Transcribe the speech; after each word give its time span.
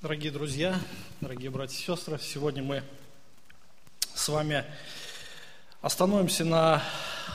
Дорогие 0.00 0.30
друзья, 0.30 0.78
дорогие 1.20 1.50
братья 1.50 1.74
и 1.74 1.80
сестры, 1.80 2.20
сегодня 2.22 2.62
мы 2.62 2.84
с 4.14 4.28
вами 4.28 4.64
остановимся 5.80 6.44
на 6.44 6.84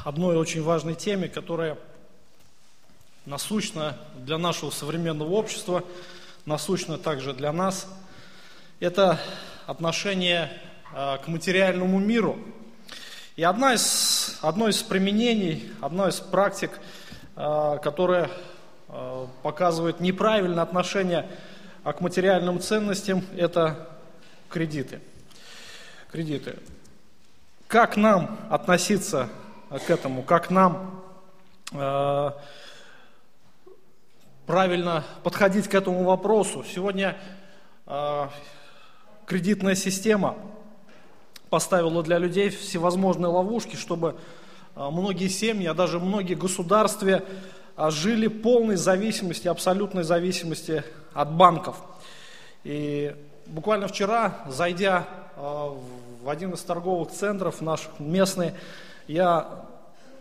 одной 0.06 0.38
очень 0.38 0.64
важной 0.64 0.96
теме, 0.96 1.28
которая 1.28 1.78
насущна 3.26 3.98
для 4.16 4.38
нашего 4.38 4.70
современного 4.70 5.32
общества, 5.32 5.84
насущна 6.46 6.98
также 6.98 7.34
для 7.34 7.52
нас. 7.52 7.86
Это 8.80 9.20
отношение 9.68 10.50
а, 10.94 11.18
к 11.18 11.28
материальному 11.28 12.00
миру. 12.00 12.40
И 13.36 13.44
одна 13.44 13.74
из, 13.74 14.40
одно 14.42 14.70
из 14.70 14.82
применений, 14.82 15.70
одна 15.82 16.08
из 16.08 16.22
практик, 16.22 16.80
а, 17.36 17.76
которая 17.80 18.32
а, 18.88 19.28
показывает 19.42 20.00
неправильное 20.00 20.64
отношение 20.64 21.30
а 21.84 21.94
к 21.94 22.02
материальным 22.02 22.60
ценностям 22.60 23.24
это 23.36 23.90
кредиты. 24.50 25.02
Кредиты. 26.12 26.58
Как 27.68 27.98
нам 27.98 28.38
относиться 28.50 29.30
к 29.70 29.90
этому? 29.90 30.24
Как 30.24 30.50
нам 30.50 31.04
э, 31.72 32.32
правильно 34.46 35.04
подходить 35.24 35.68
к 35.68 35.74
этому 35.74 36.04
вопросу? 36.04 36.64
Сегодня 36.64 37.18
э, 37.88 38.28
кредитная 39.26 39.76
система 39.76 40.38
поставила 41.50 42.04
для 42.04 42.18
людей 42.18 42.50
всевозможные 42.50 43.30
ловушки, 43.30 43.76
чтобы 43.76 44.16
э, 44.76 44.90
многие 44.90 45.28
семьи, 45.28 45.66
а 45.66 45.74
даже 45.74 46.00
многие 46.00 46.36
государства 46.36 47.24
а 47.76 47.90
жили 47.90 48.28
полной 48.28 48.76
зависимости, 48.76 49.48
абсолютной 49.48 50.04
зависимости 50.04 50.84
от 51.14 51.32
банков. 51.32 51.78
И 52.64 53.16
буквально 53.46 53.88
вчера, 53.88 54.44
зайдя 54.48 55.06
а, 55.36 55.78
в 56.22 56.30
один 56.30 56.54
из 56.54 56.62
торговых 56.62 57.12
центров 57.12 57.62
наших 57.62 58.00
местный, 58.00 58.54
я 59.08 59.66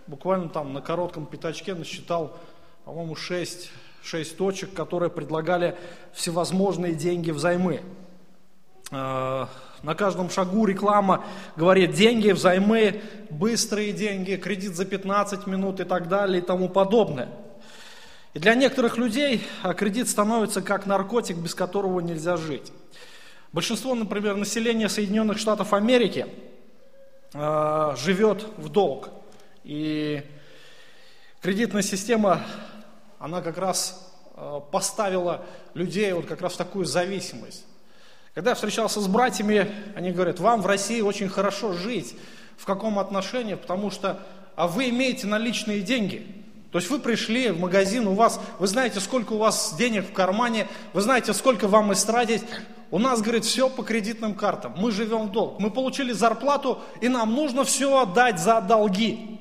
буквально 0.06 0.48
там 0.48 0.72
на 0.72 0.80
коротком 0.80 1.26
пятачке 1.26 1.74
насчитал, 1.74 2.36
по-моему, 2.84 3.14
6, 3.14 3.70
6 4.02 4.36
точек, 4.36 4.74
которые 4.74 5.10
предлагали 5.10 5.76
всевозможные 6.12 6.94
деньги 6.94 7.30
взаймы. 7.30 7.82
А, 8.90 9.48
на 9.82 9.94
каждом 9.94 10.30
шагу 10.30 10.66
реклама 10.66 11.24
говорит 11.56 11.92
деньги 11.92 12.30
взаймы, 12.30 13.00
быстрые 13.30 13.92
деньги, 13.92 14.36
кредит 14.36 14.76
за 14.76 14.84
15 14.84 15.46
минут 15.46 15.80
и 15.80 15.84
так 15.84 16.08
далее 16.08 16.42
и 16.42 16.44
тому 16.44 16.68
подобное. 16.68 17.28
И 18.34 18.38
для 18.38 18.54
некоторых 18.54 18.96
людей 18.96 19.46
а, 19.62 19.74
кредит 19.74 20.08
становится 20.08 20.62
как 20.62 20.86
наркотик, 20.86 21.36
без 21.36 21.54
которого 21.54 22.00
нельзя 22.00 22.36
жить. 22.36 22.72
Большинство, 23.52 23.94
например, 23.94 24.36
населения 24.36 24.88
Соединенных 24.88 25.36
Штатов 25.36 25.74
Америки 25.74 26.26
э, 27.34 27.94
живет 27.98 28.46
в 28.56 28.70
долг. 28.70 29.10
И 29.62 30.22
кредитная 31.42 31.82
система, 31.82 32.40
она 33.18 33.42
как 33.42 33.58
раз 33.58 34.10
э, 34.34 34.60
поставила 34.70 35.44
людей 35.74 36.14
вот 36.14 36.24
как 36.24 36.40
раз 36.40 36.54
в 36.54 36.56
такую 36.56 36.86
зависимость. 36.86 37.66
Когда 38.32 38.52
я 38.52 38.54
встречался 38.54 39.02
с 39.02 39.06
братьями, 39.06 39.70
они 39.94 40.12
говорят, 40.12 40.40
вам 40.40 40.62
в 40.62 40.66
России 40.66 41.02
очень 41.02 41.28
хорошо 41.28 41.74
жить. 41.74 42.16
В 42.56 42.64
каком 42.64 42.98
отношении? 42.98 43.54
Потому 43.54 43.90
что 43.90 44.18
а 44.56 44.66
вы 44.66 44.88
имеете 44.88 45.26
наличные 45.26 45.80
деньги. 45.80 46.41
То 46.72 46.78
есть 46.78 46.90
вы 46.90 46.98
пришли 46.98 47.50
в 47.50 47.60
магазин, 47.60 48.08
у 48.08 48.14
вас, 48.14 48.40
вы 48.58 48.66
знаете, 48.66 48.98
сколько 48.98 49.34
у 49.34 49.38
вас 49.38 49.74
денег 49.76 50.08
в 50.08 50.12
кармане, 50.14 50.66
вы 50.94 51.02
знаете, 51.02 51.34
сколько 51.34 51.68
вам 51.68 51.92
истратить. 51.92 52.42
У 52.90 52.98
нас, 52.98 53.20
говорит, 53.20 53.44
все 53.44 53.68
по 53.68 53.82
кредитным 53.82 54.34
картам. 54.34 54.72
Мы 54.78 54.90
живем 54.90 55.28
в 55.28 55.32
долг. 55.32 55.60
Мы 55.60 55.70
получили 55.70 56.12
зарплату, 56.12 56.80
и 57.02 57.08
нам 57.08 57.34
нужно 57.34 57.64
все 57.64 58.00
отдать 58.00 58.40
за 58.40 58.62
долги. 58.62 59.38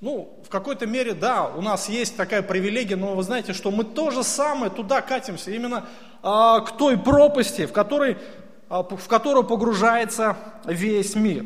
Ну, 0.00 0.36
в 0.44 0.48
какой-то 0.48 0.86
мере, 0.86 1.14
да, 1.14 1.46
у 1.46 1.62
нас 1.62 1.88
есть 1.88 2.16
такая 2.16 2.42
привилегия, 2.42 2.96
но 2.96 3.14
вы 3.14 3.22
знаете, 3.22 3.52
что 3.52 3.70
мы 3.70 3.84
то 3.84 4.10
же 4.10 4.24
самое 4.24 4.70
туда 4.70 5.00
катимся, 5.00 5.52
именно 5.52 5.86
а, 6.22 6.60
к 6.60 6.76
той 6.76 6.98
пропасти, 6.98 7.66
в, 7.66 7.72
которой, 7.72 8.18
а, 8.68 8.82
в 8.82 9.06
которую 9.06 9.44
погружается 9.44 10.36
весь 10.64 11.14
мир. 11.14 11.44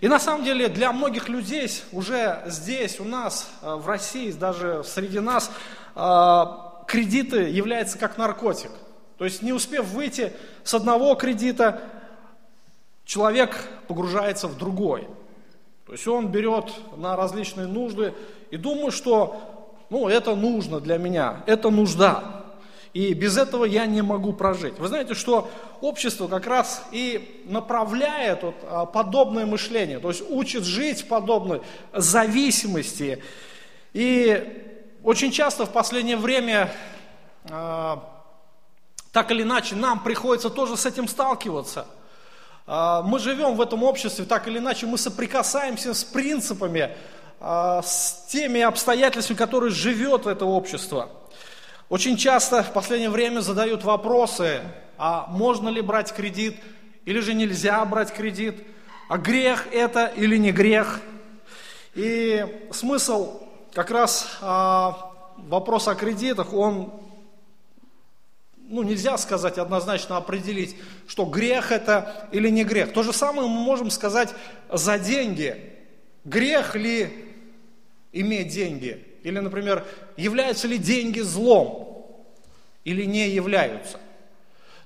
И 0.00 0.08
на 0.08 0.18
самом 0.18 0.44
деле 0.44 0.68
для 0.68 0.92
многих 0.92 1.28
людей 1.28 1.68
уже 1.92 2.42
здесь, 2.46 3.00
у 3.00 3.04
нас, 3.04 3.50
э, 3.62 3.74
в 3.74 3.86
России, 3.86 4.30
даже 4.32 4.82
среди 4.84 5.20
нас, 5.20 5.50
э, 5.94 6.44
кредиты 6.86 7.48
являются 7.48 7.98
как 7.98 8.18
наркотик. 8.18 8.70
То 9.18 9.24
есть 9.24 9.42
не 9.42 9.52
успев 9.52 9.86
выйти 9.86 10.32
с 10.64 10.74
одного 10.74 11.14
кредита, 11.14 11.80
человек 13.04 13.68
погружается 13.86 14.48
в 14.48 14.58
другой. 14.58 15.08
То 15.86 15.92
есть 15.92 16.06
он 16.08 16.28
берет 16.28 16.72
на 16.96 17.16
различные 17.16 17.66
нужды 17.66 18.14
и 18.50 18.56
думает, 18.56 18.94
что 18.94 19.74
ну, 19.90 20.08
это 20.08 20.34
нужно 20.34 20.80
для 20.80 20.98
меня, 20.98 21.42
это 21.46 21.70
нужда. 21.70 22.43
И 22.94 23.12
без 23.12 23.36
этого 23.36 23.64
я 23.64 23.86
не 23.86 24.02
могу 24.02 24.32
прожить. 24.32 24.78
Вы 24.78 24.86
знаете, 24.86 25.14
что 25.14 25.50
общество 25.80 26.28
как 26.28 26.46
раз 26.46 26.84
и 26.92 27.42
направляет 27.44 28.44
вот 28.44 28.54
а, 28.62 28.86
подобное 28.86 29.46
мышление, 29.46 29.98
то 29.98 30.08
есть 30.08 30.22
учит 30.30 30.62
жить 30.62 31.02
в 31.02 31.08
подобной 31.08 31.60
зависимости. 31.92 33.20
И 33.94 34.80
очень 35.02 35.32
часто 35.32 35.66
в 35.66 35.70
последнее 35.70 36.16
время 36.16 36.72
а, 37.50 38.08
так 39.10 39.32
или 39.32 39.42
иначе 39.42 39.74
нам 39.74 40.00
приходится 40.00 40.48
тоже 40.48 40.76
с 40.76 40.86
этим 40.86 41.08
сталкиваться. 41.08 41.88
А, 42.64 43.02
мы 43.02 43.18
живем 43.18 43.56
в 43.56 43.60
этом 43.60 43.82
обществе, 43.82 44.24
так 44.24 44.46
или 44.46 44.58
иначе 44.58 44.86
мы 44.86 44.98
соприкасаемся 44.98 45.94
с 45.94 46.04
принципами, 46.04 46.96
с 47.40 48.24
теми 48.28 48.60
обстоятельствами, 48.60 49.36
которые 49.36 49.70
живет 49.70 50.26
это 50.26 50.46
общество. 50.46 51.10
Очень 51.90 52.16
часто 52.16 52.62
в 52.62 52.72
последнее 52.72 53.10
время 53.10 53.40
задают 53.40 53.84
вопросы, 53.84 54.62
а 54.96 55.26
можно 55.28 55.68
ли 55.68 55.82
брать 55.82 56.12
кредит, 56.14 56.56
или 57.04 57.20
же 57.20 57.34
нельзя 57.34 57.84
брать 57.84 58.12
кредит, 58.12 58.66
а 59.08 59.18
грех 59.18 59.66
это 59.70 60.06
или 60.06 60.38
не 60.38 60.50
грех. 60.50 61.02
И 61.94 62.44
смысл 62.72 63.42
как 63.74 63.90
раз 63.90 64.38
а, 64.40 65.12
вопрос 65.36 65.86
о 65.86 65.94
кредитах, 65.94 66.54
он, 66.54 66.90
ну 68.56 68.82
нельзя 68.82 69.18
сказать 69.18 69.58
однозначно 69.58 70.16
определить, 70.16 70.76
что 71.06 71.26
грех 71.26 71.70
это 71.70 72.28
или 72.32 72.48
не 72.48 72.64
грех. 72.64 72.94
То 72.94 73.02
же 73.02 73.12
самое 73.12 73.46
мы 73.46 73.60
можем 73.60 73.90
сказать 73.90 74.34
за 74.72 74.98
деньги. 74.98 75.72
Грех 76.24 76.74
ли 76.74 77.36
иметь 78.12 78.48
деньги? 78.48 79.13
Или, 79.24 79.38
например, 79.38 79.84
являются 80.16 80.68
ли 80.68 80.78
деньги 80.78 81.20
злом 81.20 82.06
или 82.84 83.04
не 83.04 83.30
являются? 83.30 83.98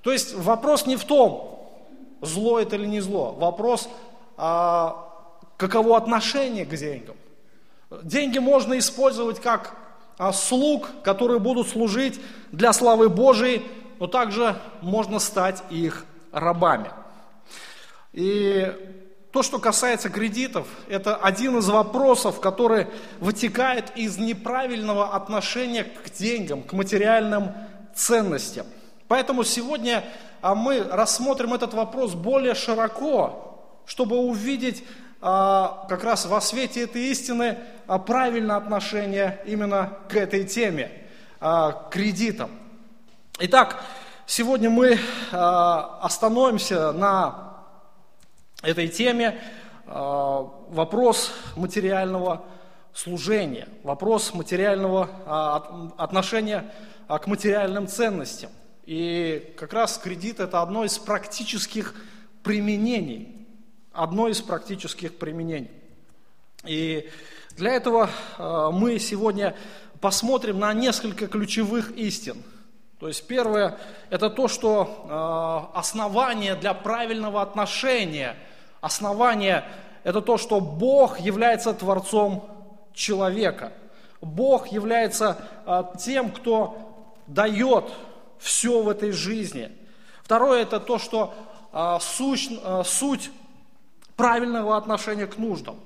То 0.03 0.13
есть 0.13 0.33
вопрос 0.35 0.87
не 0.87 0.97
в 0.97 1.05
том, 1.05 1.77
зло 2.23 2.61
это 2.61 2.77
или 2.77 2.87
не 2.87 3.01
зло. 3.01 3.33
Вопрос, 3.33 3.89
а, 4.37 5.13
каково 5.57 5.97
отношение 5.97 6.65
к 6.65 6.75
деньгам. 6.75 7.17
Деньги 8.03 8.39
можно 8.39 8.79
использовать 8.79 9.41
как 9.41 9.77
а, 10.19 10.33
слуг, 10.33 10.89
которые 11.03 11.41
будут 11.41 11.69
служить 11.69 12.21
для 12.53 12.73
славы 12.73 13.09
Божией, 13.09 13.67
но 13.99 14.07
также 14.07 14.57
можно 14.81 15.19
стать 15.19 15.65
их 15.69 16.07
рабами. 16.31 16.93
И 18.13 18.73
то, 19.33 19.43
что 19.43 19.59
касается 19.59 20.09
кредитов, 20.09 20.67
это 20.89 21.15
один 21.15 21.59
из 21.59 21.69
вопросов, 21.69 22.41
который 22.41 22.87
вытекает 23.21 23.93
из 23.95 24.17
неправильного 24.17 25.15
отношения 25.15 25.85
к 25.85 26.11
деньгам, 26.11 26.63
к 26.63 26.73
материальным 26.73 27.53
ценностям. 27.95 28.67
Поэтому 29.07 29.45
сегодня 29.45 30.05
а, 30.41 30.55
мы 30.55 30.83
рассмотрим 30.83 31.53
этот 31.53 31.75
вопрос 31.75 32.15
более 32.15 32.55
широко, 32.55 33.83
чтобы 33.87 34.17
увидеть 34.17 34.85
а, 35.21 35.87
как 35.89 36.05
раз 36.05 36.27
во 36.27 36.41
свете 36.41 36.85
этой 36.85 37.03
истины 37.11 37.59
а, 37.87 37.99
правильное 37.99 38.57
отношение 38.57 39.41
именно 39.45 39.99
к 40.09 40.17
этой 40.17 40.45
теме, 40.45 40.91
к 41.41 41.91
кредитам. 41.93 42.51
Итак, 43.39 43.81
сегодня 44.27 44.71
мы 44.71 44.99
остановимся 45.31 46.91
на 46.91 47.58
этой 48.63 48.89
теме 48.89 49.41
а, 49.87 50.51
вопрос 50.71 51.33
материального 51.57 52.45
служения, 52.93 53.69
вопрос 53.85 54.35
материального 54.35 55.09
а, 55.27 55.93
отношения 55.97 56.73
а, 57.07 57.19
к 57.19 57.27
материальным 57.29 57.87
ценностям. 57.87 58.51
И 58.85 59.55
как 59.57 59.73
раз 59.73 59.99
кредит 59.99 60.41
это 60.41 60.61
одно 60.63 60.85
из 60.85 60.99
практических 60.99 61.95
применений, 62.43 63.47
одно 63.93 64.29
из 64.29 64.41
практических 64.41 65.17
применений. 65.19 65.71
И 66.65 67.09
для 67.57 67.73
этого 67.73 68.11
мы 68.73 68.99
сегодня 68.99 69.55
посмотрим 70.01 70.59
на 70.59 70.73
несколько 70.73 71.29
ключевых 71.29 71.93
истин. 71.93 72.43
То 72.99 73.07
есть 73.07 73.27
первое– 73.27 73.79
это 74.11 74.29
то, 74.29 74.49
что 74.49 75.71
э, 75.73 75.79
основание 75.79 76.57
для 76.57 76.75
правильного 76.75 77.43
отношения, 77.43 78.37
основание– 78.81 79.65
это 80.05 80.21
то, 80.21 80.37
что 80.37 80.61
Бог 80.61 81.21
является 81.21 81.75
Творцом 81.75 82.49
человека. 82.93 83.73
Бог 84.21 84.69
является 84.69 85.39
э, 85.65 85.85
тем, 86.01 86.33
кто 86.33 86.77
дает 87.29 87.85
все 88.39 88.83
в 88.83 88.89
этой 88.89 89.13
жизни. 89.13 89.71
Второе– 90.25 90.63
это 90.63 90.81
то, 90.81 90.99
что 90.99 91.35
э, 91.73 91.99
суть, 92.01 92.51
э, 92.51 92.83
суть 92.85 93.31
правильного 94.17 94.77
отношения 94.77 95.29
к 95.29 95.39
нуждам, 95.39 95.79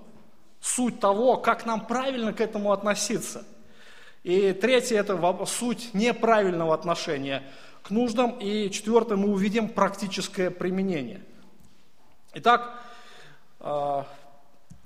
суть 0.62 0.98
того, 0.98 1.36
как 1.36 1.66
нам 1.66 1.84
правильно 1.84 2.32
к 2.32 2.40
этому 2.40 2.72
относиться. 2.72 3.44
И 4.22 4.52
третье– 4.52 4.98
это 5.00 5.46
суть 5.46 5.94
неправильного 5.94 6.74
отношения 6.74 7.42
к 7.82 7.90
нуждам. 7.90 8.38
И 8.38 8.70
четвертое– 8.70 9.16
мы 9.16 9.30
увидим 9.30 9.68
практическое 9.68 10.50
применение. 10.50 11.22
Итак, 12.34 12.78
э, 13.60 14.02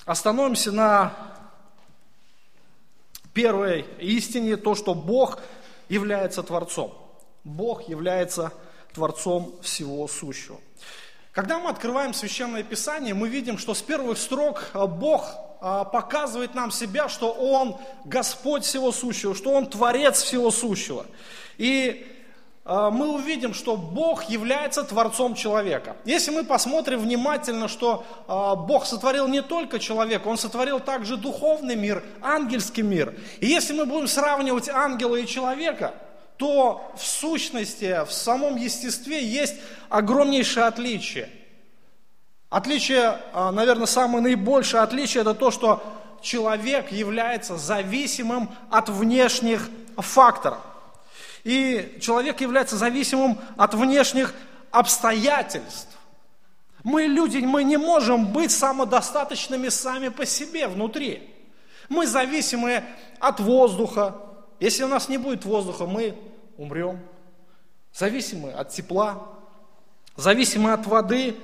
остановимся 0.07 0.73
на 0.73 1.13
первой 3.35 3.85
истине, 3.99 4.57
то, 4.57 4.75
что 4.75 4.95
Бог 4.95 5.41
является 5.91 6.43
Творцом. 6.43 6.95
Бог 7.45 7.89
является 7.89 8.53
Творцом 8.95 9.55
всего 9.61 10.09
сущего. 10.09 10.59
Когда 11.33 11.59
мы 11.59 11.69
открываем 11.69 12.15
Священное 12.15 12.63
Писание, 12.63 13.13
мы 13.13 13.29
видим, 13.29 13.59
что 13.59 13.75
с 13.75 13.83
первых 13.83 14.17
строк 14.17 14.71
а, 14.73 14.87
Бог 14.87 15.29
а, 15.35 15.46
показывает 15.61 16.55
нам 16.55 16.71
себя, 16.71 17.09
что 17.09 17.31
Он 17.33 17.77
Господь 18.05 18.65
всего 18.65 18.93
сущего, 18.93 19.35
что 19.35 19.51
Он 19.51 19.67
Творец 19.67 20.23
всего 20.23 20.51
сущего. 20.51 21.07
И 21.59 22.07
а, 22.65 22.91
мы 22.91 23.09
увидим, 23.09 23.55
что 23.55 23.77
Бог 23.77 24.25
является 24.25 24.83
Творцом 24.83 25.35
человека. 25.35 25.97
Если 26.05 26.31
мы 26.31 26.45
посмотрим 26.45 27.01
внимательно, 27.01 27.69
что 27.69 28.05
Бог 28.27 28.87
сотворил 28.87 29.29
не 29.29 29.43
только 29.43 29.79
человека, 29.79 30.29
Он 30.29 30.37
сотворил 30.37 30.81
также 30.81 31.17
духовный 31.17 31.77
мир, 31.77 32.05
ангельский 32.21 32.83
мир. 32.83 33.15
И 33.41 33.47
если 33.47 33.73
мы 33.73 33.87
будем 33.87 34.07
сравнивать 34.09 34.69
ангела 34.69 35.17
и 35.17 35.27
человека– 35.27 35.95
то 36.37 36.93
в 36.97 37.05
сущности, 37.05 38.05
в 38.05 38.13
самом 38.13 38.57
естестве 38.57 39.25
есть 39.25 39.57
огромнейшее 39.89 40.67
отличие. 40.67 41.31
Отличие, 42.57 43.19
а, 43.35 43.53
наверное, 43.53 43.85
самое 43.85 44.23
наибольшее 44.23 44.83
отличие, 44.83 45.21
это 45.21 45.35
то, 45.35 45.51
что 45.51 45.83
человек 46.23 46.91
является 46.91 47.59
зависимым 47.59 48.49
от 48.71 48.89
внешних 48.89 49.69
факторов. 49.99 50.61
И 51.45 51.99
человек 52.01 52.41
является 52.41 52.79
зависимым 52.79 53.39
от 53.59 53.75
внешних 53.75 54.33
обстоятельств. 54.71 55.99
Мы 56.83 57.03
люди, 57.03 57.37
мы 57.45 57.63
не 57.63 57.77
можем 57.77 58.33
быть 58.33 58.53
самодостаточными 58.53 59.69
сами 59.69 60.09
по 60.09 60.25
себе 60.25 60.67
внутри. 60.67 61.29
Мы 61.91 62.07
зависимы 62.07 62.85
от 63.21 63.39
воздуха, 63.39 64.17
если 64.61 64.83
у 64.85 64.89
нас 64.89 65.11
не 65.11 65.19
будет 65.19 65.45
воздуха, 65.45 65.85
мы 65.85 66.17
умрем. 66.57 67.01
Зависимы 67.93 68.51
от 68.53 68.71
тепла, 68.71 69.29
зависимы 70.17 70.73
от 70.73 70.87
воды, 70.87 71.37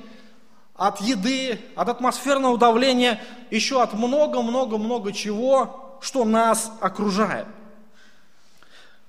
от 0.74 1.00
еды, 1.00 1.60
от 1.76 1.88
атмосферного 1.88 2.58
давления, 2.58 3.20
еще 3.50 3.82
от 3.82 3.92
много-много-много 3.92 5.12
чего, 5.12 5.98
что 6.00 6.24
нас 6.24 6.72
окружает. 6.80 7.46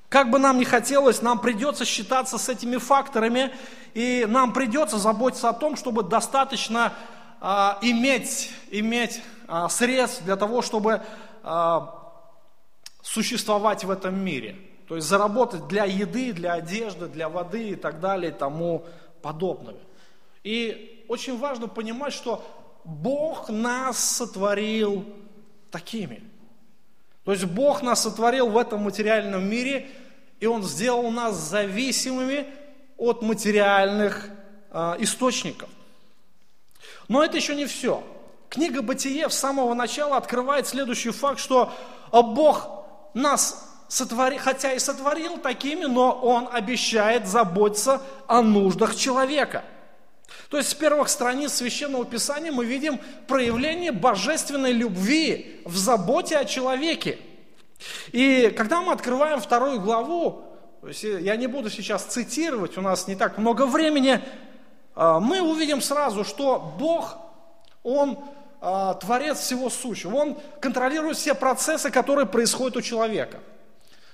Как 0.09 0.29
бы 0.29 0.37
нам 0.37 0.59
ни 0.59 0.63
хотелось, 0.63 1.23
нам 1.23 1.39
придется 1.39 1.85
считаться 1.85 2.37
с 2.37 2.47
этими 2.47 2.77
факторами, 2.77 3.51
и 3.95 4.25
нам 4.29 4.53
придется 4.53 4.99
заботиться 4.99 5.49
о 5.49 5.53
том, 5.53 5.75
чтобы 5.75 6.03
достаточно 6.03 6.93
а, 7.41 7.79
иметь, 7.81 8.51
иметь 8.69 9.23
а, 9.47 9.69
средств 9.69 10.23
для 10.23 10.35
того, 10.35 10.61
чтобы 10.61 11.01
а, 11.41 12.13
существовать 13.01 13.83
в 13.83 13.89
этом 13.89 14.19
мире. 14.19 14.55
То 14.87 14.97
есть 14.97 15.07
заработать 15.07 15.67
для 15.67 15.85
еды, 15.85 16.31
для 16.31 16.53
одежды, 16.53 17.07
для 17.07 17.27
воды 17.27 17.69
и 17.69 17.75
так 17.75 17.99
далее 17.99 18.31
и 18.31 18.35
тому 18.35 18.85
подобное. 19.23 19.77
И 20.43 20.92
очень 21.13 21.37
важно 21.37 21.67
понимать, 21.67 22.13
что 22.13 22.43
Бог 22.83 23.49
нас 23.49 23.97
сотворил 23.97 25.05
такими. 25.71 26.23
То 27.23 27.31
есть 27.31 27.45
Бог 27.45 27.81
нас 27.81 28.01
сотворил 28.01 28.49
в 28.49 28.57
этом 28.57 28.81
материальном 28.81 29.47
мире, 29.47 29.89
и 30.39 30.45
Он 30.45 30.63
сделал 30.63 31.09
нас 31.11 31.35
зависимыми 31.35 32.47
от 32.97 33.21
материальных 33.21 34.29
э, 34.71 34.95
источников. 34.99 35.69
Но 37.07 37.23
это 37.23 37.37
еще 37.37 37.55
не 37.55 37.65
все. 37.65 38.03
Книга 38.49 38.81
Бытие 38.81 39.29
с 39.29 39.37
самого 39.37 39.73
начала 39.73 40.17
открывает 40.17 40.67
следующий 40.67 41.11
факт, 41.11 41.39
что 41.39 41.71
Бог 42.11 42.67
нас 43.13 43.69
сотвори, 43.87 44.37
хотя 44.37 44.73
и 44.73 44.79
сотворил 44.79 45.37
такими, 45.37 45.85
но 45.85 46.11
Он 46.11 46.49
обещает 46.51 47.27
заботиться 47.27 48.01
о 48.27 48.41
нуждах 48.41 48.95
человека. 48.95 49.63
То 50.49 50.57
есть 50.57 50.69
с 50.69 50.73
первых 50.73 51.09
страниц 51.09 51.53
Священного 51.53 52.05
Писания 52.05 52.51
мы 52.51 52.65
видим 52.65 52.99
проявление 53.27 53.91
божественной 53.91 54.71
любви 54.71 55.61
в 55.65 55.77
заботе 55.77 56.37
о 56.37 56.45
человеке. 56.45 57.19
И 58.11 58.53
когда 58.55 58.81
мы 58.81 58.93
открываем 58.93 59.41
вторую 59.41 59.79
главу, 59.79 60.43
то 60.81 60.87
есть 60.87 61.03
я 61.03 61.35
не 61.35 61.47
буду 61.47 61.69
сейчас 61.69 62.03
цитировать, 62.03 62.77
у 62.77 62.81
нас 62.81 63.07
не 63.07 63.15
так 63.15 63.37
много 63.37 63.65
времени, 63.65 64.21
а, 64.95 65.19
мы 65.19 65.41
увидим 65.41 65.81
сразу, 65.81 66.23
что 66.23 66.75
Бог, 66.77 67.17
Он 67.83 68.19
а, 68.61 68.93
творец 68.93 69.39
всего 69.39 69.69
сущего. 69.69 70.15
Он 70.15 70.37
контролирует 70.61 71.17
все 71.17 71.33
процессы, 71.35 71.89
которые 71.91 72.25
происходят 72.25 72.77
у 72.77 72.81
человека. 72.81 73.39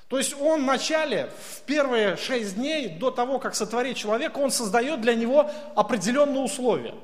То 0.09 0.17
есть 0.17 0.35
он 0.41 0.63
вначале, 0.63 1.29
в 1.39 1.61
первые 1.61 2.17
шесть 2.17 2.55
дней 2.55 2.89
до 2.89 3.11
того, 3.11 3.37
как 3.37 3.53
сотворить 3.55 3.95
человека, 3.95 4.39
он 4.39 4.49
создает 4.49 5.01
для 5.01 5.13
него 5.13 5.49
определенные 5.75 6.41
условия. 6.41 6.95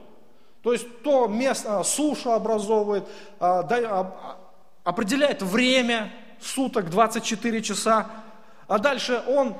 То 0.63 0.73
есть 0.73 1.03
то 1.03 1.27
место, 1.27 1.79
а, 1.79 1.83
суша 1.83 2.33
образовывает, 2.33 3.07
а, 3.39 4.37
определяет 4.83 5.43
время 5.43 6.11
суток, 6.41 6.89
24 6.89 7.61
часа. 7.61 8.07
А 8.67 8.79
дальше 8.79 9.21
он 9.27 9.55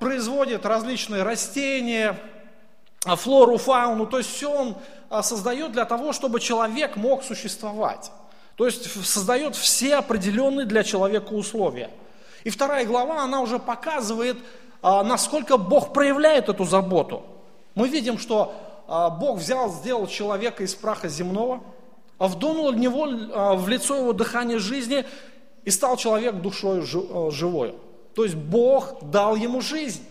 производит 0.00 0.64
различные 0.64 1.22
растения, 1.22 2.18
флору, 3.04 3.58
фауну, 3.58 4.06
то 4.06 4.18
есть 4.18 4.34
все 4.34 4.50
он 4.50 4.76
а, 5.10 5.22
создает 5.22 5.72
для 5.72 5.84
того, 5.84 6.12
чтобы 6.12 6.40
человек 6.40 6.96
мог 6.96 7.22
существовать. 7.22 8.10
То 8.56 8.64
есть 8.64 8.90
создает 9.06 9.54
все 9.54 9.96
определенные 9.96 10.66
для 10.66 10.82
человека 10.82 11.32
условия. 11.32 11.90
И 12.46 12.50
вторая 12.50 12.86
глава, 12.86 13.24
она 13.24 13.40
уже 13.40 13.58
показывает, 13.58 14.36
а, 14.80 15.02
насколько 15.02 15.56
Бог 15.56 15.92
проявляет 15.92 16.48
эту 16.48 16.64
заботу. 16.64 17.24
Мы 17.74 17.88
видим, 17.88 18.18
что 18.18 18.54
а, 18.86 19.10
Бог 19.10 19.38
взял, 19.38 19.68
сделал 19.72 20.06
человека 20.06 20.62
из 20.62 20.72
праха 20.72 21.08
земного, 21.08 21.60
вдунул 22.20 22.70
в 22.70 22.76
него, 22.76 23.08
в 23.56 23.68
лицо 23.68 23.96
его 23.96 24.12
дыхание 24.12 24.60
жизни, 24.60 25.04
и 25.64 25.70
стал 25.72 25.96
человек 25.96 26.36
душой 26.36 26.82
живой. 26.82 27.74
То 28.14 28.22
есть 28.22 28.36
Бог 28.36 29.02
дал 29.02 29.34
ему 29.34 29.60
жизнь. 29.60 30.06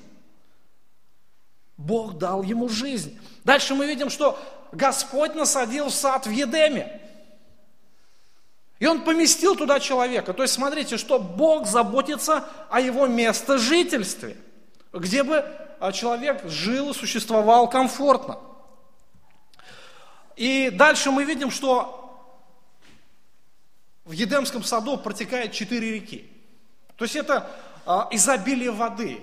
Бог 1.77 2.17
дал 2.17 2.43
ему 2.43 2.67
жизнь. 2.67 3.17
Дальше 3.45 3.75
мы 3.75 3.87
видим, 3.87 4.09
что 4.09 4.37
Господь 4.73 5.35
насадил 5.35 5.89
сад 5.89 6.27
в 6.27 6.31
Едеме. 6.31 6.99
И 8.79 8.87
он 8.87 9.03
поместил 9.03 9.55
туда 9.55 9.79
человека. 9.79 10.33
То 10.33 10.43
есть 10.43 10.53
смотрите, 10.53 10.97
что 10.97 11.19
Бог 11.19 11.65
заботится 11.65 12.45
о 12.69 12.81
его 12.81 13.07
местожительстве, 13.07 14.37
где 14.91 15.23
бы 15.23 15.45
а, 15.79 15.91
человек 15.91 16.43
жил 16.45 16.91
и 16.91 16.93
существовал 16.93 17.69
комфортно. 17.69 18.39
И 20.35 20.69
дальше 20.69 21.11
мы 21.11 21.23
видим, 21.23 21.51
что 21.51 22.01
в 24.03 24.11
Едемском 24.11 24.63
саду 24.63 24.97
протекает 24.97 25.53
четыре 25.53 25.93
реки. 25.93 26.29
То 26.97 27.05
есть 27.05 27.15
это 27.15 27.49
а, 27.85 28.09
изобилие 28.11 28.71
воды 28.71 29.21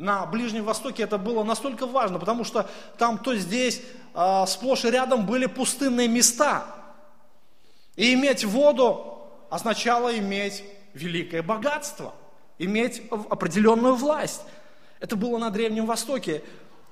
на 0.00 0.24
Ближнем 0.24 0.64
Востоке 0.64 1.02
это 1.02 1.18
было 1.18 1.44
настолько 1.44 1.86
важно, 1.86 2.18
потому 2.18 2.42
что 2.42 2.68
там 2.96 3.18
то 3.18 3.36
здесь 3.36 3.82
э, 4.14 4.44
сплошь 4.46 4.86
и 4.86 4.90
рядом 4.90 5.26
были 5.26 5.44
пустынные 5.44 6.08
места. 6.08 6.64
И 8.00 8.14
иметь 8.14 8.46
воду 8.46 9.18
означало 9.50 10.16
иметь 10.16 10.64
великое 10.94 11.42
богатство, 11.42 12.14
иметь 12.58 13.02
определенную 13.10 13.94
власть. 13.94 14.40
Это 15.00 15.16
было 15.16 15.36
на 15.36 15.50
Древнем 15.50 15.84
Востоке, 15.84 16.42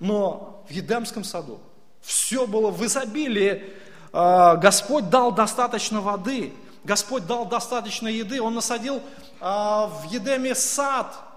но 0.01 0.63
в 0.69 0.71
Едемском 0.71 1.25
саду 1.25 1.61
все 2.03 2.47
было 2.47 2.71
в 2.71 2.85
изобилии. 2.85 3.65
Э, 4.13 4.57
Господь 4.59 5.09
дал 5.09 5.33
достаточно 5.33 6.03
воды, 6.03 6.53
Господь 6.85 7.27
дал 7.27 7.47
достаточно 7.47 8.09
еды, 8.09 8.43
Он 8.43 8.55
насадил 8.55 8.97
э, 8.97 9.01
в 9.41 10.05
Едеме 10.11 10.55
сад– 10.55 11.15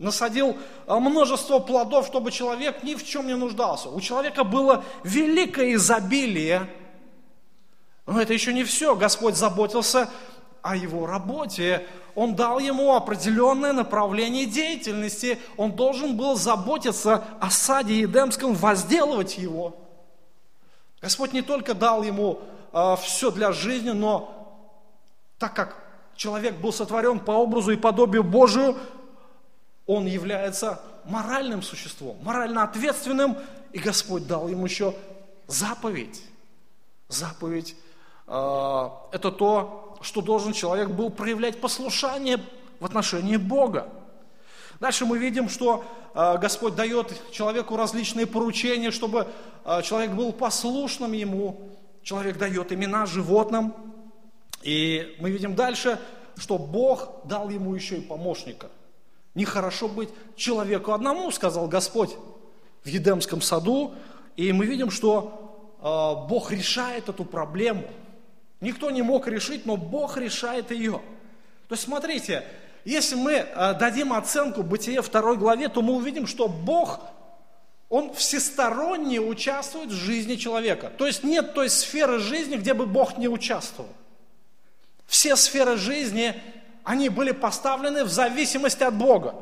насадил 0.00 0.56
а, 0.86 0.98
множество 0.98 1.58
плодов, 1.58 2.06
чтобы 2.06 2.32
человек 2.32 2.82
ни 2.82 2.94
в 2.94 3.06
чем 3.06 3.26
не 3.26 3.36
нуждался. 3.36 3.90
У 3.90 4.00
человека 4.00 4.44
было 4.44 4.82
великое 5.04 5.74
изобилие, 5.74 6.68
но 8.10 8.20
это 8.20 8.32
еще 8.32 8.52
не 8.52 8.64
все. 8.64 8.96
Господь 8.96 9.36
заботился 9.36 10.10
о 10.62 10.74
его 10.74 11.06
работе. 11.06 11.86
Он 12.16 12.34
дал 12.34 12.58
ему 12.58 12.96
определенное 12.96 13.72
направление 13.72 14.46
деятельности. 14.46 15.38
Он 15.56 15.70
должен 15.70 16.16
был 16.16 16.34
заботиться 16.34 17.22
о 17.38 17.50
саде 17.50 18.00
Едемском, 18.00 18.54
возделывать 18.54 19.38
его. 19.38 19.76
Господь 21.00 21.32
не 21.32 21.42
только 21.42 21.72
дал 21.72 22.02
ему 22.02 22.40
э, 22.72 22.96
все 23.00 23.30
для 23.30 23.52
жизни, 23.52 23.90
но 23.90 24.66
так 25.38 25.54
как 25.54 25.76
человек 26.16 26.56
был 26.56 26.72
сотворен 26.72 27.20
по 27.20 27.30
образу 27.30 27.70
и 27.70 27.76
подобию 27.76 28.24
Божию, 28.24 28.76
он 29.86 30.06
является 30.06 30.82
моральным 31.04 31.62
существом, 31.62 32.18
морально 32.22 32.64
ответственным, 32.64 33.38
и 33.72 33.78
Господь 33.78 34.26
дал 34.26 34.48
ему 34.48 34.66
еще 34.66 34.96
заповедь. 35.46 36.24
Заповедь 37.08 37.76
это 38.30 39.32
то, 39.36 39.96
что 40.02 40.20
должен 40.20 40.52
человек 40.52 40.90
был 40.90 41.10
проявлять 41.10 41.60
послушание 41.60 42.38
в 42.78 42.84
отношении 42.84 43.36
Бога. 43.36 43.88
Дальше 44.78 45.04
мы 45.04 45.18
видим, 45.18 45.48
что 45.48 45.84
э, 46.14 46.38
Господь 46.38 46.74
дает 46.74 47.12
человеку 47.32 47.76
различные 47.76 48.26
поручения, 48.26 48.92
чтобы 48.92 49.26
э, 49.64 49.82
человек 49.82 50.12
был 50.12 50.32
послушным 50.32 51.12
ему. 51.12 51.68
Человек 52.02 52.38
дает 52.38 52.72
имена 52.72 53.04
животным. 53.04 53.74
И 54.62 55.16
мы 55.20 55.30
видим 55.30 55.54
дальше, 55.54 55.98
что 56.38 56.56
Бог 56.56 57.08
дал 57.24 57.50
ему 57.50 57.74
еще 57.74 57.98
и 57.98 58.00
помощника– 58.00 58.68
Нехорошо 59.34 59.88
быть 59.88 60.08
человеку 60.34 60.92
одному, 60.92 61.30
сказал 61.30 61.68
Господь 61.68 62.16
в 62.82 62.88
Едемском 62.88 63.40
саду. 63.40 63.94
И 64.36 64.52
мы 64.52 64.66
видим, 64.66 64.90
что 64.90 66.26
Бог 66.28 66.50
решает 66.50 67.08
эту 67.08 67.24
проблему. 67.24 67.84
Никто 68.60 68.90
не 68.90 69.02
мог 69.02 69.26
решить, 69.26 69.64
но 69.66 69.76
Бог 69.76 70.16
решает 70.16 70.70
ее. 70.70 71.00
То 71.68 71.74
есть 71.74 71.84
смотрите, 71.84 72.44
если 72.84 73.14
мы 73.14 73.32
э, 73.32 73.74
дадим 73.74 74.12
оценку 74.12 74.62
Бытие 74.62 75.02
второй 75.02 75.36
главе, 75.36 75.68
то 75.68 75.82
мы 75.82 75.94
увидим, 75.94 76.26
что 76.26 76.48
Бог, 76.48 77.00
Он 77.88 78.12
всесторонне 78.12 79.20
участвует 79.20 79.90
в 79.90 79.94
жизни 79.94 80.36
человека. 80.36 80.90
То 80.96 81.06
есть 81.06 81.24
нет 81.24 81.54
той 81.54 81.70
сферы 81.70 82.18
жизни, 82.18 82.56
где 82.56 82.74
бы 82.74 82.86
Бог 82.86 83.16
не 83.16 83.28
участвовал. 83.28 83.90
Все 85.06 85.36
сферы 85.36 85.76
жизни 85.76 86.40
они 86.84 87.08
были 87.08 87.32
поставлены 87.32 88.04
в 88.04 88.10
зависимости 88.10 88.82
от 88.82 88.94
Бога. 88.94 89.34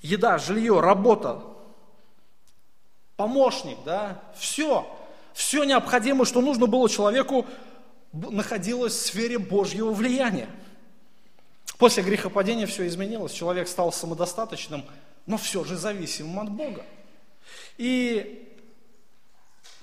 Еда, 0.00 0.38
жилье, 0.38 0.80
работа, 0.80 1.42
помощник, 3.16 3.78
да, 3.84 4.20
все, 4.36 4.84
все 5.34 5.64
необходимое, 5.64 6.24
что 6.24 6.40
нужно 6.40 6.66
было 6.66 6.88
человеку, 6.88 7.46
находилось 8.12 8.94
в 8.94 9.06
сфере 9.06 9.38
Божьего 9.38 9.90
влияния. 9.90 10.48
После 11.78 12.02
грехопадения 12.02 12.66
все 12.66 12.86
изменилось, 12.86 13.32
человек 13.32 13.68
стал 13.68 13.92
самодостаточным, 13.92 14.84
но 15.26 15.36
все 15.36 15.64
же 15.64 15.76
зависимым 15.76 16.40
от 16.40 16.50
Бога. 16.50 16.84
И 17.76 18.48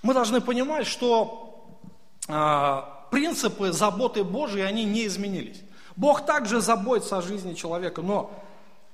мы 0.02 0.14
должны 0.14 0.40
понимать, 0.40 0.88
что 0.88 1.80
а, 2.28 3.08
принципы 3.12 3.72
заботы 3.72 4.24
Божьей, 4.24 4.62
они 4.62 4.86
не 4.86 5.06
изменились. 5.06 5.62
Бог 5.96 6.26
также 6.26 6.62
заботится 6.62 7.18
о 7.18 7.22
жизни 7.22 7.54
человека, 7.54 8.02
но 8.02 8.32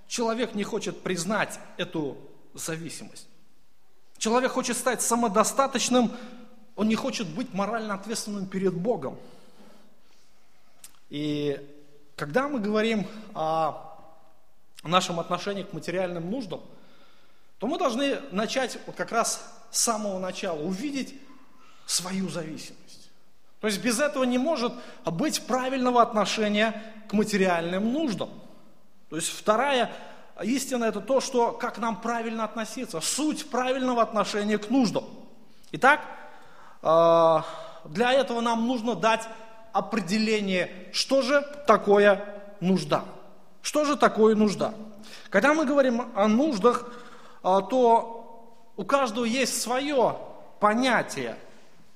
человек 0.07 0.55
не 0.55 0.63
хочет 0.63 1.01
признать 1.03 1.59
эту 1.77 2.17
зависимость. 2.53 3.27
Человек 4.17 4.53
хочет 4.53 4.77
стать 4.77 5.01
самодостаточным, 5.01 6.12
он 6.75 6.88
не 6.88 6.96
хочет 6.96 7.27
быть 7.27 7.53
морально 7.53 7.94
ответственным 7.94 8.48
перед 8.48 8.74
Богом. 8.74 9.17
И 11.10 11.60
когда 12.15 12.48
мы 12.48 12.60
говорим 12.60 13.08
о 13.34 13.98
нашем 14.84 15.20
отношении 15.20 15.63
к 15.63 15.74
материальным 15.74 16.29
нуждам, 16.29 16.62
то 17.60 17.67
мы 17.67 17.77
должны 17.77 18.20
начать 18.32 18.77
вот 18.86 18.96
как 18.96 19.12
раз 19.12 19.41
с 19.72 19.82
самого 19.82 20.20
начала, 20.20 20.60
увидеть 20.60 21.15
свою 21.86 22.29
зависимость. 22.29 23.10
То 23.62 23.67
есть 23.67 23.82
без 23.82 24.00
этого 24.00 24.24
не 24.24 24.38
может 24.38 24.74
быть 25.05 25.41
правильного 25.48 26.01
отношения 26.01 26.94
к 27.08 27.13
материальным 27.13 27.91
нуждам. 27.91 28.29
То 29.10 29.15
есть 29.15 29.29
вторая 29.29 29.91
истина 30.44 30.86
это 30.86 31.00
то, 31.00 31.22
что 31.22 31.51
как 31.51 31.77
нам 31.77 32.01
правильно 32.01 32.44
относиться, 32.44 33.00
суть 33.00 33.50
правильного 33.50 34.01
отношения 34.01 34.58
к 34.58 34.70
нуждам. 34.70 35.05
Итак, 35.72 36.01
для 36.86 38.13
этого 38.13 38.42
нам 38.42 38.68
нужно 38.68 38.96
дать 38.96 39.27
определение, 39.74 40.89
что 40.94 41.22
же 41.22 41.42
такое 41.68 42.24
нужда. 42.60 43.04
Что 43.62 43.86
же 43.86 43.96
такое 43.96 44.36
нужда? 44.36 44.74
Когда 45.30 45.54
мы 45.54 45.65
говорим 45.65 46.12
о 46.15 46.27
нуждах, 46.27 46.86
э, 47.44 47.60
то 47.70 48.72
у 48.77 48.84
каждого 48.84 49.25
есть 49.25 49.62
свое 49.62 50.18
понятие 50.60 51.36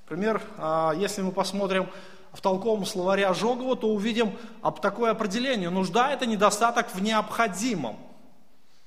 Например, 0.09 0.41
а, 0.57 0.91
если 0.97 1.21
мы 1.21 1.31
посмотрим 1.31 1.87
в 2.33 2.41
толковом 2.41 2.87
словаре 2.87 3.27
Ожогова, 3.27 3.75
то 3.75 3.89
увидим 3.89 4.35
такое 4.81 5.11
определение. 5.11 5.69
Нужда– 5.69 6.11
это 6.13 6.25
недостаток 6.25 6.87
в 6.95 6.99
необходимом. 6.99 7.95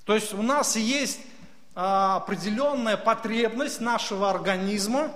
То 0.05 0.17
есть 0.17 0.35
у 0.35 0.43
нас 0.43 0.75
есть 0.75 1.21
а, 1.77 2.17
определенная 2.17 2.97
потребность 2.97 3.81
нашего 3.81 4.31
организма, 4.31 5.13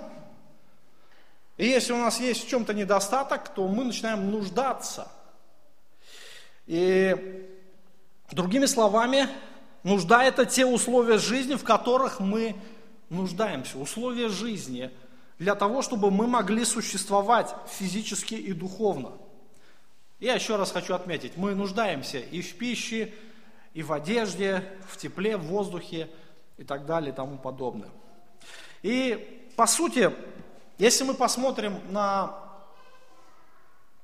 и 1.57 1.65
если 1.65 1.93
у 1.93 1.97
нас 1.97 2.19
есть 2.19 2.45
в 2.45 2.49
чем-то 2.49 2.73
недостаток, 2.73 3.49
то 3.49 3.67
мы 3.67 3.83
начинаем 3.83 4.31
нуждаться. 4.31 5.11
И 6.65 7.49
другими 8.31 8.65
словами, 8.65 9.27
нужда– 9.83 10.23
это 10.25 10.45
те 10.45 10.65
условия 10.65 11.17
жизни, 11.17 11.55
в 11.55 11.63
которых 11.63 12.19
мы 12.19 12.55
нуждаемся. 13.09 13.77
Условия 13.77 14.29
жизни– 14.29 14.91
для 15.39 15.55
того, 15.55 15.81
чтобы 15.81 16.11
мы 16.11 16.27
могли 16.27 16.65
существовать 16.65 17.53
физически 17.67 18.35
и 18.35 18.53
духовно. 18.53 19.11
Я 20.19 20.33
еще 20.33 20.55
раз 20.55 20.71
хочу 20.71 20.95
отметить, 20.95 21.37
мы 21.37 21.53
нуждаемся 21.53 22.17
и 22.17 22.41
в 22.41 22.55
пище, 22.55 23.13
и 23.73 23.83
в 23.83 23.93
одежде, 23.93 24.63
в 24.87 24.97
тепле, 24.97 25.37
в 25.37 25.43
воздухе 25.43 26.09
и 26.57 26.63
так 26.63 26.87
далее 26.87 27.11
и 27.11 27.15
тому 27.15 27.37
подобное. 27.37 27.91
И 28.81 29.51
по 29.55 29.67
сути, 29.67 30.11
если 30.77 31.03
мы 31.03 31.13
посмотрим 31.13 31.79
на 31.89 32.35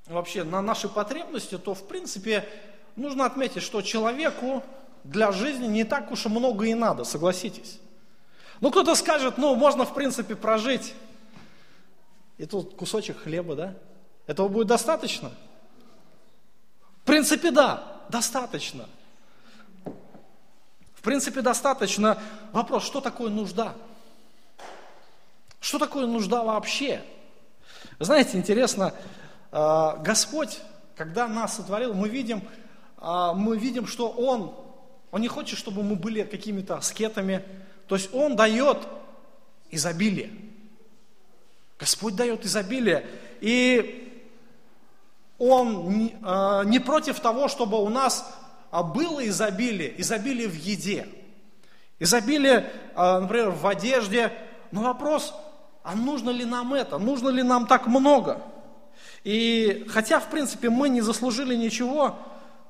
вообще 0.07 0.43
на 0.43 0.61
наши 0.61 0.89
потребности, 0.89 1.57
то 1.57 1.73
в 1.73 1.87
принципе 1.87 2.47
нужно 2.95 3.25
отметить, 3.25 3.63
что 3.63 3.81
человеку 3.81 4.63
для 5.03 5.31
жизни 5.31 5.67
не 5.67 5.83
так 5.83 6.11
уж 6.11 6.25
и 6.25 6.29
много 6.29 6.65
и 6.65 6.73
надо, 6.73 7.03
согласитесь. 7.03 7.79
Ну 8.59 8.71
кто-то 8.71 8.95
скажет, 8.95 9.37
ну 9.37 9.55
можно 9.55 9.85
в 9.85 9.93
принципе 9.93 10.35
прожить 10.35 10.93
и 12.37 12.45
тут 12.45 12.75
кусочек 12.75 13.19
хлеба, 13.19 13.55
да? 13.55 13.75
Этого 14.25 14.47
будет 14.47 14.67
достаточно? 14.67 15.31
В 17.01 17.05
принципе, 17.05 17.51
да, 17.51 18.01
достаточно. 18.09 18.87
В 20.93 21.01
принципе, 21.01 21.41
достаточно. 21.41 22.17
Вопрос, 22.53 22.85
что 22.85 23.01
такое 23.01 23.29
нужда? 23.29 23.75
Что 25.63 25.79
такое 25.79 26.05
нужда 26.05 26.43
вообще? 26.43 27.01
знаете, 27.97 28.37
интересно, 28.37 28.93
а, 29.49 29.95
Господь, 29.95 30.59
когда 30.93 31.25
нас 31.25 31.55
сотворил, 31.55 31.93
мы 31.93 32.09
видим, 32.09 32.41
а, 32.97 33.33
мы 33.33 33.57
видим, 33.57 33.87
что 33.87 34.09
Он, 34.09 34.53
Он 35.11 35.21
не 35.21 35.29
хочет, 35.29 35.57
чтобы 35.57 35.81
мы 35.81 35.95
были 35.95 36.23
какими-то 36.23 36.75
аскетами. 36.75 37.45
То 37.87 37.95
есть 37.95 38.13
Он 38.13 38.35
дает 38.35 38.77
изобилие. 39.71 40.31
Господь 41.79 42.17
дает 42.17 42.43
изобилие. 42.43 43.07
И 43.39 44.21
Он 45.37 46.11
а, 46.23 46.63
не 46.65 46.79
против 46.79 47.21
того, 47.21 47.47
чтобы 47.47 47.81
у 47.81 47.87
нас 47.87 48.29
а, 48.69 48.83
было 48.83 49.25
изобилие, 49.25 49.93
изобилие 50.01 50.49
в 50.49 50.55
еде, 50.55 51.07
изобилие, 51.99 52.69
а, 52.95 53.21
например, 53.21 53.51
в 53.51 53.65
одежде. 53.65 54.33
Но 54.73 54.81
вопрос, 54.81 55.33
а 55.83 55.95
нужно 55.95 56.29
ли 56.29 56.45
нам 56.45 56.73
это? 56.73 56.97
Нужно 56.97 57.29
ли 57.29 57.43
нам 57.43 57.67
так 57.67 57.87
много? 57.87 58.41
И 59.23 59.85
хотя, 59.89 60.19
в 60.19 60.29
принципе, 60.29 60.69
мы 60.69 60.89
не 60.89 61.01
заслужили 61.01 61.55
ничего, 61.55 62.17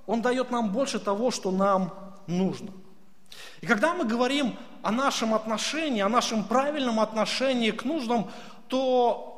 Он 0.06 0.22
дает 0.22 0.52
нам 0.52 0.72
больше 0.72 1.00
того, 1.00 1.32
что 1.32 1.52
нам 1.52 1.94
нужно. 2.28 2.72
И 3.62 3.66
когда 3.66 3.94
мы 3.94 4.06
говорим 4.06 4.56
о 4.82 4.92
нашем 4.92 5.34
отношении, 5.34 6.02
о 6.02 6.10
нашем 6.10 6.44
правильном 6.44 7.00
отношении 7.00 7.72
к 7.72 7.86
нуждам, 7.86 8.30
то 8.68 9.34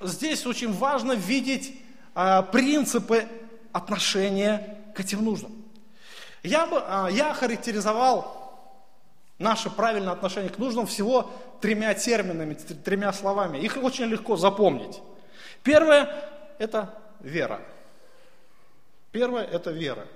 здесь 0.00 0.46
очень 0.46 0.72
важно 0.72 1.12
видеть 1.12 1.80
а, 2.14 2.42
принципы 2.42 3.26
отношения 3.72 4.78
к 4.94 5.00
этим 5.00 5.24
нуждам. 5.24 5.52
Я 6.42 6.66
бы, 6.66 6.82
а, 6.86 7.08
я 7.08 7.34
характеризовал 7.34 8.45
наше 9.38 9.70
правильное 9.70 10.12
отношение 10.12 10.50
к 10.50 10.58
нуждам 10.58 10.86
всего 10.86 11.30
тремя 11.60 11.94
терминами, 11.94 12.54
тремя 12.54 13.12
словами. 13.12 13.58
Их 13.58 13.76
очень 13.76 14.06
легко 14.06 14.36
запомнить. 14.36 15.00
Первое– 15.62 16.08
это 16.58 16.94
вера. 17.20 17.60
Первое– 19.12 19.44
это 19.52 19.70
вера. 19.70 20.06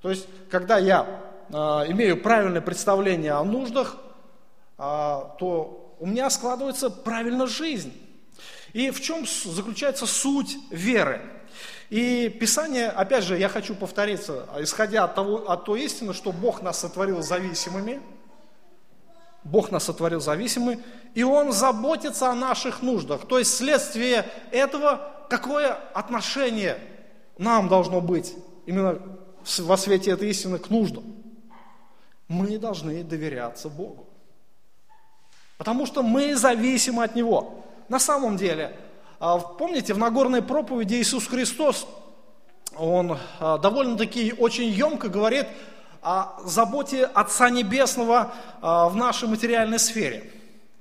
То 0.00 0.10
есть, 0.10 0.26
когда 0.50 0.78
я 0.78 1.06
э, 1.48 1.52
имею 1.54 2.20
правильное 2.20 2.60
представление 2.60 3.32
о 3.32 3.44
нуждах, 3.44 3.96
э, 4.78 4.82
то 5.38 5.96
у 5.98 6.06
меня 6.06 6.28
складывается 6.30 6.90
правильно 6.90 7.46
жизнь. 7.46 7.92
И 8.72 8.90
в 8.90 9.00
чем 9.00 9.26
заключается 9.26 10.06
суть 10.06 10.56
веры? 10.70 11.20
И 11.90 12.30
Писание, 12.30 12.88
опять 12.88 13.22
же, 13.24 13.38
я 13.38 13.48
хочу 13.48 13.74
повториться, 13.74 14.48
исходя 14.58 15.04
от, 15.04 15.14
того, 15.14 15.50
от 15.50 15.66
той 15.66 15.82
истины, 15.82 16.14
что 16.14 16.32
Бог 16.32 16.62
нас 16.62 16.80
сотворил 16.80 17.22
зависимыми, 17.22 18.00
Бог 19.44 19.70
нас 19.70 19.84
сотворил 19.84 20.20
зависимыми, 20.20 20.82
и 21.14 21.22
Он 21.22 21.52
заботится 21.52 22.30
о 22.30 22.34
наших 22.34 22.82
нуждах. 22.82 23.26
То 23.26 23.38
есть 23.38 23.54
следствие 23.56 24.26
этого, 24.50 25.26
какое 25.28 25.72
отношение 25.94 26.78
нам 27.38 27.68
должно 27.68 28.00
быть 28.00 28.34
именно 28.66 29.00
во 29.58 29.76
свете 29.76 30.12
этой 30.12 30.30
истины 30.30 30.58
к 30.58 30.70
нуждам. 30.70 31.04
Мы 32.28 32.58
должны 32.58 33.02
доверяться 33.02 33.68
Богу. 33.68 34.08
Потому 35.58 35.86
что 35.86 36.02
мы 36.02 36.34
зависимы 36.36 37.04
от 37.04 37.14
Него. 37.14 37.64
На 37.88 37.98
самом 37.98 38.36
деле, 38.36 38.76
а, 39.18 39.38
помните, 39.38 39.92
в 39.94 39.98
Нагорной 39.98 40.42
проповеди 40.42 40.94
Иисус 40.94 41.26
Христос, 41.26 41.86
Он 42.76 43.18
а, 43.38 43.58
довольно-таки 43.58 44.34
очень 44.38 44.68
емко 44.68 45.08
говорит 45.08 45.46
о 46.02 46.42
заботе 46.44 47.04
Отца 47.04 47.48
Небесного 47.48 48.34
а, 48.60 48.88
в 48.88 48.96
нашей 48.96 49.28
материальной 49.28 49.78
сфере. 49.78 50.30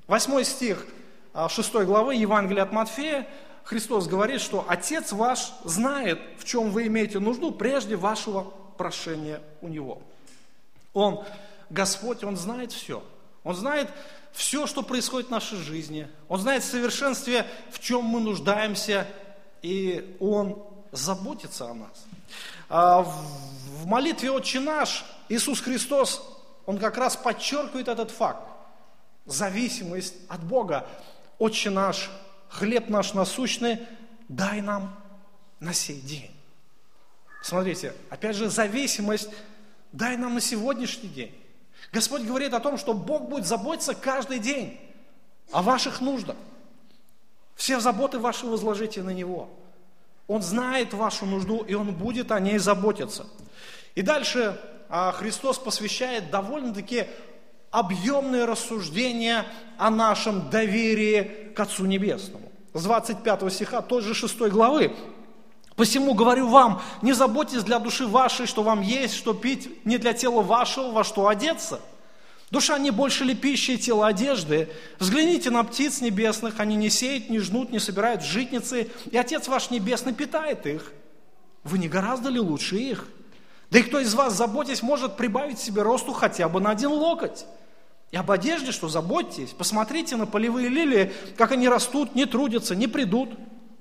Восьмой 0.08 0.44
стих 0.44 0.86
6 1.48 1.74
главы 1.86 2.16
Евангелия 2.16 2.64
от 2.64 2.72
Матфея, 2.72 3.28
Христос 3.64 4.08
говорит, 4.08 4.42
что 4.42 4.66
Отец 4.68 5.12
ваш 5.12 5.54
знает, 5.64 6.20
в 6.40 6.44
чем 6.44 6.72
вы 6.72 6.88
имеете 6.88 7.20
нужду, 7.20 7.52
прежде 7.52 7.96
вашего 7.96 8.52
прошения 8.78 9.42
у 9.62 9.68
Него. 9.68 10.02
Он, 10.94 11.24
Господь, 11.70 12.24
Он 12.24 12.36
знает 12.36 12.72
все. 12.72 13.04
Он 13.44 13.56
знает 13.56 13.90
все, 14.34 14.66
что 14.66 14.82
происходит 14.82 15.28
в 15.28 15.32
нашей 15.32 15.58
жизни. 15.60 16.08
Он 16.28 16.40
знает 16.40 16.64
в 16.64 16.70
совершенстве, 16.70 17.46
в 17.70 17.80
чем 17.80 18.04
мы 18.04 18.20
нуждаемся, 18.20 19.08
и 19.62 20.18
Он 20.20 20.62
заботится 20.92 21.70
о 21.70 21.74
нас. 21.76 22.06
В 23.72 23.86
молитве 23.86 24.30
«Отче 24.30 24.60
наш» 24.60 25.06
Иисус 25.30 25.62
Христос, 25.62 26.22
Он 26.66 26.78
как 26.78 26.98
раз 26.98 27.16
подчеркивает 27.16 27.88
этот 27.88 28.12
факт. 28.12 28.46
Зависимость 29.26 30.16
от 30.28 30.44
Бога. 30.44 30.86
«Отче 31.40 31.70
наш, 31.70 32.12
хлеб 32.50 32.90
наш 32.90 33.14
насущный, 33.14 33.80
дай 34.28 34.62
нам 34.62 34.94
на 35.62 35.74
сей 35.74 36.02
день». 36.02 36.32
Смотрите, 37.42 37.94
опять 38.10 38.36
же, 38.36 38.50
зависимость 38.50 39.30
дай 39.94 40.18
нам 40.18 40.34
на 40.34 40.42
сегодняшний 40.42 41.10
день. 41.10 41.34
Господь 41.94 42.24
говорит 42.24 42.54
о 42.54 42.60
том, 42.60 42.78
что 42.78 42.94
Бог 42.94 43.30
будет 43.30 43.46
заботиться 43.46 43.96
каждый 43.96 44.40
день 44.40 44.80
о 45.52 45.62
ваших 45.62 46.02
нуждах. 46.02 46.36
Все 47.56 47.80
заботы 47.80 48.20
ваши 48.20 48.46
возложите 48.46 49.02
на 49.02 49.12
Него. 49.12 49.50
Он 50.28 50.42
знает 50.42 50.94
вашу 50.94 51.26
нужду, 51.26 51.64
и 51.64 51.74
Он 51.74 51.94
будет 51.94 52.32
о 52.32 52.40
ней 52.40 52.58
заботиться. 52.58 53.26
И 53.96 54.02
дальше 54.02 54.60
а, 54.90 55.12
Христос 55.12 55.58
посвящает 55.58 56.32
довольно-таки 56.32 57.08
объемные 57.72 58.46
рассуждения 58.46 59.46
о 59.78 59.90
нашем 59.90 60.50
доверии 60.50 61.52
к 61.56 61.60
Отцу 61.60 61.86
Небесному. 61.86 62.52
С 62.74 62.84
25 62.84 63.54
стиха 63.54 63.82
той 63.82 64.02
же 64.02 64.14
6 64.14 64.40
главы 64.50 64.96
Посему 65.76 66.14
говорю 66.14 66.48
вам, 66.48 66.82
не 67.02 67.14
заботьтесь 67.14 67.64
для 67.64 67.80
души 67.80 68.06
вашей, 68.06 68.46
что 68.46 68.62
вам 68.62 68.82
есть, 68.82 69.16
что 69.16 69.34
пить, 69.34 69.84
не 69.86 69.98
для 69.98 70.14
тела 70.14 70.42
вашего, 70.42 70.92
во 70.92 71.04
что 71.04 71.28
одеться. 71.28 71.80
Душа 72.52 72.78
не 72.78 72.92
больше 72.92 73.24
ли 73.24 73.34
пищи 73.34 73.72
и 73.72 73.78
тело 73.78 74.06
одежды? 74.06 74.68
Взгляните 75.00 75.50
на 75.50 75.64
птиц 75.64 76.02
небесных, 76.02 76.60
они 76.60 76.76
не 76.76 76.90
сеют, 76.90 77.30
не 77.30 77.40
жнут, 77.40 77.72
не 77.72 77.80
собирают 77.80 78.22
житницы, 78.24 78.90
и 79.10 79.18
Отец 79.18 79.48
ваш 79.48 79.70
Небесный 79.70 80.14
питает 80.14 80.68
их. 80.68 80.92
Вы 81.64 81.78
не 81.78 81.88
гораздо 81.88 82.30
ли 82.30 82.42
лучше 82.42 82.76
их? 82.76 83.08
Да 83.70 83.80
и 83.80 83.84
кто 83.84 84.00
из 84.00 84.14
вас, 84.14 84.36
заботясь, 84.36 84.84
может 84.84 85.16
прибавить 85.16 85.60
себе 85.60 85.82
росту 85.82 86.12
хотя 86.12 86.50
бы 86.50 86.60
на 86.60 86.72
один 86.72 86.92
локоть? 86.92 87.46
И 88.12 88.18
об 88.18 88.30
одежде, 88.30 88.74
что 88.74 88.90
заботьтесь, 88.90 89.52
посмотрите 89.52 90.18
на 90.18 90.26
полевые 90.26 90.68
лилии, 90.68 91.14
как 91.38 91.54
они 91.54 91.70
растут, 91.70 92.16
не 92.16 92.26
трудятся, 92.26 92.76
не 92.76 92.88
придут. 92.88 93.30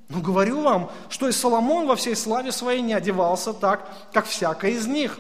Но 0.08 0.20
говорю 0.20 0.60
вам, 0.60 0.92
что 1.08 1.28
и 1.28 1.32
Соломон 1.32 1.88
во 1.88 1.96
всей 1.96 2.14
славе 2.14 2.52
своей 2.52 2.82
не 2.82 2.92
одевался 2.92 3.52
так, 3.52 3.92
как 4.12 4.26
всякая 4.26 4.70
из 4.70 4.86
них. 4.86 5.18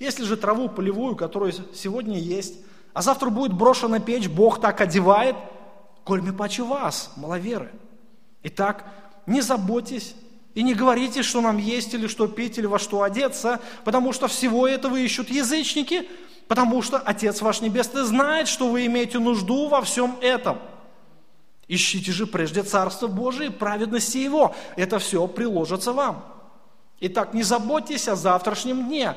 Если 0.00 0.24
же 0.24 0.36
траву 0.36 0.68
полевую, 0.68 1.14
которая 1.14 1.54
сегодня 1.72 2.18
есть, 2.18 2.54
а 2.92 3.02
завтра 3.02 3.30
будет 3.30 3.52
брошена 3.52 4.00
печь, 4.00 4.28
Бог 4.28 4.60
так 4.60 4.80
одевает, 4.80 5.36
коль 6.02 6.20
мы 6.20 6.32
паче 6.32 6.64
вас, 6.64 7.12
маловеры. 7.14 7.70
Итак, 8.42 8.84
не 9.26 9.42
заботьтесь 9.42 10.16
и 10.54 10.64
не 10.64 10.74
говорите, 10.74 11.22
что 11.22 11.40
нам 11.40 11.58
есть 11.58 11.94
или 11.94 12.08
что 12.08 12.26
пить, 12.26 12.58
или 12.58 12.66
во 12.66 12.80
что 12.80 13.02
одеться, 13.02 13.60
потому 13.84 14.12
что 14.12 14.26
всего 14.26 14.66
этого 14.66 14.96
ищут 14.96 15.30
язычники, 15.30 16.08
потому 16.48 16.82
что 16.82 16.98
Отец 16.98 17.40
ваш 17.40 17.60
Небесный 17.60 18.02
знает, 18.02 18.48
что 18.48 18.68
вы 18.68 18.86
имеете 18.86 19.20
нужду 19.20 19.68
во 19.68 19.82
всем 19.82 20.16
этом– 20.20 20.58
Ищите 21.72 22.10
же 22.10 22.26
прежде 22.26 22.64
Царство 22.64 23.06
Божие 23.06 23.48
и 23.48 23.52
праведности 23.52 24.18
Его. 24.18 24.56
Это 24.74 24.98
все 24.98 25.28
приложится 25.28 25.92
вам. 25.92 26.24
Итак, 26.98 27.32
не 27.32 27.44
заботьтесь 27.44 28.08
о 28.08 28.16
завтрашнем 28.16 28.88
дне, 28.88 29.14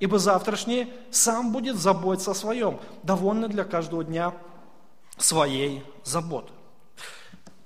ибо 0.00 0.18
завтрашний 0.18 0.92
сам 1.10 1.52
будет 1.52 1.76
заботиться 1.76 2.32
о 2.32 2.34
своем. 2.34 2.78
Довольно 3.02 3.48
для 3.48 3.64
каждого 3.64 4.04
дня 4.04 4.34
своей 5.18 5.82
заботы. 6.04 6.52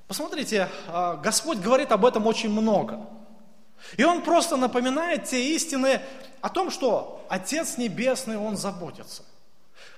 Посмотрите, 0.07 0.69
а, 0.89 1.17
Господь 1.17 1.59
говорит 1.59 1.93
об 1.93 2.05
этом 2.05 2.27
очень 2.27 2.51
много. 2.51 3.01
И 3.97 4.05
Он 4.05 4.23
просто 4.23 4.57
напоминает 4.57 5.25
те 5.25 5.55
истины 5.55 6.01
о 6.41 6.49
том, 6.49 6.71
что 6.71 7.25
Отец 7.29 7.77
Небесный, 7.79 8.37
Он 8.37 8.57
заботится. 8.57 9.23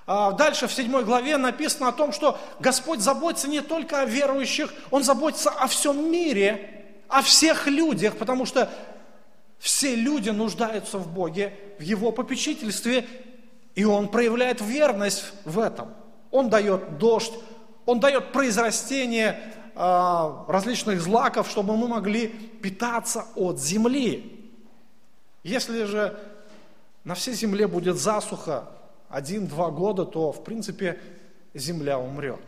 А, 0.06 0.32
дальше 0.32 0.66
в 0.66 0.72
седьмой 0.72 1.04
главе 1.04 1.36
написано 1.36 1.88
о 1.88 1.92
том, 1.92 2.12
что 2.12 2.38
Господь 2.60 3.00
заботится 3.00 3.48
не 3.48 3.60
только 3.60 4.00
о 4.00 4.04
верующих, 4.04 4.72
Он 4.90 5.02
заботится 5.02 5.50
о 5.50 5.66
всем 5.66 6.10
мире, 6.10 6.84
о 7.08 7.22
всех 7.22 7.66
людях, 7.66 8.16
потому 8.16 8.46
что 8.46 8.68
все 9.62 9.94
люди 9.94 10.28
нуждаются 10.28 10.98
в 10.98 11.06
Боге, 11.06 11.54
в 11.78 11.82
Его 11.82 12.10
попечительстве, 12.10 13.06
и 13.76 13.84
Он 13.84 14.08
проявляет 14.08 14.60
верность 14.60 15.24
в 15.44 15.60
этом. 15.60 15.94
Он 16.32 16.50
дает 16.50 16.98
дождь, 16.98 17.32
Он 17.86 18.00
дает 18.00 18.32
произрастение 18.32 19.54
а, 19.76 20.44
различных 20.48 21.00
злаков, 21.00 21.48
чтобы 21.48 21.76
мы 21.76 21.86
могли 21.86 22.26
питаться 22.26 23.26
от 23.36 23.60
земли. 23.60 24.50
Если 25.44 25.84
же 25.84 26.18
на 27.04 27.14
всей 27.14 27.34
земле 27.34 27.68
будет 27.68 27.96
засуха, 27.98 28.68
один-два 29.08 29.70
года, 29.70 30.04
то, 30.04 30.32
в 30.32 30.42
принципе, 30.42 30.98
земля 31.54 32.00
умрет. 32.00 32.42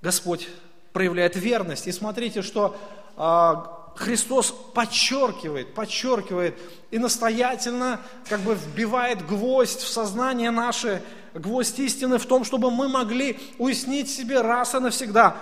Господь 0.00 0.48
проявляет 0.94 1.36
верность. 1.36 1.86
И 1.88 1.92
смотрите, 1.92 2.40
что 2.40 2.74
а, 3.18 3.81
Христос 3.94 4.54
подчеркивает, 4.74 5.74
подчеркивает 5.74 6.58
и 6.90 6.98
настоятельно 6.98 8.00
как 8.28 8.40
бы 8.40 8.54
вбивает 8.54 9.26
гвоздь 9.26 9.80
в 9.80 9.88
сознание 9.88 10.50
наше, 10.50 11.02
гвоздь 11.34 11.78
истины 11.78 12.18
в 12.18 12.26
том, 12.26 12.44
чтобы 12.44 12.70
мы 12.70 12.88
могли 12.88 13.38
уяснить 13.58 14.10
себе 14.10 14.40
раз 14.40 14.74
и 14.74 14.78
навсегда, 14.78 15.36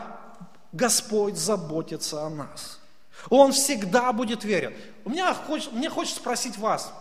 Господь 0.73 1.37
заботится 1.37 2.27
о 2.27 2.31
нас. 2.31 2.81
Он 3.29 3.53
всегда 3.53 4.13
будет 4.13 4.45
верен. 4.45 4.73
У 5.05 5.11
меня 5.11 5.35
хочет, 5.35 5.73
мне 5.73 5.91
хочется 5.91 6.21
спросить 6.21 6.59
вас, 6.59 6.93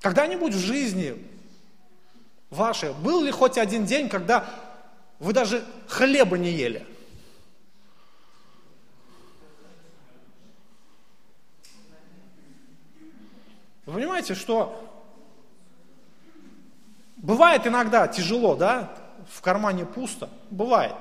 когда-нибудь 0.00 0.54
в 0.54 0.58
жизни 0.58 1.26
вашей 2.50 2.92
был 2.94 3.22
ли 3.22 3.30
хоть 3.30 3.58
один 3.58 3.84
день, 3.84 4.08
когда 4.08 4.48
вы 5.18 5.32
даже 5.32 5.64
хлеба 5.88 6.38
не 6.38 6.50
ели? 6.50 6.86
Вы 13.88 13.94
понимаете, 13.94 14.34
что 14.34 14.84
бывает 17.16 17.66
иногда 17.66 18.06
тяжело, 18.06 18.54
да? 18.54 18.92
В 19.28 19.40
кармане 19.40 19.86
пусто. 19.86 20.28
Бывает. 20.50 20.94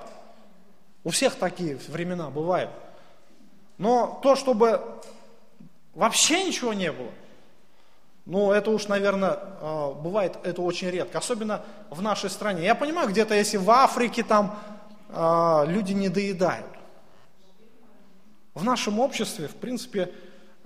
У 1.04 1.12
всех 1.12 1.36
такие 1.36 1.78
времена 1.88 2.30
бывают. 2.30 2.72
Но 3.78 4.20
то, 4.24 4.36
чтобы 4.36 4.82
Вообще 5.98 6.44
ничего 6.44 6.74
не 6.74 6.92
было. 6.92 7.10
Ну, 8.28 8.52
это 8.52 8.70
уж, 8.70 8.88
наверное, 8.88 9.40
а, 9.62 9.94
бывает 9.94 10.38
это 10.44 10.62
очень 10.62 10.92
редко, 10.92 11.18
особенно 11.18 11.64
в 11.90 12.04
нашей 12.04 12.30
стране. 12.30 12.64
Я 12.64 12.76
понимаю, 12.76 13.10
где-то 13.10 13.34
если 13.34 13.58
в 13.58 13.68
Африке 13.72 14.22
там 14.22 14.60
а, 15.10 15.66
люди 15.68 15.94
не 15.94 16.10
доедают. 16.10 16.68
В 18.54 18.64
нашем 18.64 19.00
обществе, 19.00 19.48
в 19.48 19.56
принципе, 19.56 20.14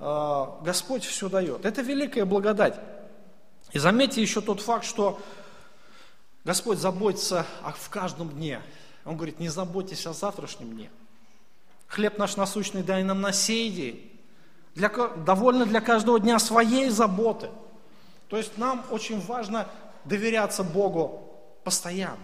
Господь 0.02 1.06
все 1.06 1.30
дает. 1.30 1.64
Это 1.64 1.84
великая 1.84 2.26
благодать. 2.26 2.80
И 3.72 3.78
заметьте 3.78 4.22
еще 4.22 4.42
тот 4.42 4.60
факт, 4.60 4.84
что 4.84 5.20
Господь 6.44 6.80
заботится 6.80 7.46
в 7.78 7.90
каждом 7.90 8.30
дне. 8.30 8.62
Он 9.06 9.16
говорит, 9.16 9.40
не 9.40 9.50
заботьтесь 9.50 10.08
о 10.08 10.14
завтрашнем 10.14 10.72
дне. 10.72 10.90
Хлеб 11.88 12.18
наш 12.18 12.36
насущный 12.36 12.82
дай 12.82 13.04
нам 13.04 13.22
на 13.22 13.32
сей 13.32 13.70
день. 13.70 14.12
Для, 14.74 14.90
довольно 14.90 15.66
для 15.66 15.82
каждого 15.82 16.20
дня 16.20 16.40
своей 16.40 16.90
заботы. 16.90 17.50
То 18.28 18.38
есть 18.38 18.58
нам 18.58 18.84
очень 18.90 19.20
важно 19.20 19.68
доверяться 20.06 20.64
Богу 20.64 21.30
постоянно. 21.64 22.18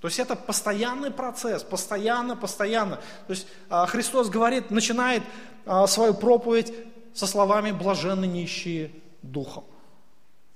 То 0.00 0.08
есть 0.08 0.20
это 0.20 0.36
постоянный 0.36 1.10
процесс, 1.10 1.62
постоянно, 1.62 2.36
постоянно. 2.36 2.96
То 2.96 3.30
есть 3.30 3.46
а, 3.70 3.86
Христос 3.86 4.28
говорит, 4.28 4.70
начинает 4.70 5.22
а, 5.64 5.86
свою 5.86 6.12
проповедь 6.12 6.74
со 7.14 7.26
словами 7.26 7.70
«блаженны 7.70 8.26
нищие 8.26 8.90
духом». 9.22 9.64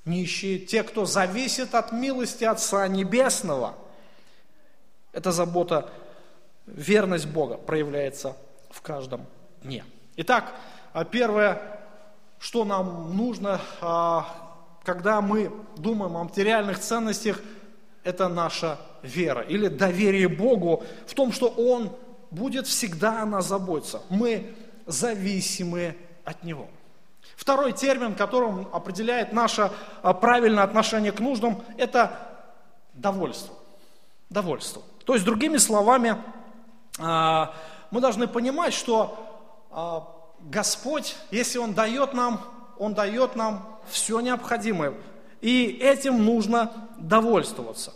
Нищие, 0.04 0.58
те, 0.58 0.82
кто 0.82 1.04
зависит 1.04 1.74
от 1.74 1.92
милости 1.92 2.44
Отца 2.44 2.88
Небесного. 2.88 3.74
Эта 5.12 5.32
забота, 5.32 5.90
верность 6.66 7.26
Бога 7.26 7.56
проявляется 7.56 8.36
в 8.70 8.80
каждом 8.80 9.26
дне. 9.62 9.84
Итак, 10.16 10.54
а 10.92 11.04
первое, 11.04 11.80
что 12.38 12.64
нам 12.64 13.16
нужно, 13.16 13.60
когда 14.82 15.20
мы 15.20 15.52
думаем 15.76 16.16
о 16.16 16.24
материальных 16.24 16.78
ценностях– 16.78 17.40
это 18.08 18.28
наша 18.28 18.78
вера 19.02 19.42
или 19.42 19.68
доверие 19.68 20.28
Богу 20.28 20.82
в 21.06 21.14
том, 21.14 21.30
что 21.30 21.48
Он 21.48 21.94
будет 22.30 22.66
всегда 22.66 23.22
о 23.22 23.26
нас 23.26 23.48
заботиться. 23.48 24.00
Мы 24.08 24.54
зависимы 24.86 25.94
от 26.28 26.44
Него. 26.44 26.68
Второй 27.36 27.72
термин, 27.72 28.14
которым 28.14 28.68
определяет 28.72 29.32
наше 29.32 29.72
а, 30.02 30.12
правильное 30.12 30.62
отношение 30.62 31.10
к 31.10 31.20
нуждам, 31.20 31.62
это 31.78 32.18
довольство. 32.92 33.54
Довольство. 34.28 34.82
То 35.04 35.14
есть, 35.14 35.24
другими 35.24 35.56
словами, 35.56 36.16
а, 36.98 37.54
мы 37.90 38.00
должны 38.02 38.28
понимать, 38.28 38.74
что 38.74 39.16
а, 39.70 40.06
Господь, 40.40 41.16
если 41.30 41.58
Он 41.58 41.72
дает 41.72 42.12
нам, 42.12 42.40
Он 42.78 42.92
дает 42.92 43.34
нам 43.34 43.78
все 43.88 44.20
необходимое. 44.20 44.92
И 45.40 45.78
этим 45.80 46.24
нужно 46.24 46.72
довольствоваться. 46.98 47.94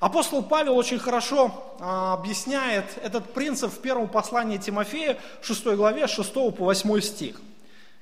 Апостол 0.00 0.42
Павел 0.42 0.76
очень 0.76 0.98
хорошо 0.98 1.76
объясняет 1.78 2.84
этот 3.02 3.32
принцип 3.32 3.72
в 3.72 3.80
первом 3.80 4.08
послании 4.08 4.58
Тимофея, 4.58 5.18
6 5.40 5.64
главе, 5.76 6.06
6 6.06 6.34
по 6.34 6.50
8 6.50 7.00
стих. 7.00 7.40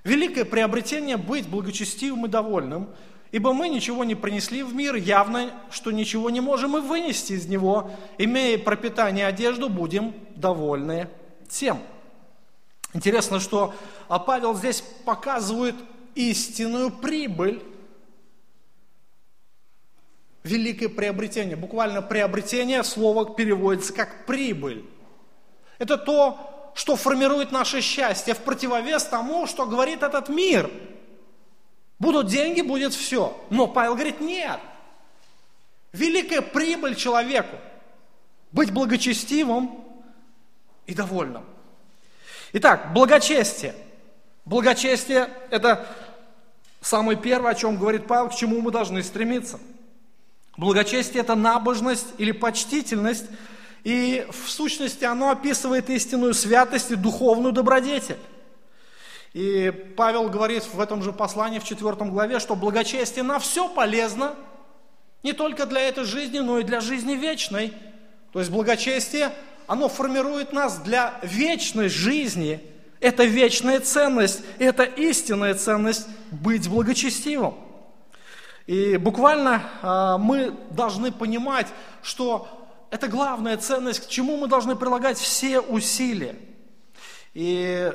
«Великое 0.04 0.44
приобретение 0.44 1.16
быть 1.16 1.48
благочестивым 1.48 2.26
и 2.26 2.28
довольным, 2.28 2.88
ибо 3.30 3.52
мы 3.52 3.68
ничего 3.68 4.04
не 4.04 4.14
принесли 4.14 4.62
в 4.62 4.74
мир, 4.74 4.94
явно, 4.94 5.50
что 5.70 5.90
ничего 5.92 6.30
не 6.30 6.40
можем 6.40 6.76
и 6.76 6.80
вынести 6.80 7.34
из 7.34 7.46
него, 7.46 7.90
имея 8.18 8.58
пропитание 8.58 9.26
и 9.26 9.28
одежду, 9.28 9.68
будем 9.68 10.14
довольны 10.34 11.08
тем». 11.48 11.78
Интересно, 12.94 13.40
что 13.40 13.74
а, 14.08 14.18
Павел 14.18 14.54
здесь 14.54 14.82
показывает 15.04 15.76
истинную 16.14 16.90
прибыль 16.90 17.62
великое 20.44 20.88
приобретение. 20.88 21.56
Буквально 21.56 22.02
приобретение, 22.02 22.82
слово 22.84 23.34
переводится 23.34 23.92
как 23.92 24.26
прибыль. 24.26 24.84
Это 25.78 25.96
то, 25.96 26.51
что 26.74 26.96
формирует 26.96 27.52
наше 27.52 27.80
счастье 27.80 28.34
в 28.34 28.38
противовес 28.38 29.04
тому, 29.04 29.46
что 29.46 29.66
говорит 29.66 30.02
этот 30.02 30.28
мир. 30.28 30.70
Будут 31.98 32.28
деньги, 32.28 32.60
будет 32.60 32.94
все. 32.94 33.38
Но 33.50 33.66
Павел 33.66 33.94
говорит, 33.94 34.20
нет. 34.20 34.58
Великая 35.92 36.40
прибыль 36.40 36.94
человеку. 36.94 37.56
Быть 38.50 38.72
благочестивым 38.72 39.84
и 40.86 40.94
довольным. 40.94 41.44
Итак, 42.52 42.92
благочестие. 42.92 43.74
Благочестие– 44.44 45.30
это 45.50 45.86
самое 46.80 47.16
первое, 47.16 47.52
о 47.52 47.54
чем 47.54 47.76
говорит 47.76 48.06
Павел, 48.06 48.28
к 48.28 48.34
чему 48.34 48.60
мы 48.60 48.70
должны 48.70 49.02
стремиться– 49.02 49.60
Благочестие– 50.56 51.20
это 51.22 51.34
набожность 51.34 52.08
или 52.18 52.30
почтительность, 52.32 53.26
и 53.84 54.26
в 54.30 54.48
сущности 54.48 55.04
оно 55.04 55.30
описывает 55.30 55.90
истинную 55.90 56.34
святость 56.34 56.90
и 56.90 56.96
духовную 56.96 57.52
добродетель. 57.52 58.18
И 59.32 59.70
Павел 59.96 60.28
говорит 60.28 60.62
в 60.72 60.78
этом 60.78 61.02
же 61.02 61.12
послании, 61.12 61.58
в 61.58 61.64
4 61.64 61.94
главе, 62.10 62.38
что 62.38 62.54
благочестие 62.54 63.22
на 63.22 63.38
все 63.38 63.68
полезно, 63.68 64.34
не 65.22 65.32
только 65.32 65.66
для 65.66 65.80
этой 65.80 66.04
жизни, 66.04 66.38
но 66.40 66.58
и 66.58 66.64
для 66.64 66.80
жизни 66.80 67.14
вечной. 67.14 67.72
То 68.32 68.40
есть 68.40 68.50
благочестие, 68.50 69.32
оно 69.66 69.88
формирует 69.88 70.52
нас 70.52 70.78
для 70.78 71.18
вечной 71.22 71.88
жизни. 71.88 72.60
Это 73.00 73.24
вечная 73.24 73.80
ценность, 73.80 74.42
это 74.58 74.84
истинная 74.84 75.54
ценность 75.54 76.06
быть 76.30 76.68
благочестивым. 76.68 77.54
И 78.66 78.96
буквально 78.96 79.62
а, 79.82 80.18
мы 80.18 80.54
должны 80.70 81.10
понимать, 81.10 81.66
что 82.02 82.61
это 82.92 83.08
главная 83.08 83.56
ценность, 83.56 84.06
к 84.06 84.08
чему 84.08 84.36
мы 84.36 84.46
должны 84.46 84.76
прилагать 84.76 85.18
все 85.18 85.60
усилия. 85.60 86.36
И 87.34 87.92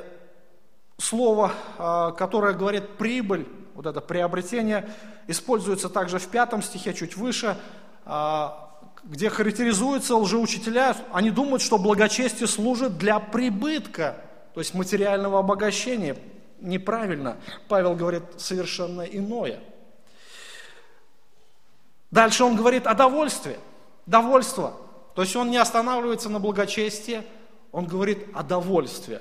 слово, 0.98 1.52
а, 1.78 2.10
которое 2.12 2.52
говорит 2.52 2.98
прибыль, 2.98 3.48
вот 3.74 3.86
это 3.86 4.00
приобретение, 4.00 4.90
используется 5.26 5.88
также 5.88 6.18
в 6.18 6.28
пятом 6.28 6.60
стихе, 6.62 6.92
чуть 6.92 7.16
выше, 7.16 7.56
а, 8.04 8.74
где 9.04 9.30
характеризуются 9.30 10.16
лжеучителя, 10.16 10.96
они 11.12 11.30
думают, 11.30 11.62
что 11.62 11.78
благочестие 11.78 12.46
служит 12.46 12.98
для 12.98 13.20
прибытка, 13.20 14.16
то 14.52 14.60
есть 14.60 14.74
материального 14.74 15.38
обогащения. 15.38 16.16
Неправильно. 16.60 17.36
Павел 17.68 17.94
говорит 17.94 18.24
совершенно 18.36 19.02
иное– 19.02 19.60
Дальше 22.10 22.44
он 22.44 22.56
говорит 22.56 22.86
о 22.86 22.94
довольстве. 22.94 23.58
Довольство. 24.06 24.74
То 25.18 25.22
есть 25.22 25.34
он 25.34 25.50
не 25.50 25.56
останавливается 25.56 26.28
на 26.28 26.38
благочестии, 26.38 27.24
он 27.72 27.86
говорит 27.86 28.28
о 28.34 28.44
довольстве. 28.44 29.20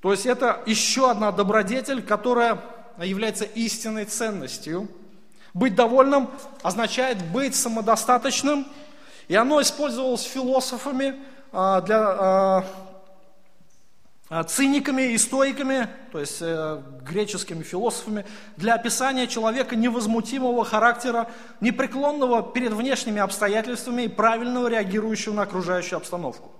То 0.00 0.12
есть 0.12 0.24
это 0.24 0.62
еще 0.66 1.10
одна 1.10 1.32
добродетель, 1.32 2.00
которая 2.00 2.60
является 3.02 3.44
истинной 3.44 4.04
ценностью. 4.04 4.88
Быть 5.52 5.74
довольным 5.74 6.30
означает 6.62 7.24
быть 7.32 7.56
самодостаточным, 7.56 8.68
и 9.26 9.34
оно 9.34 9.60
использовалось 9.60 10.22
философами 10.22 11.16
а, 11.50 11.80
для 11.80 11.98
а, 11.98 12.64
циниками 14.42 15.12
и 15.12 15.18
стоиками, 15.18 15.88
то 16.10 16.18
есть 16.18 16.38
э, 16.40 16.82
греческими 17.02 17.62
философами, 17.62 18.26
для 18.56 18.74
описания 18.74 19.28
человека 19.28 19.76
невозмутимого 19.76 20.64
характера, 20.64 21.30
непреклонного 21.60 22.42
перед 22.42 22.72
внешними 22.72 23.20
обстоятельствами 23.20 24.02
и 24.02 24.08
правильного 24.08 24.66
реагирующего 24.66 25.34
на 25.34 25.42
окружающую 25.42 25.98
обстановку. 25.98 26.50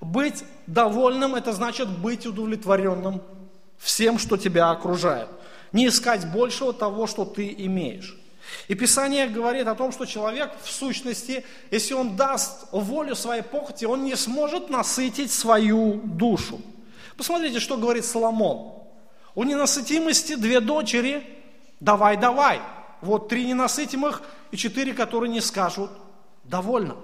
Быть 0.00 0.44
довольным– 0.68 1.34
это 1.36 1.52
значит 1.52 1.88
быть 1.88 2.26
удовлетворенным 2.26 3.20
всем, 3.78 4.18
что 4.18 4.36
тебя 4.36 4.70
окружает. 4.70 5.28
Не 5.72 5.88
искать 5.88 6.30
большего 6.30 6.72
того, 6.72 7.06
что 7.06 7.24
ты 7.24 7.52
имеешь. 7.58 8.16
И 8.68 8.74
Писание 8.74 9.26
говорит 9.26 9.66
о 9.66 9.74
том, 9.74 9.92
что 9.92 10.04
человек 10.04 10.52
в 10.62 10.70
сущности, 10.70 11.44
если 11.70 11.94
он 11.94 12.16
даст 12.16 12.66
волю 12.70 13.14
своей 13.14 13.42
похоти, 13.42 13.84
он 13.86 14.04
не 14.04 14.16
сможет 14.16 14.70
насытить 14.70 15.32
свою 15.32 16.00
душу. 16.04 16.60
Посмотрите, 17.16 17.60
что 17.60 17.76
говорит 17.76 18.04
Соломон. 18.04 18.74
У 19.34 19.44
ненасытимости 19.44 20.34
две 20.34 20.60
дочери, 20.60 21.26
давай, 21.80 22.16
давай. 22.16 22.60
Вот 23.00 23.28
три 23.28 23.46
ненасытимых 23.46 24.22
и 24.50 24.56
четыре, 24.56 24.92
которые 24.94 25.30
не 25.30 25.40
скажут, 25.40 25.90
довольно. 26.44 26.96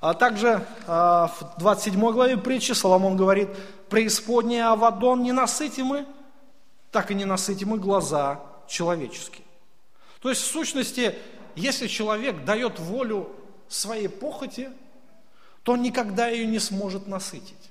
А 0.00 0.14
также 0.14 0.66
а, 0.86 1.28
в 1.28 1.58
27 1.58 2.00
главе 2.12 2.36
притчи 2.36 2.72
Соломон 2.72 3.16
говорит, 3.16 3.48
преисподняя 3.88 4.72
Авадон 4.72 5.22
ненасытимы, 5.22 6.06
так 6.90 7.10
и 7.10 7.14
ненасытимы 7.14 7.78
глаза 7.78 8.40
человеческие. 8.68 9.44
То 10.20 10.30
есть 10.30 10.42
в 10.42 10.46
сущности, 10.46 11.14
если 11.56 11.86
человек 11.86 12.44
дает 12.44 12.78
волю 12.78 13.30
своей 13.68 14.08
похоти, 14.08 14.70
то 15.62 15.72
он 15.72 15.82
никогда 15.82 16.28
ее 16.28 16.46
не 16.46 16.58
сможет 16.58 17.06
насытить. 17.06 17.70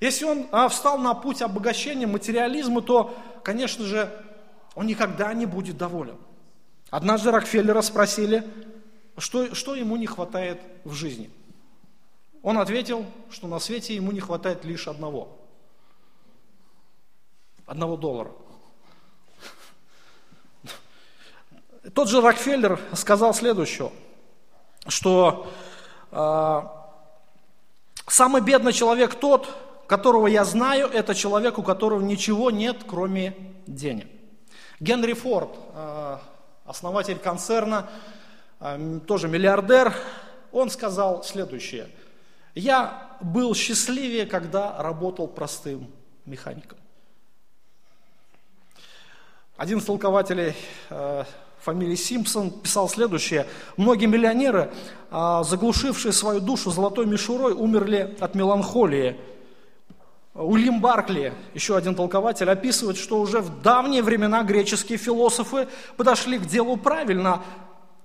Если 0.00 0.24
он 0.24 0.48
а, 0.50 0.68
встал 0.68 0.98
на 0.98 1.12
путь 1.14 1.42
обогащения 1.42 2.06
материализма, 2.06 2.80
то, 2.80 3.14
конечно 3.44 3.84
же, 3.84 4.10
он 4.74 4.86
никогда 4.86 5.32
не 5.34 5.44
будет 5.44 5.76
доволен. 5.76 6.16
Однажды 6.88 7.30
Рокфеллера 7.30 7.82
спросили, 7.82 8.48
что, 9.18 9.54
что 9.54 9.74
ему 9.74 9.96
не 9.96 10.06
хватает 10.06 10.60
в 10.84 10.94
жизни. 10.94 11.30
Он 12.42 12.58
ответил, 12.58 13.04
что 13.30 13.46
на 13.46 13.58
свете 13.58 13.94
ему 13.94 14.12
не 14.12 14.20
хватает 14.20 14.64
лишь 14.64 14.88
одного. 14.88 15.36
Одного 17.66 17.96
доллара. 17.96 18.32
Тот 21.94 22.08
же 22.08 22.20
Рокфеллер 22.22 22.80
сказал 22.94 23.34
следующее, 23.34 23.92
что 24.86 25.50
э, 26.10 26.62
самый 28.06 28.40
бедный 28.40 28.72
человек 28.72 29.14
тот, 29.14 29.48
которого 29.90 30.28
я 30.28 30.44
знаю, 30.44 30.86
это 30.86 31.16
человек, 31.16 31.58
у 31.58 31.64
которого 31.64 32.00
ничего 32.00 32.52
нет, 32.52 32.76
кроме 32.86 33.34
денег. 33.66 34.06
Генри 34.78 35.14
Форд, 35.14 35.50
э, 35.74 36.18
основатель 36.64 37.18
концерна, 37.18 37.90
э, 38.60 39.00
тоже 39.08 39.26
миллиардер, 39.26 39.92
он 40.52 40.70
сказал 40.70 41.24
следующее. 41.24 41.88
Я 42.54 43.16
был 43.20 43.52
счастливее, 43.52 44.26
когда 44.26 44.80
работал 44.80 45.26
простым 45.26 45.90
механиком. 46.24 46.78
Один 49.56 49.78
из 49.78 49.84
толкователей 49.86 50.54
э, 50.90 51.24
фамилии 51.58 51.96
Симпсон 51.96 52.52
писал 52.52 52.88
следующее. 52.88 53.44
Многие 53.76 54.06
миллионеры, 54.06 54.72
заглушившие 55.10 56.12
свою 56.12 56.38
душу 56.38 56.70
золотой 56.70 57.06
мишурой, 57.06 57.54
умерли 57.54 58.16
от 58.20 58.36
меланхолии– 58.36 59.18
Уильям 60.34 60.80
Баркли, 60.80 61.34
еще 61.54 61.76
один 61.76 61.94
толкователь, 61.94 62.48
описывает, 62.48 62.96
что 62.96 63.20
уже 63.20 63.40
в 63.40 63.62
давние 63.62 64.02
времена 64.02 64.42
греческие 64.44 64.96
философы 64.96 65.68
подошли 65.96 66.38
к 66.38 66.46
делу 66.46 66.76
правильно. 66.76 67.42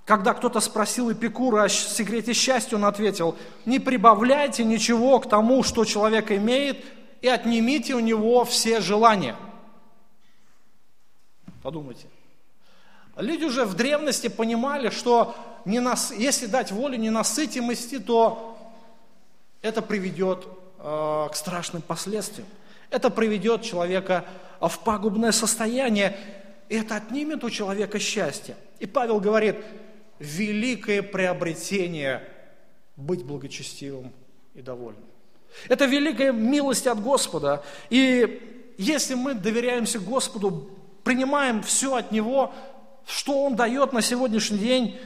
Когда 0.05 0.33
кто-то 0.33 0.59
спросил 0.59 1.11
Эпикура 1.11 1.63
о 1.63 1.69
секрете 1.69 2.33
счастья, 2.33 2.77
он 2.77 2.85
ответил, 2.85 3.35
не 3.65 3.79
прибавляйте 3.79 4.63
ничего 4.63 5.19
к 5.19 5.29
тому, 5.29 5.63
что 5.63 5.85
человек 5.85 6.31
имеет, 6.31 6.83
и 7.21 7.27
отнимите 7.27 7.93
у 7.95 7.99
него 7.99 8.43
все 8.43 8.81
желания. 8.81 9.35
Подумайте. 11.61 12.07
Люди 13.17 13.45
уже 13.45 13.65
в 13.65 13.75
древности 13.75 14.27
понимали, 14.27 14.89
что 14.89 15.35
не 15.63 15.79
нас, 15.79 16.11
если 16.11 16.47
дать 16.47 16.71
волю 16.71 16.97
ненасытимости, 16.97 17.97
то 17.99 18.57
это 19.61 19.81
приведет 19.81 20.47
к 20.86 21.32
страшным 21.34 21.82
последствиям. 21.82 22.48
Это 22.91 23.10
приведет 23.10 23.63
человека 23.63 24.24
в 24.62 24.80
пагубное 24.80 25.32
состояние, 25.32 26.15
и 26.69 26.76
это 26.76 26.98
отнимет 26.98 27.43
у 27.43 27.50
человека 27.50 27.98
счастье. 27.98 28.56
И 28.80 28.86
Павел 28.86 29.19
говорит, 29.19 29.56
великое 30.19 31.02
приобретение 31.02 32.24
быть 32.95 33.24
благочестивым 33.24 34.13
и 34.54 34.62
довольным. 34.62 35.04
Это 35.69 35.86
великая 35.86 36.32
милость 36.32 36.86
от 36.86 37.02
Господа. 37.02 37.63
И 37.89 38.74
если 38.78 39.15
мы 39.15 39.34
доверяемся 39.34 40.00
Господу, 40.00 40.69
принимаем 41.04 41.63
все 41.63 41.95
от 41.95 42.12
Него, 42.12 42.54
что 43.08 43.43
Он 43.45 43.56
дает 43.56 43.91
на 43.91 44.02
сегодняшний 44.02 44.60
день, 44.60 45.00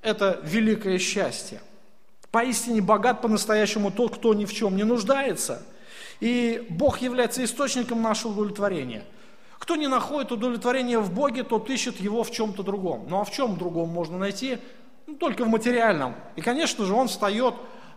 это 0.00 0.40
великое 0.44 0.98
счастье. 0.98 1.60
Поистине 2.30 2.82
богат 2.82 3.22
по-настоящему 3.22 3.90
тот, 3.90 4.16
кто 4.16 4.34
ни 4.34 4.44
в 4.44 4.52
чем 4.52 4.76
не 4.76 4.84
нуждается. 4.84 5.62
И 6.20 6.66
Бог 6.68 7.00
является 7.00 7.42
источником 7.44 8.02
нашего 8.02 8.32
удовлетворения. 8.32 9.04
Кто 9.58 9.76
не 9.76 9.86
находит 9.86 10.32
удовлетворения 10.32 10.98
в 10.98 11.12
Боге, 11.12 11.42
тот 11.42 11.68
ищет 11.70 12.00
его 12.00 12.22
в 12.24 12.30
чем-то 12.30 12.62
другом. 12.62 13.06
Ну 13.08 13.20
а 13.20 13.24
в 13.24 13.30
чем 13.30 13.56
другом 13.56 13.88
можно 13.88 14.18
найти? 14.18 14.58
Ну, 15.06 15.14
только 15.14 15.44
в 15.44 15.48
материальном. 15.48 16.14
И, 16.36 16.42
конечно 16.42 16.84
же, 16.84 16.92
он 16.92 17.08
встает 17.08 17.54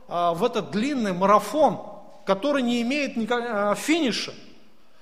а, 0.07 0.33
в 0.33 0.43
этот 0.43 0.71
длинный 0.71 1.13
марафон, 1.13 1.79
который 2.25 2.61
не 2.61 2.81
имеет 2.81 3.17
никак, 3.17 3.43
а, 3.45 3.75
финиша. 3.75 4.33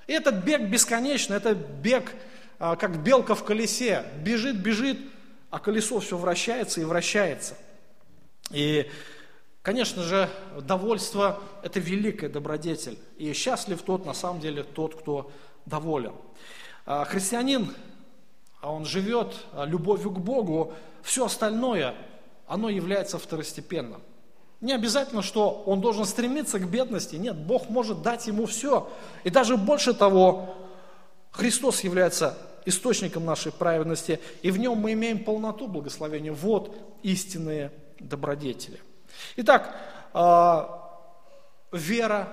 И 0.08 0.14
этот 0.14 0.44
бег 0.44 0.62
бесконечный, 0.62 1.38
это 1.38 1.54
бег, 1.54 2.14
а, 2.58 2.76
как 2.76 3.04
белка 3.04 3.36
в 3.36 3.44
колесе. 3.44 4.06
Бежит, 4.24 4.56
бежит, 4.56 5.00
а 5.52 5.60
колесо 5.60 6.00
все 6.00 6.18
вращается 6.18 6.82
и 6.82 6.84
вращается. 6.84 7.56
И 8.52 8.90
Конечно 9.70 10.02
же, 10.02 10.28
довольство– 10.62 11.44
это 11.62 11.80
великая 11.80 12.28
добродетель. 12.28 12.98
И 13.18 13.32
счастлив 13.34 13.80
тот, 13.84 14.04
на 14.04 14.16
самом 14.16 14.40
деле, 14.42 14.64
тот, 14.64 14.96
кто 14.96 15.30
доволен. 15.68 16.14
А 16.88 17.06
христианин, 17.06 17.72
а 18.62 18.74
он 18.74 18.86
живет 18.86 19.46
а, 19.54 19.66
любовью 19.66 20.10
к 20.10 20.18
Богу, 20.18 20.74
все 21.04 21.26
остальное, 21.26 21.94
оно 22.48 22.70
является 22.70 23.20
второстепенным. 23.20 24.02
Не 24.60 24.74
обязательно, 24.74 25.22
что 25.22 25.62
он 25.68 25.82
должен 25.82 26.06
стремиться 26.06 26.58
к 26.58 26.68
бедности. 26.68 27.18
Нет, 27.18 27.38
Бог 27.38 27.70
может 27.70 28.02
дать 28.02 28.26
ему 28.26 28.48
все. 28.48 28.90
И 29.24 29.30
даже 29.30 29.56
больше 29.56 29.94
того, 29.94 30.56
Христос 31.30 31.82
является 31.82 32.40
источником 32.66 33.24
нашей 33.24 33.52
праведности, 33.52 34.20
и 34.42 34.50
в 34.50 34.58
нем 34.58 34.80
мы 34.80 34.94
имеем 34.94 35.24
полноту 35.24 35.68
благословения. 35.68 36.34
Вот 36.34 36.76
истинные 37.04 37.72
добродетели. 38.00 38.80
Итак, 39.38 39.76
а, 40.14 40.90
вера, 41.72 42.30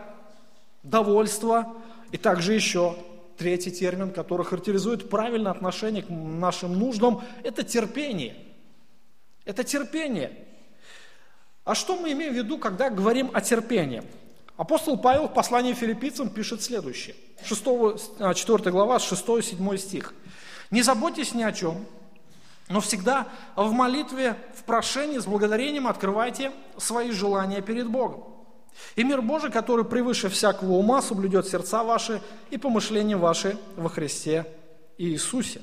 довольство 0.82 1.74
и 2.12 2.16
также 2.16 2.54
еще 2.54 2.96
третий 3.36 3.70
термин, 3.70 4.10
который 4.10 4.46
характеризует 4.46 5.10
правильное 5.10 5.52
отношение 5.52 6.02
к 6.02 6.08
нашим 6.08 6.78
нуждам, 6.78 7.22
это 7.42 7.62
терпение. 7.62 8.36
Это 9.44 9.62
терпение. 9.62 10.46
А 11.64 11.74
что 11.74 11.96
мы 11.96 12.12
имеем 12.12 12.32
в 12.32 12.36
виду, 12.36 12.58
когда 12.58 12.90
говорим 12.90 13.30
о 13.34 13.40
терпении? 13.40 14.02
Апостол 14.56 14.96
Павел 14.96 15.28
в 15.28 15.34
послании 15.34 15.74
филиппийцам 15.74 16.30
пишет 16.30 16.62
следующее. 16.62 17.14
6, 17.44 17.64
4 18.34 18.70
глава, 18.70 18.96
6-7 18.96 19.76
стих. 19.76 20.14
«Не 20.70 20.82
заботьтесь 20.82 21.34
ни 21.34 21.42
о 21.42 21.52
чем, 21.52 21.86
но 22.68 22.80
всегда 22.80 23.28
в 23.54 23.70
молитве, 23.72 24.36
в 24.54 24.64
прошении, 24.64 25.18
с 25.18 25.26
благодарением 25.26 25.86
открывайте 25.86 26.52
свои 26.76 27.10
желания 27.12 27.60
перед 27.62 27.88
Богом. 27.88 28.24
И 28.94 29.04
мир 29.04 29.22
Божий, 29.22 29.50
который 29.50 29.84
превыше 29.84 30.28
всякого 30.28 30.72
ума, 30.72 31.00
соблюдет 31.00 31.46
сердца 31.46 31.82
ваши 31.82 32.20
и 32.50 32.58
помышления 32.58 33.16
ваши 33.16 33.56
во 33.76 33.88
Христе 33.88 34.46
Иисусе. 34.98 35.62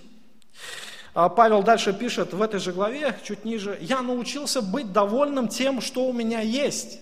А 1.13 1.29
Павел 1.29 1.61
дальше 1.61 1.93
пишет 1.93 2.33
в 2.33 2.41
этой 2.41 2.59
же 2.59 2.73
главе, 2.73 3.15
чуть 3.23 3.45
ниже, 3.45 3.77
«Я 3.81 4.01
научился 4.01 4.61
быть 4.61 4.91
довольным 4.91 5.47
тем, 5.47 5.79
что 5.79 6.05
у 6.05 6.13
меня 6.13 6.41
есть. 6.41 6.99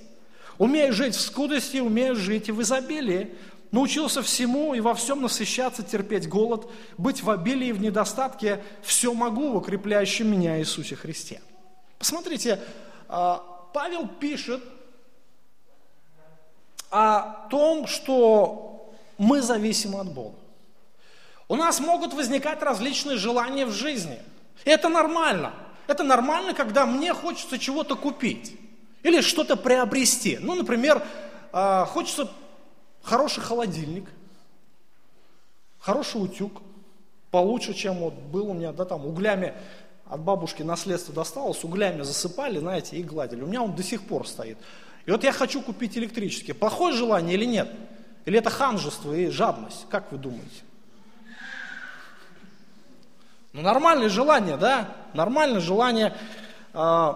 Умею 0.57 0.93
жить 0.93 1.15
в 1.15 1.21
скудости, 1.21 1.77
умею 1.77 2.15
жить 2.15 2.49
и 2.49 2.51
в 2.51 2.61
изобилии. 2.61 3.33
Научился 3.71 4.21
всему 4.21 4.73
и 4.73 4.81
во 4.81 4.93
всем 4.93 5.21
насыщаться, 5.21 5.81
терпеть 5.81 6.27
голод, 6.27 6.69
быть 6.97 7.23
в 7.23 7.29
обилии 7.29 7.69
и 7.69 7.71
в 7.71 7.79
недостатке. 7.81 8.61
Все 8.81 9.13
могу 9.13 9.51
в 9.51 9.55
укрепляющем 9.55 10.29
меня 10.29 10.59
Иисусе 10.59 10.97
Христе. 10.97 11.41
Посмотрите, 11.97 12.59
а, 13.07 13.37
Павел 13.73 14.07
пишет 14.07 14.61
о 16.89 17.47
том, 17.49 17.87
что 17.87 18.93
мы 19.17 19.41
зависимы 19.41 20.01
от 20.01 20.11
Бога. 20.11 20.35
У 21.47 21.55
нас 21.55 21.79
могут 21.79 22.13
возникать 22.13 22.61
различные 22.61 23.17
желания 23.17 23.65
в 23.65 23.71
жизни. 23.71 24.19
И 24.65 24.69
это 24.69 24.89
нормально. 24.89 25.53
Это 25.87 26.03
нормально, 26.03 26.53
когда 26.53 26.85
мне 26.85 27.13
хочется 27.13 27.57
чего-то 27.57 27.95
купить 27.95 28.57
или 29.03 29.21
что-то 29.21 29.55
приобрести. 29.55 30.37
Ну, 30.41 30.55
например, 30.55 31.01
а, 31.53 31.85
хочется 31.85 32.29
хороший 33.01 33.41
холодильник, 33.41 34.05
хороший 35.79 36.23
утюг, 36.23 36.61
получше, 37.31 37.73
чем 37.73 37.95
вот 37.95 38.13
был 38.13 38.49
у 38.49 38.53
меня, 38.53 38.71
да, 38.71 38.85
там, 38.85 39.05
углями 39.05 39.53
от 40.05 40.19
бабушки 40.19 40.61
наследство 40.61 41.13
досталось, 41.13 41.63
углями 41.63 42.01
засыпали, 42.01 42.59
знаете, 42.59 42.97
и 42.97 43.03
гладили. 43.03 43.43
У 43.43 43.47
меня 43.47 43.63
он 43.63 43.75
до 43.75 43.83
сих 43.83 44.03
пор 44.03 44.27
стоит. 44.27 44.57
И 45.05 45.11
вот 45.11 45.23
я 45.23 45.31
хочу 45.31 45.61
купить 45.61 45.97
электрический. 45.97 46.53
Плохое 46.53 46.93
желание 46.93 47.35
или 47.35 47.45
нет? 47.45 47.73
Или 48.25 48.37
это 48.37 48.49
ханжество 48.49 49.13
и 49.13 49.29
жадность? 49.29 49.87
Как 49.89 50.11
вы 50.11 50.17
думаете? 50.17 50.63
Ну, 53.53 53.61
нормальное 53.61 54.09
желание, 54.09 54.57
да? 54.57 54.95
Нормальное 55.13 55.59
желание, 55.59 56.13
э, 56.73 57.13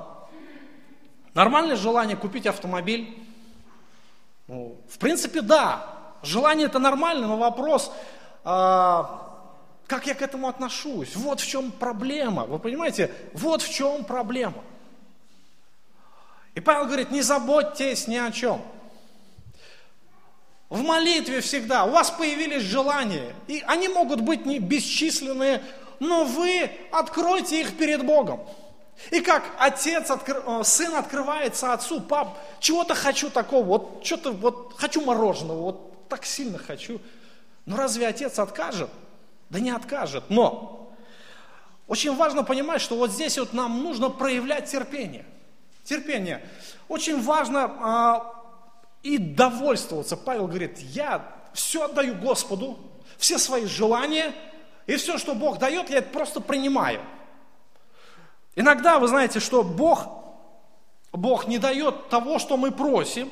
нормальное 1.34 1.76
желание 1.76 2.18
купить 2.18 2.46
автомобиль, 2.46 3.25
ну, 4.48 4.78
в 4.88 4.98
принципе, 5.00 5.42
да, 5.42 5.86
желание 6.22 6.68
это 6.68 6.80
нормально, 6.80 7.28
но 7.28 7.38
вопрос, 7.38 7.92
а, 8.44 9.26
как 9.88 10.08
я 10.08 10.14
к 10.14 10.22
этому 10.22 10.48
отношусь? 10.48 11.16
Вот 11.16 11.40
в 11.40 11.48
чем 11.48 11.72
проблема. 11.72 12.46
Вы 12.46 12.60
понимаете, 12.60 13.12
вот 13.34 13.62
в 13.62 13.74
чем 13.74 14.04
проблема. 14.04 14.64
И 16.54 16.60
Павел 16.60 16.86
говорит, 16.86 17.12
не 17.12 17.22
заботьтесь 17.22 18.08
ни 18.08 18.16
о 18.16 18.32
чем. 18.32 18.62
в 20.70 20.82
молитве 20.82 21.42
всегда, 21.42 21.86
у 21.86 21.92
вас 21.92 22.12
появились 22.12 22.64
желания, 22.64 23.36
и 23.48 23.64
они 23.68 23.88
могут 23.88 24.22
быть 24.22 24.46
бесчисленные, 24.46 25.64
но 26.00 26.24
вы 26.24 26.72
откройте 26.92 27.62
их 27.62 27.78
перед 27.78 28.06
Богом. 28.06 28.42
И 29.12 29.22
как 29.22 29.44
отец, 29.60 30.10
откр... 30.10 30.44
Э, 30.46 30.64
сын 30.64 30.96
открывается 30.96 31.74
отцу, 31.74 32.02
пап, 32.02 32.38
чего-то 32.60 32.96
хочу 32.96 33.30
такого, 33.30 33.66
вот 33.66 34.02
что-то 34.04 34.32
вот 34.32 34.74
хочу 34.78 35.02
мороженого, 35.02 35.62
вот 35.62 36.08
так 36.08 36.26
сильно 36.26 36.58
хочу. 36.58 37.02
Но 37.66 37.78
разве 37.78 38.08
отец 38.08 38.40
откажет? 38.40 38.90
Да 39.50 39.60
не 39.60 39.72
откажет. 39.72 40.26
Но 40.30 40.94
очень 41.88 42.16
важно 42.16 42.44
понимать, 42.44 42.82
что 42.82 42.96
вот 42.96 43.12
здесь 43.12 43.38
вот 43.38 43.54
нам 43.54 43.84
нужно 43.84 44.10
проявлять 44.10 44.72
терпение. 44.72 45.26
Терпение. 45.84 46.48
Очень 46.88 47.22
важно 47.22 47.72
а, 47.80 48.44
и 49.04 49.18
довольствоваться. 49.18 50.18
Павел 50.18 50.48
говорит, 50.48 50.80
я 50.80 51.32
все 51.54 51.86
отдаю 51.86 52.16
Господу, 52.16 52.80
все 53.18 53.38
свои 53.38 53.66
желания, 53.66 54.34
и 54.88 54.96
все, 54.96 55.18
что 55.18 55.36
Бог 55.36 55.60
дает, 55.60 55.90
я 55.90 56.00
это 56.00 56.10
просто 56.10 56.42
принимаю. 56.42 57.02
Иногда 58.56 59.00
вы 59.00 59.08
знаете, 59.08 59.40
что 59.40 59.64
Бог, 59.64 60.08
Бог 61.12 61.48
не 61.48 61.58
дает 61.58 62.10
того, 62.10 62.40
что 62.40 62.58
мы 62.58 62.72
просим, 62.72 63.30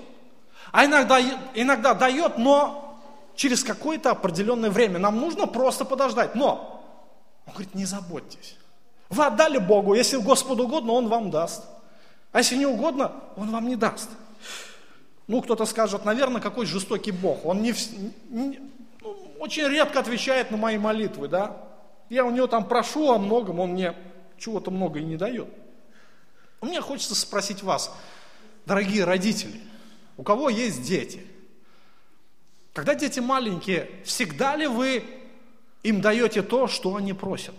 а 0.72 0.86
иногда, 0.86 1.20
иногда 1.54 1.94
дает, 1.94 2.38
но 2.38 3.00
через 3.36 3.64
какое-то 3.64 4.12
определенное 4.12 4.70
время. 4.70 5.00
Нам 5.00 5.20
нужно 5.20 5.48
просто 5.48 5.86
подождать. 5.86 6.36
Но, 6.36 6.84
он 7.46 7.54
говорит, 7.54 7.76
не 7.76 7.86
заботьтесь. 7.86 8.58
Вы 9.10 9.26
отдали 9.26 9.58
Богу, 9.58 9.94
если 9.94 10.18
Господу 10.18 10.64
угодно, 10.64 10.94
Он 10.94 11.08
вам 11.08 11.30
даст. 11.30 11.64
А 12.32 12.40
если 12.40 12.56
не 12.56 12.66
угодно, 12.66 13.12
Он 13.36 13.52
вам 13.52 13.68
не 13.68 13.76
даст. 13.76 14.10
Ну, 15.28 15.42
кто-то 15.42 15.66
скажет, 15.66 16.04
наверное, 16.04 16.42
какой 16.42 16.66
жестокий 16.66 17.12
Бог. 17.12 17.46
Он 17.46 17.62
не, 17.62 17.74
не 18.30 18.60
ну, 19.02 19.16
очень 19.40 19.68
редко 19.68 20.00
отвечает 20.00 20.52
на 20.52 20.58
мои 20.58 20.78
молитвы, 20.78 21.28
да. 21.28 21.58
Я 22.10 22.26
у 22.26 22.32
него 22.32 22.48
там 22.48 22.68
прошу 22.68 23.12
о 23.12 23.18
многом, 23.18 23.60
он 23.60 23.72
мне 23.72 23.96
чего-то 24.38 24.72
много 24.72 25.00
и 25.00 25.04
не 25.04 25.18
дает. 25.18 25.50
Мне 26.62 26.82
хочется 26.82 27.16
спросить 27.16 27.64
вас, 27.64 27.94
дорогие 28.66 29.04
родители, 29.04 29.62
у 30.18 30.24
кого 30.24 30.50
есть 30.50 30.84
дети? 30.84 31.26
Когда 32.74 32.96
дети 32.96 33.20
маленькие, 33.20 33.90
всегда 34.04 34.56
ли 34.56 34.68
вы 34.68 35.04
им 35.84 36.02
даете 36.02 36.42
то, 36.42 36.68
что 36.68 36.96
они 36.96 37.14
просят? 37.14 37.56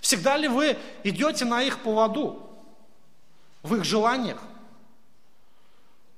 Всегда 0.00 0.36
ли 0.36 0.48
вы 0.48 0.76
идете 1.04 1.44
на 1.44 1.62
их 1.62 1.82
поводу? 1.82 2.52
в 3.62 3.74
их 3.76 3.84
желаниях? 3.84 4.42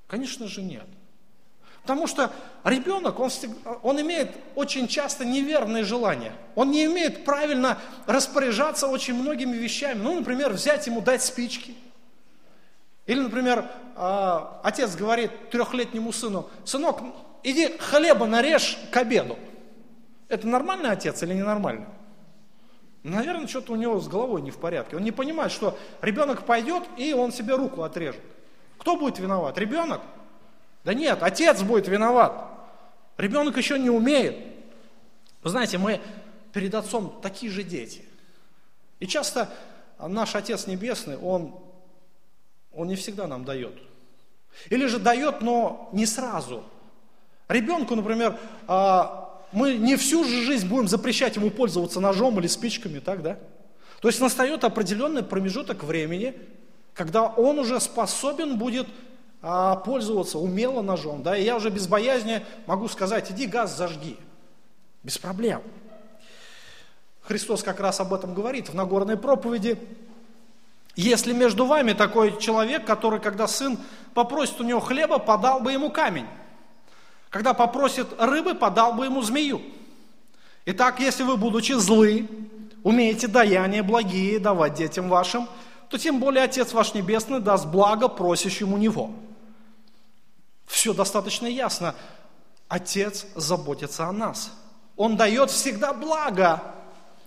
Конечно 0.07 0.49
же 0.49 0.63
нет. 0.63 0.87
Потому 1.85 2.07
что 2.07 2.33
ребенок, 2.65 3.21
он, 3.21 3.31
он 3.83 4.01
имеет 4.01 4.31
очень 4.55 4.89
часто 4.89 5.27
неверные 5.27 5.85
желания. 5.85 6.33
Он 6.55 6.71
не 6.71 6.89
умеет 6.89 7.27
правильно 7.27 7.79
распоряжаться 8.07 8.87
очень 8.87 9.13
многими 9.13 9.55
вещами. 9.55 10.01
Ну, 10.01 10.15
например, 10.15 10.55
взять 10.55 10.87
ему, 10.87 11.03
дать 11.03 11.23
спички. 11.23 11.75
Или, 13.05 13.21
например, 13.21 13.67
а, 13.97 14.63
отец 14.65 14.97
говорит 14.97 15.51
трехлетнему 15.51 16.11
сыну, 16.11 16.49
сынок, 16.65 17.03
иди 17.43 17.77
хлеба 17.77 18.25
нарежь 18.25 18.79
к 18.91 18.97
обеду. 18.97 19.39
Это 20.29 20.49
нормальный 20.49 20.89
отец 20.89 21.23
или 21.23 21.35
ненормальный? 21.35 21.85
Наверное, 23.03 23.47
что-то 23.47 23.75
у 23.75 23.77
него 23.77 24.01
с 24.01 24.09
головой 24.09 24.41
не 24.41 24.51
в 24.51 24.57
порядке. 24.57 24.97
Он 24.97 25.03
не 25.03 25.13
понимает, 25.13 25.53
что 25.53 25.77
ребенок 26.01 26.47
пойдет 26.47 26.85
и 26.97 27.13
он 27.13 27.31
себе 27.31 27.57
руку 27.57 27.83
отрежет. 27.83 28.23
Кто 28.79 28.97
будет 28.97 29.19
виноват? 29.19 29.59
Ребенок? 29.59 30.01
Да 30.85 30.95
нет, 30.95 31.23
отец 31.23 31.63
будет 31.63 31.89
виноват. 31.89 32.33
Ребенок 33.17 33.57
еще 33.57 33.79
не 33.79 33.91
умеет. 33.91 34.37
Вы 35.43 35.51
знаете, 35.51 35.79
мы 35.79 36.01
перед 36.53 36.75
отцом 36.75 37.19
такие 37.23 37.51
же 37.51 37.63
дети. 37.63 38.05
И 39.01 39.07
часто 39.07 39.51
наш 39.99 40.35
Отец 40.35 40.67
Небесный, 40.67 41.17
он, 41.17 41.55
он 42.73 42.89
не 42.89 42.97
всегда 42.97 43.27
нам 43.27 43.45
дает. 43.45 43.75
Или 44.71 44.87
же 44.87 44.99
дает, 44.99 45.41
но 45.41 45.89
не 45.93 46.07
сразу. 46.07 46.65
Ребенку, 47.49 47.95
например, 47.95 48.39
а, 48.67 49.43
мы 49.53 49.75
не 49.77 49.97
всю 49.97 50.25
жизнь 50.25 50.69
будем 50.69 50.89
запрещать 50.89 51.37
ему 51.37 51.51
пользоваться 51.51 52.01
ножом 52.01 52.39
или 52.41 52.47
спичками, 52.47 52.99
так, 52.99 53.23
да? 53.23 53.39
То 54.01 54.09
есть 54.09 54.21
настает 54.21 54.65
определенный 54.65 55.23
промежуток 55.23 55.85
времени, 55.85 56.35
когда 56.95 57.25
он 57.25 57.59
уже 57.59 57.81
способен 57.81 58.59
будет 58.59 58.87
а, 59.47 59.77
пользоваться 59.77 60.39
умело 60.39 60.81
ножом, 60.81 61.23
да, 61.23 61.37
и 61.37 61.45
я 61.45 61.57
уже 61.57 61.69
без 61.69 61.87
боязни 61.87 62.43
могу 62.65 62.89
сказать, 62.89 63.31
иди 63.31 63.45
газ 63.47 63.77
зажги, 63.77 64.17
без 65.03 65.19
проблем. 65.19 65.61
Христос 67.21 67.63
как 67.63 67.79
раз 67.79 68.01
об 68.01 68.15
этом 68.15 68.33
говорит 68.33 68.71
в 68.71 68.75
Нагорной 68.75 69.19
проповеди. 69.19 69.79
Если 70.97 71.35
между 71.35 71.67
вами 71.67 71.93
такой 71.93 72.39
человек, 72.39 72.87
который, 72.87 73.21
когда 73.21 73.47
сын 73.47 73.79
попросит 74.15 74.61
у 74.63 74.65
него 74.65 74.81
хлеба, 74.81 75.19
подал 75.19 75.61
бы 75.61 75.73
ему 75.73 75.91
камень. 75.91 76.27
Когда 77.29 77.53
попросит 77.53 78.07
рыбы, 78.19 78.55
подал 78.55 78.95
бы 78.95 79.05
ему 79.05 79.21
змею. 79.21 79.61
Итак, 80.65 81.01
если 81.01 81.23
вы, 81.23 81.37
будучи 81.37 81.73
злы, 81.73 82.27
умеете 82.83 83.27
даяния 83.27 83.83
благие 83.83 84.39
давать 84.39 84.73
детям 84.75 85.11
вашим, 85.11 85.49
то 85.91 85.99
тем 85.99 86.19
более 86.19 86.45
Отец 86.45 86.73
ваш 86.73 86.95
Небесный 86.95 87.41
даст 87.41 87.67
благо 87.67 88.09
просящему 88.09 88.79
Него. 88.79 89.11
Все 90.67 90.95
достаточно 90.95 91.47
ясно. 91.47 91.95
Отец 92.69 93.27
заботится 93.35 94.07
о 94.07 94.13
нас. 94.13 94.53
Он 94.97 95.17
дает 95.17 95.51
всегда 95.51 95.93
благо. 95.93 96.63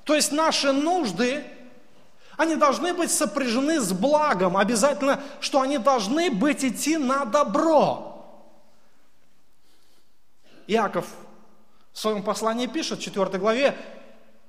То 0.03 0.15
есть 0.15 0.31
наши 0.31 0.71
нужды, 0.71 1.43
они 2.37 2.55
должны 2.55 2.93
быть 2.93 3.11
сопряжены 3.11 3.81
с 3.81 3.91
благом. 3.91 4.57
Обязательно, 4.57 5.21
что 5.39 5.61
они 5.61 5.77
должны 5.77 6.31
быть 6.31 6.63
идти 6.63 6.97
на 6.97 7.25
добро. 7.25 8.13
Иаков 10.67 11.05
в 11.93 11.99
своем 11.99 12.23
послании 12.23 12.67
пишет, 12.67 12.99
в 12.99 13.01
4 13.01 13.39
главе, 13.39 13.75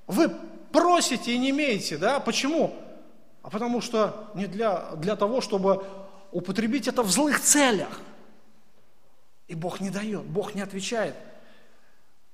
вы 0.06 0.28
просите 0.70 1.32
и 1.32 1.38
не 1.38 1.50
имеете, 1.50 1.96
да? 1.96 2.20
Почему? 2.20 2.74
А 3.42 3.50
потому 3.50 3.80
что 3.80 4.30
не 4.34 4.46
для, 4.46 4.90
для 4.96 5.16
того, 5.16 5.40
чтобы 5.40 5.84
употребить 6.30 6.88
это 6.88 7.02
в 7.02 7.10
злых 7.10 7.40
целях. 7.40 8.00
И 9.48 9.54
Бог 9.54 9.80
не 9.80 9.90
дает, 9.90 10.24
Бог 10.24 10.54
не 10.54 10.60
отвечает. 10.60 11.14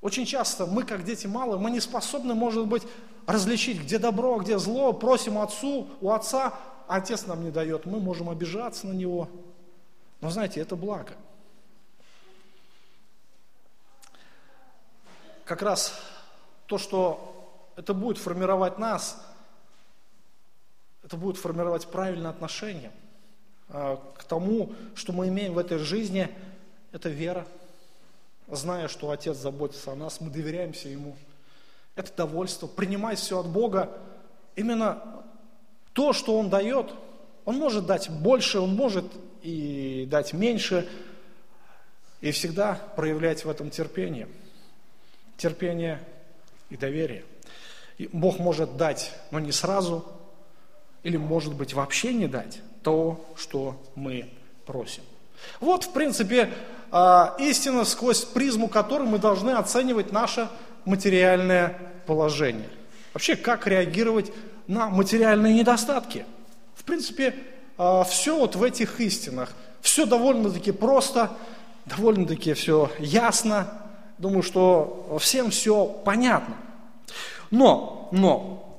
Очень 0.00 0.26
часто 0.26 0.66
мы, 0.66 0.84
как 0.84 1.04
дети 1.04 1.26
малые, 1.26 1.58
мы 1.58 1.70
не 1.70 1.80
способны, 1.80 2.34
может 2.34 2.66
быть, 2.66 2.82
различить, 3.26 3.80
где 3.80 3.98
добро, 3.98 4.36
а 4.36 4.42
где 4.42 4.58
зло. 4.58 4.92
Просим 4.92 5.38
отцу, 5.38 5.88
у 6.00 6.10
отца, 6.10 6.58
а 6.86 6.96
отец 6.96 7.26
нам 7.26 7.42
не 7.42 7.50
дает. 7.50 7.86
Мы 7.86 8.00
можем 8.00 8.28
обижаться 8.28 8.86
на 8.86 8.92
него. 8.92 9.30
Но 10.20 10.28
знаете, 10.28 10.60
это 10.60 10.76
благо. 10.76 11.14
как 15.44 15.62
раз 15.62 15.94
то, 16.66 16.78
что 16.78 17.62
это 17.76 17.94
будет 17.94 18.18
формировать 18.18 18.78
нас, 18.78 19.22
это 21.02 21.16
будет 21.16 21.36
формировать 21.36 21.86
правильное 21.86 22.30
отношение 22.30 22.90
а, 23.68 23.96
к 24.16 24.24
тому, 24.24 24.72
что 24.94 25.12
мы 25.12 25.28
имеем 25.28 25.54
в 25.54 25.58
этой 25.58 25.78
жизни, 25.78 26.30
это 26.94 27.08
вера. 27.08 27.46
Зная, 28.48 28.88
что 28.88 29.10
Отец 29.10 29.36
заботится 29.36 29.92
о 29.92 29.96
нас, 29.96 30.20
мы 30.20 30.30
доверяемся 30.30 30.88
Ему. 30.88 31.16
Это 31.96 32.10
довольство, 32.16 32.66
принимать 32.66 33.18
все 33.18 33.40
от 33.40 33.46
Бога. 33.46 33.90
Именно 34.56 35.24
то, 35.92 36.12
что 36.12 36.38
Он 36.38 36.50
дает, 36.50 36.92
Он 37.44 37.56
может 37.56 37.86
дать 37.86 38.10
больше, 38.10 38.58
Он 38.60 38.74
может 38.74 39.04
и 39.42 40.06
дать 40.10 40.32
меньше, 40.32 40.88
и 42.20 42.30
всегда 42.30 42.74
проявлять 42.96 43.44
в 43.44 43.50
этом 43.50 43.70
терпение 43.70 44.28
терпение 45.36 46.00
и 46.70 46.76
доверие. 46.76 47.24
И 47.98 48.08
Бог 48.12 48.38
может 48.38 48.76
дать, 48.76 49.12
но 49.30 49.38
не 49.38 49.52
сразу, 49.52 50.04
или, 51.02 51.16
может 51.16 51.54
быть, 51.54 51.74
вообще 51.74 52.12
не 52.12 52.26
дать 52.26 52.60
то, 52.82 53.24
что 53.36 53.80
мы 53.94 54.30
просим. 54.66 55.02
Вот, 55.60 55.84
в 55.84 55.92
принципе, 55.92 56.50
истина, 57.38 57.84
сквозь 57.84 58.24
призму 58.24 58.68
которой 58.68 59.08
мы 59.08 59.18
должны 59.18 59.50
оценивать 59.50 60.12
наше 60.12 60.48
материальное 60.84 61.76
положение. 62.06 62.68
Вообще, 63.12 63.34
как 63.36 63.66
реагировать 63.66 64.32
на 64.66 64.88
материальные 64.90 65.54
недостатки. 65.54 66.24
В 66.76 66.84
принципе, 66.84 67.34
а, 67.78 68.04
все 68.04 68.38
вот 68.38 68.56
в 68.56 68.62
этих 68.62 69.00
истинах. 69.00 69.50
Все 69.80 70.06
довольно-таки 70.06 70.72
просто, 70.72 71.30
довольно-таки 71.86 72.54
все 72.54 72.90
ясно, 72.98 73.84
Думаю, 74.18 74.42
что 74.42 75.18
всем 75.20 75.50
все 75.50 75.86
понятно. 75.86 76.54
Но, 77.50 78.08
но, 78.12 78.78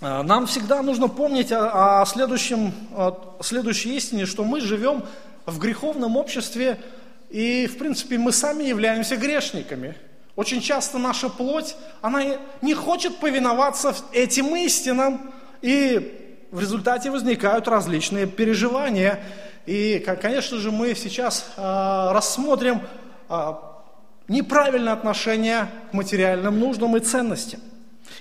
э, 0.00 0.22
нам 0.22 0.46
всегда 0.46 0.82
нужно 0.82 1.08
помнить 1.08 1.52
о, 1.52 2.02
о 2.02 2.06
следующем, 2.06 2.72
о 2.92 3.36
следующей 3.40 3.96
истине, 3.96 4.26
что 4.26 4.44
мы 4.44 4.60
живем 4.60 5.04
в 5.46 5.58
греховном 5.58 6.16
обществе, 6.16 6.78
и, 7.34 7.66
в 7.66 7.78
принципе, 7.78 8.16
мы 8.16 8.30
сами 8.30 8.62
являемся 8.62 9.16
грешниками. 9.16 9.96
Очень 10.36 10.60
часто 10.60 10.98
наша 10.98 11.28
плоть, 11.28 11.74
она 12.00 12.22
не 12.62 12.74
хочет 12.74 13.16
повиноваться 13.16 13.92
этим 14.12 14.54
истинам, 14.54 15.32
и 15.60 16.46
в 16.52 16.60
результате 16.60 17.10
возникают 17.10 17.66
различные 17.66 18.28
переживания. 18.28 19.18
И, 19.66 19.98
конечно 20.20 20.58
же, 20.58 20.70
мы 20.70 20.94
сейчас 20.94 21.44
э, 21.56 21.60
рассмотрим 22.12 22.82
э, 23.28 23.54
неправильное 24.28 24.92
отношение 24.92 25.66
к 25.90 25.92
материальным 25.92 26.60
нуждам 26.60 26.96
и 26.96 27.00
ценностям. 27.00 27.58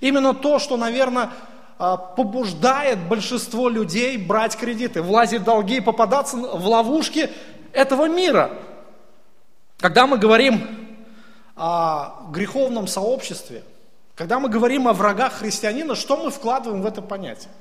Именно 0.01 0.34
то, 0.34 0.57
что, 0.57 0.76
наверное, 0.76 1.30
а, 1.78 1.97
побуждает 1.97 2.97
большинство 3.07 3.70
людей 3.70 4.18
брать 4.18 4.57
кредиты, 4.57 5.03
влазить 5.03 5.41
в 5.41 5.43
долги 5.43 5.78
и 5.78 5.82
попадаться 5.82 6.36
в 6.36 6.66
ловушки 6.66 7.30
этого 7.74 8.07
мира. 8.07 8.49
Когда 9.80 10.07
мы 10.07 10.17
говорим 10.17 10.97
о 11.55 12.28
греховном 12.32 12.88
сообществе, 12.88 13.63
когда 14.15 14.39
мы 14.39 14.49
говорим 14.49 14.88
о 14.88 14.93
врагах 14.93 15.34
христианина, 15.34 15.95
что 15.95 16.17
мы 16.17 16.32
вкладываем 16.32 16.82
в 16.82 16.86
это 16.86 17.01
понятие? 17.01 17.51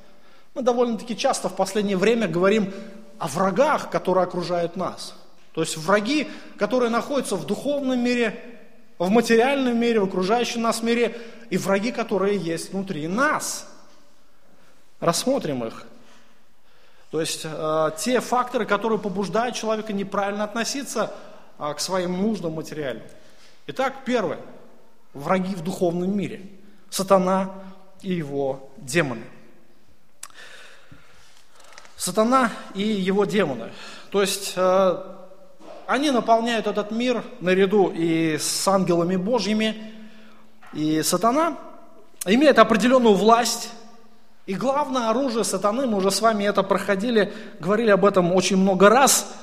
Мы 0.53 0.61
довольно-таки 0.61 1.17
часто 1.17 1.49
в 1.49 1.55
последнее 1.55 1.97
время 1.97 2.27
говорим 2.27 2.73
о 3.17 3.27
врагах, 3.27 3.89
которые 3.89 4.23
окружают 4.23 4.75
нас. 4.75 5.15
То 5.53 5.61
есть 5.61 5.77
враги, 5.77 6.29
которые 6.57 6.89
находятся 6.89 7.35
в 7.35 7.45
духовном 7.45 7.99
мире, 7.99 8.39
в 8.99 9.09
материальном 9.09 9.79
мире, 9.79 9.99
в 9.99 10.05
окружающем 10.05 10.61
нас 10.61 10.81
мире, 10.83 11.19
и 11.49 11.57
враги, 11.57 11.91
которые 11.91 12.37
есть 12.37 12.71
внутри 12.71 13.07
нас– 13.07 13.67
Рассмотрим 15.03 15.65
их. 15.65 15.83
То 17.11 17.19
есть 17.19 17.41
э, 17.43 17.91
те 17.97 18.21
факторы, 18.21 18.65
которые 18.65 18.99
побуждают 18.99 19.53
человека 19.53 19.91
неправильно 19.91 20.45
относиться 20.45 21.13
к 21.73 21.79
своим 21.79 22.21
нуждам 22.21 22.53
материальным. 22.53 23.05
Итак, 23.67 23.93
первое. 24.05 24.39
Враги 25.13 25.55
в 25.55 25.61
духовном 25.61 26.17
мире. 26.17 26.41
Сатана 26.89 27.51
и 28.01 28.13
его 28.13 28.69
демоны. 28.77 29.23
Сатана 31.95 32.51
и 32.73 32.81
его 32.81 33.25
демоны. 33.25 33.71
То 34.09 34.21
есть 34.21 34.53
э, 34.55 35.03
они 35.87 36.11
наполняют 36.11 36.67
этот 36.67 36.91
мир 36.91 37.23
наряду 37.39 37.91
и 37.95 38.37
с 38.37 38.67
ангелами 38.67 39.15
Божьими. 39.15 39.93
И 40.73 41.01
сатана 41.03 41.57
имеет 42.25 42.59
определенную 42.59 43.13
власть 43.13 43.69
и 44.45 44.55
главное 44.55 45.09
оружие 45.09 45.45
сатаны, 45.45 45.87
мы 45.87 45.97
уже 45.97 46.11
с 46.11 46.19
вами 46.19 46.43
это 46.43 46.63
проходили, 46.63 47.33
говорили 47.61 47.91
об 47.91 48.03
этом 48.03 48.33
очень 48.33 48.57
много 48.57 48.89
раз. 48.89 49.33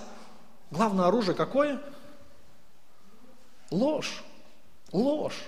Главное 0.71 1.07
оружие 1.07 1.35
какое? 1.35 1.81
Ложь. 3.71 4.23
Ложь. 4.93 5.39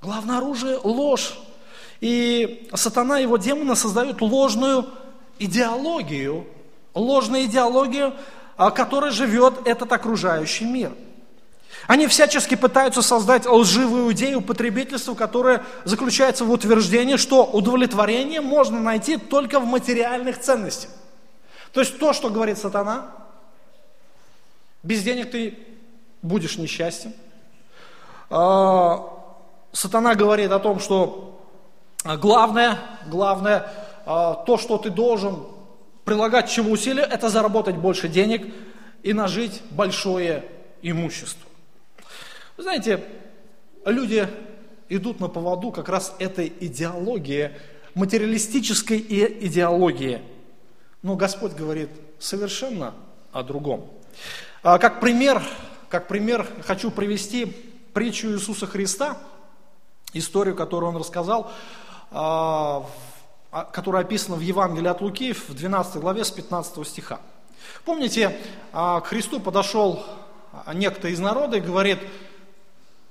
Главное 0.00 0.38
оружие– 0.38 0.78
ложь. 0.84 1.38
И 2.00 2.68
сатана 2.74 3.20
и 3.20 3.22
его 3.22 3.36
демоны 3.36 3.76
создают 3.76 4.20
ложную 4.20 4.86
идеологию, 5.38 6.46
ложную 6.94 7.44
идеологию, 7.44 8.14
а, 8.56 8.70
которой 8.70 9.12
живет 9.12 9.66
этот 9.66 9.92
окружающий 9.92 10.64
мир– 10.64 10.92
они 11.86 12.06
всячески 12.06 12.54
пытаются 12.54 13.02
создать 13.02 13.46
лживую 13.46 14.12
идею 14.12 14.40
потребительства, 14.40 15.14
которая 15.14 15.64
заключается 15.84 16.44
в 16.44 16.50
утверждении, 16.50 17.16
что 17.16 17.44
удовлетворение 17.44 18.40
можно 18.40 18.80
найти 18.80 19.16
только 19.16 19.58
в 19.58 19.66
материальных 19.66 20.38
ценностях. 20.38 20.90
То 21.72 21.80
есть 21.80 21.98
то, 21.98 22.12
что 22.12 22.30
говорит 22.30 22.58
сатана, 22.58 23.10
без 24.82 25.02
денег 25.02 25.30
ты 25.30 25.58
будешь 26.22 26.58
несчастен. 26.58 27.12
А, 28.30 29.08
сатана 29.72 30.14
говорит 30.14 30.50
о 30.50 30.58
том, 30.58 30.80
что 30.80 31.40
главное, 32.04 32.78
главное, 33.06 33.70
а, 34.06 34.34
то, 34.34 34.58
что 34.58 34.78
ты 34.78 34.90
должен 34.90 35.46
прилагать 36.04 36.50
чему 36.50 36.72
усилия, 36.72 37.02
это 37.02 37.28
заработать 37.28 37.76
больше 37.76 38.08
денег 38.08 38.52
и 39.02 39.12
нажить 39.12 39.62
большое 39.70 40.44
имущество. 40.82 41.48
Вы 42.56 42.64
знаете, 42.64 43.04
люди 43.84 44.28
идут 44.88 45.20
на 45.20 45.28
поводу 45.28 45.70
как 45.70 45.88
раз 45.88 46.14
этой 46.18 46.52
идеологии, 46.60 47.52
материалистической 47.94 48.98
идеологии. 48.98 50.22
Но 51.02 51.16
Господь 51.16 51.52
говорит 51.52 51.90
совершенно 52.18 52.94
о 53.32 53.42
другом. 53.42 53.90
А, 54.64 54.78
как 54.78 55.00
пример, 55.00 55.42
как 55.88 56.06
пример 56.06 56.46
хочу 56.64 56.92
привести 56.92 57.46
притчу 57.92 58.28
Иисуса 58.28 58.68
Христа, 58.68 59.18
историю, 60.12 60.54
которую 60.54 60.90
он 60.90 60.96
рассказал, 60.98 61.50
а, 62.12 62.86
а, 63.50 63.64
которая 63.64 64.04
описана 64.04 64.36
в 64.36 64.40
Евангелии 64.40 64.88
от 64.88 65.00
Луки 65.00 65.32
в 65.32 65.52
12 65.52 65.96
главе 65.96 66.24
с 66.24 66.30
15 66.30 66.86
стиха. 66.86 67.20
Помните, 67.84 68.38
к 68.72 69.02
Христу 69.04 69.40
подошел 69.40 70.04
некто 70.72 71.08
из 71.08 71.18
народа 71.18 71.56
и 71.56 71.60
говорит, 71.60 71.98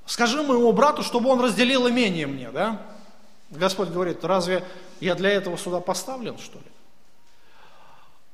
Скажи 0.06 0.42
моему 0.44 0.72
брату, 0.74 1.04
чтобы 1.04 1.30
он 1.30 1.40
разделил 1.40 1.88
имение 1.88 2.28
мне, 2.28 2.52
да? 2.52 2.82
Господь 3.50 3.90
говорит, 3.90 4.26
разве 4.26 4.64
я 5.00 5.16
для 5.16 5.30
этого 5.30 5.58
сюда 5.58 5.80
поставлен, 5.80 6.38
что 6.38 6.60
ли? 6.60 6.66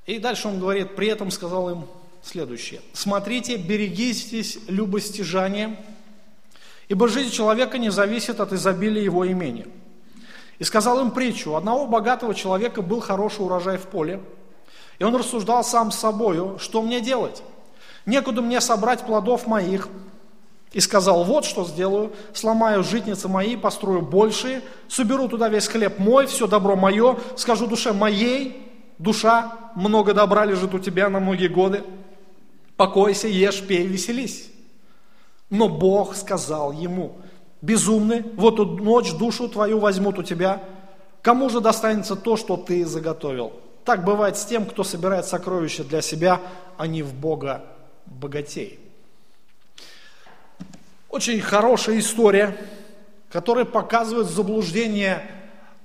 И 0.08 0.18
дальше 0.18 0.48
он 0.48 0.60
говорит, 0.60 0.96
при 0.96 1.08
этом 1.08 1.30
сказал 1.30 1.70
им 1.70 1.86
следующее. 2.24 2.82
Смотрите, 2.94 3.58
берегитесь 3.58 4.60
любостяжания, 4.68 5.80
ибо 6.88 7.08
жизнь 7.08 7.32
человека 7.32 7.78
не 7.78 7.90
зависит 7.90 8.40
от 8.40 8.54
изобилия 8.54 9.04
его 9.04 9.30
имения. 9.30 9.68
И 10.60 10.64
сказал 10.64 11.00
им 11.00 11.12
притчу, 11.12 11.52
у 11.52 11.56
одного 11.56 11.86
богатого 11.86 12.34
человека 12.34 12.82
был 12.82 13.00
хороший 13.00 13.46
урожай 13.46 13.78
в 13.78 13.84
поле, 13.84 14.22
и 15.00 15.04
он 15.04 15.16
рассуждал 15.16 15.64
сам 15.64 15.92
с 15.92 16.00
собою, 16.00 16.58
что 16.60 16.82
мне 16.82 17.02
делать? 17.02 17.44
Некуда 18.06 18.42
мне 18.42 18.62
собрать 18.62 19.02
плодов 19.02 19.46
моих, 19.46 19.90
и 20.74 20.80
сказал, 20.80 21.24
вот 21.24 21.46
что 21.46 21.66
сделаю, 21.66 22.14
сломаю 22.34 22.84
житницы 22.84 23.28
мои, 23.28 23.56
построю 23.56 24.02
большие, 24.02 24.62
соберу 24.88 25.28
туда 25.28 25.50
весь 25.50 25.68
хлеб 25.68 25.98
мой, 25.98 26.28
все 26.28 26.46
добро 26.48 26.76
мое, 26.76 27.18
скажу 27.36 27.68
душе 27.68 27.94
моей, 27.94 28.72
душа, 28.98 29.72
много 29.76 30.14
добра 30.14 30.46
лежит 30.46 30.74
у 30.74 30.80
тебя 30.80 31.10
на 31.10 31.20
многие 31.20 31.48
годы, 31.48 31.84
покойся, 32.78 33.28
ешь, 33.28 33.62
пей, 33.62 33.86
веселись. 33.86 34.50
Но 35.50 35.68
Бог 35.68 36.16
сказал 36.16 36.72
ему, 36.72 37.18
безумный, 37.62 38.24
вот 38.36 38.56
эту 38.56 38.66
ночь 38.66 39.14
душу 39.14 39.50
твою 39.50 39.80
возьмут 39.80 40.20
у 40.20 40.24
тебя, 40.24 40.64
кому 41.22 41.50
же 41.50 41.60
достанется 41.60 42.16
то, 42.16 42.38
что 42.38 42.56
ты 42.56 42.86
заготовил? 42.86 43.54
Так 43.84 44.04
бывает 44.04 44.38
с 44.38 44.46
тем, 44.46 44.66
кто 44.66 44.84
собирает 44.84 45.26
сокровища 45.26 45.84
для 45.84 46.02
себя, 46.02 46.42
а 46.78 46.88
не 46.88 47.04
в 47.04 47.14
Бога 47.14 47.64
богатей. 48.06 48.80
Очень 51.10 51.40
хорошая 51.40 52.00
история, 52.00 52.58
которая 53.30 53.64
показывает 53.64 54.28
заблуждение 54.28 55.26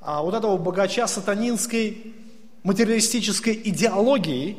а, 0.00 0.22
вот 0.22 0.34
этого 0.34 0.56
богача 0.56 1.06
сатанинской 1.06 2.12
материалистической 2.64 3.60
идеологии. 3.64 4.58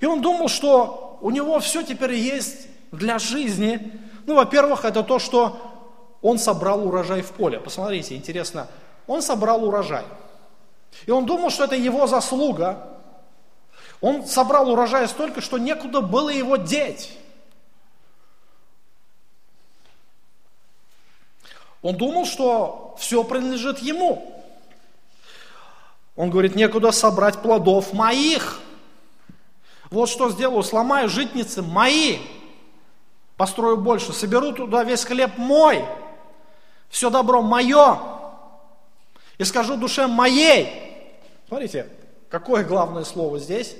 И 0.00 0.06
он 0.06 0.20
думал, 0.20 0.48
что 0.48 1.11
у 1.22 1.30
него 1.30 1.60
все 1.60 1.82
теперь 1.82 2.14
есть 2.14 2.66
для 2.90 3.18
жизни. 3.18 3.92
Ну, 4.26 4.34
во-первых, 4.34 4.84
это 4.84 5.04
то, 5.04 5.18
что 5.20 5.56
он 6.20 6.38
собрал 6.38 6.86
урожай 6.86 7.22
в 7.22 7.30
поле. 7.30 7.60
Посмотрите, 7.60 8.16
интересно, 8.16 8.66
он 9.06 9.22
собрал 9.22 9.64
урожай. 9.64 10.04
И 11.06 11.10
он 11.10 11.24
думал, 11.24 11.50
что 11.50 11.64
это 11.64 11.76
его 11.76 12.06
заслуга. 12.08 12.98
Он 14.00 14.26
собрал 14.26 14.68
урожай 14.70 15.06
столько, 15.06 15.40
что 15.40 15.58
некуда 15.58 16.00
было 16.00 16.28
его 16.28 16.56
деть. 16.56 17.16
Он 21.82 21.96
думал, 21.96 22.26
что 22.26 22.96
все 22.98 23.22
принадлежит 23.22 23.78
ему. 23.78 24.42
Он 26.16 26.30
говорит, 26.30 26.56
некуда 26.56 26.90
собрать 26.90 27.40
плодов 27.42 27.92
моих. 27.92 28.60
Вот 29.92 30.08
что 30.08 30.30
сделаю, 30.30 30.62
сломаю 30.62 31.10
житницы 31.10 31.60
мои, 31.60 32.18
построю 33.36 33.76
больше, 33.76 34.14
соберу 34.14 34.52
туда 34.52 34.84
весь 34.84 35.04
хлеб 35.04 35.36
мой, 35.36 35.84
все 36.88 37.10
добро 37.10 37.42
мое, 37.42 37.98
и 39.36 39.44
скажу 39.44 39.76
душе 39.76 40.06
моей. 40.06 41.20
Смотрите, 41.46 41.90
какое 42.30 42.64
главное 42.64 43.04
слово 43.04 43.38
здесь? 43.38 43.76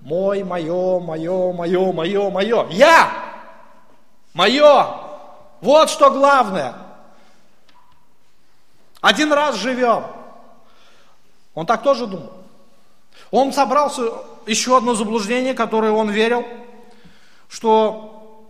Мой, 0.00 0.42
мое, 0.42 0.98
мое, 0.98 1.52
мое, 1.52 1.92
мое, 1.92 2.30
мое. 2.30 2.66
Я! 2.70 3.12
Мое! 4.34 4.96
Вот 5.60 5.90
что 5.90 6.10
главное. 6.10 6.74
Один 9.00 9.32
раз 9.32 9.54
живем. 9.54 10.06
Он 11.54 11.66
так 11.66 11.84
тоже 11.84 12.08
думал. 12.08 12.32
Он 13.30 13.52
собрался, 13.52 14.02
еще 14.48 14.76
одно 14.76 14.94
заблуждение, 14.94 15.54
которое 15.54 15.92
он 15.92 16.10
верил, 16.10 16.44
что 17.48 18.46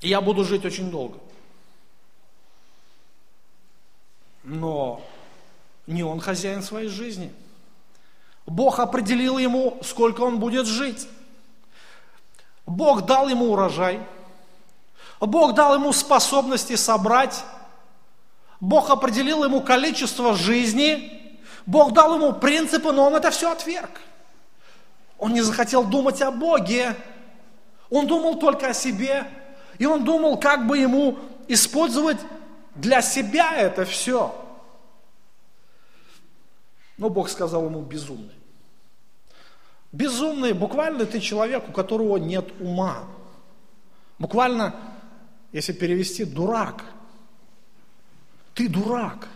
я 0.00 0.20
буду 0.20 0.44
жить 0.44 0.64
очень 0.64 0.90
долго. 0.90 1.18
Но 4.42 5.02
не 5.86 6.02
он 6.02 6.20
хозяин 6.20 6.62
своей 6.62 6.88
жизни. 6.88 7.32
Бог 8.46 8.80
определил 8.80 9.38
ему, 9.38 9.78
сколько 9.82 10.22
он 10.22 10.38
будет 10.38 10.66
жить. 10.66 11.06
Бог 12.66 13.04
дал 13.04 13.28
ему 13.28 13.52
урожай. 13.52 14.00
Бог 15.20 15.54
дал 15.54 15.74
ему 15.74 15.92
способности 15.92 16.76
собрать. 16.76 17.44
Бог 18.60 18.90
определил 18.90 19.44
ему 19.44 19.60
количество 19.60 20.34
жизни. 20.34 21.38
Бог 21.66 21.92
дал 21.92 22.16
ему 22.16 22.32
принципы, 22.32 22.92
но 22.92 23.06
он 23.06 23.14
это 23.14 23.30
все 23.30 23.52
отверг. 23.52 23.90
Он 25.20 25.34
не 25.34 25.42
захотел 25.42 25.84
думать 25.84 26.20
о 26.22 26.30
Боге. 26.30 26.96
Он 27.90 28.06
думал 28.06 28.38
только 28.38 28.68
о 28.68 28.74
себе. 28.74 29.26
И 29.78 29.86
он 29.86 30.04
думал, 30.04 30.38
как 30.38 30.66
бы 30.66 30.78
ему 30.78 31.18
использовать 31.46 32.18
для 32.74 33.02
себя 33.02 33.56
это 33.56 33.84
все. 33.84 34.34
Но 36.96 37.10
Бог 37.10 37.28
сказал 37.28 37.66
ему 37.66 37.82
безумный. 37.82 38.34
Безумный, 39.92 40.52
буквально 40.52 41.04
ты 41.04 41.20
человек, 41.20 41.68
у 41.68 41.72
которого 41.72 42.16
нет 42.16 42.48
ума. 42.60 43.04
Буквально, 44.18 44.74
если 45.52 45.72
перевести, 45.72 46.24
дурак. 46.24 46.84
Ты 48.54 48.68
дурак. 48.68 49.28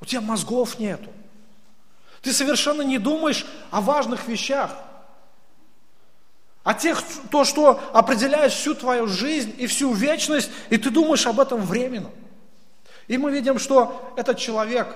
У 0.00 0.04
тебя 0.04 0.20
мозгов 0.20 0.78
нету. 0.78 1.10
Ты 2.22 2.32
совершенно 2.32 2.82
не 2.82 2.98
думаешь 2.98 3.46
о 3.70 3.80
важных 3.80 4.26
вещах. 4.28 4.70
О 6.64 6.74
тех, 6.74 7.02
то, 7.30 7.44
что 7.44 7.80
определяет 7.92 8.52
всю 8.52 8.74
твою 8.74 9.06
жизнь 9.06 9.54
и 9.56 9.66
всю 9.66 9.92
вечность, 9.92 10.50
и 10.68 10.76
ты 10.76 10.90
думаешь 10.90 11.26
об 11.26 11.40
этом 11.40 11.62
временно. 11.62 12.10
И 13.06 13.16
мы 13.16 13.30
видим, 13.30 13.58
что 13.58 14.12
этот 14.16 14.36
человек 14.38 14.94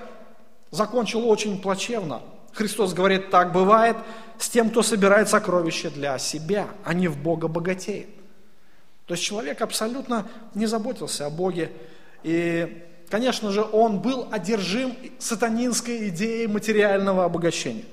закончил 0.69 1.27
очень 1.27 1.59
плачевно. 1.59 2.21
Христос 2.53 2.93
говорит, 2.93 3.31
так 3.31 3.51
бывает 3.51 3.97
с 4.37 4.49
тем, 4.49 4.69
кто 4.69 4.83
собирает 4.83 5.29
сокровища 5.29 5.89
для 5.89 6.19
себя, 6.19 6.67
а 6.83 6.93
не 6.93 7.07
в 7.07 7.17
Бога 7.17 7.47
богатеет. 7.47 8.09
То 9.07 9.15
есть 9.15 9.23
человек 9.23 9.61
абсолютно 9.61 10.27
не 10.53 10.65
заботился 10.67 11.25
о 11.25 11.29
Боге. 11.29 11.71
И, 12.21 12.85
конечно 13.09 13.51
же, 13.51 13.63
он 13.63 13.99
был 13.99 14.27
одержим 14.31 14.95
сатанинской 15.19 16.09
идеей 16.09 16.47
материального 16.47 17.25
обогащения. 17.25 17.85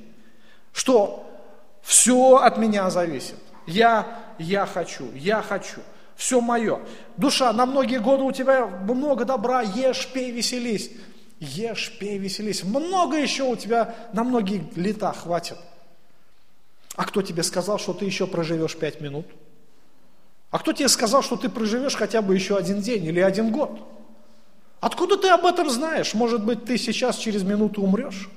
Что 0.73 1.27
все 1.83 2.37
от 2.37 2.59
меня 2.59 2.91
зависит. 2.91 3.37
Я, 3.67 4.07
я 4.39 4.67
хочу, 4.67 5.11
я 5.15 5.43
хочу. 5.43 5.81
Все 6.17 6.41
мое. 6.41 6.81
Душа, 7.17 7.53
на 7.53 7.65
многие 7.65 7.99
годы 7.99 8.25
у 8.25 8.33
тебя 8.33 8.67
много 8.67 9.25
добра, 9.25 9.63
ешь, 9.63 10.09
пей, 10.13 10.31
веселись. 10.31 10.91
Ешь, 11.39 11.97
пей, 11.99 12.19
веселись. 12.19 12.63
Много 12.63 13.17
еще 13.17 13.45
у 13.45 13.57
тебя 13.57 13.95
на 14.13 14.25
многие 14.25 14.69
лета 14.77 15.13
хватит. 15.13 15.57
А 16.97 17.05
кто 17.05 17.23
тебе 17.23 17.43
сказал, 17.43 17.79
что 17.79 17.95
ты 17.95 18.05
еще 18.05 18.27
проживешь 18.27 18.77
пять 18.77 19.01
минут? 19.01 19.27
А 20.51 20.59
кто 20.59 20.73
тебе 20.73 20.89
сказал, 20.89 21.23
что 21.23 21.37
ты 21.37 21.49
проживешь 21.49 21.95
хотя 21.95 22.21
бы 22.21 22.35
еще 22.35 22.57
один 22.57 22.81
день 22.81 23.05
или 23.07 23.21
один 23.21 23.53
год? 23.53 23.81
Откуда 24.81 25.17
ты 25.17 25.29
об 25.29 25.45
этом 25.45 25.69
знаешь? 25.69 26.15
Может 26.15 26.45
быть, 26.45 26.65
ты 26.65 26.79
сейчас 26.79 27.17
через 27.17 27.43
минуту 27.43 27.83
умрешь? 27.83 28.31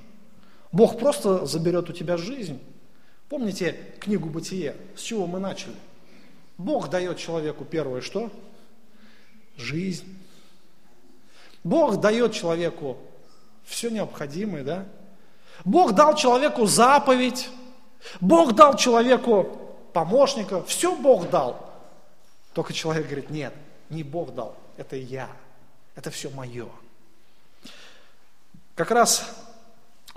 Бог 0.71 0.99
просто 0.99 1.45
заберет 1.45 1.89
у 1.89 1.93
тебя 1.93 2.17
жизнь. 2.17 2.59
Помните 3.29 3.79
книгу 3.99 4.29
«Бытие»? 4.29 4.75
С 4.95 5.01
чего 5.01 5.25
мы 5.25 5.39
начали? 5.39 5.75
Бог 6.57 6.89
дает 6.89 7.17
человеку 7.17 7.63
первое 7.63 8.01
что? 8.01 8.29
Жизнь. 9.55 10.17
Бог 11.63 12.01
дает 12.01 12.33
человеку 12.33 12.97
все 13.63 13.89
необходимое, 13.89 14.63
да? 14.63 14.85
Бог 15.63 15.93
дал 15.93 16.15
человеку 16.15 16.65
заповедь, 16.65 17.49
Бог 18.19 18.53
дал 18.53 18.75
человеку 18.75 19.77
помощника, 19.93 20.63
все 20.63 20.95
Бог 20.95 21.29
дал. 21.29 21.69
Только 22.53 22.73
человек 22.73 23.05
говорит, 23.05 23.29
нет, 23.29 23.53
не 23.89 24.03
Бог 24.03 24.33
дал, 24.33 24.55
это 24.77 24.95
я, 24.95 25.29
это 25.95 26.11
все 26.11 26.29
мое. 26.29 26.67
Как 28.75 28.91
раз 28.91 29.29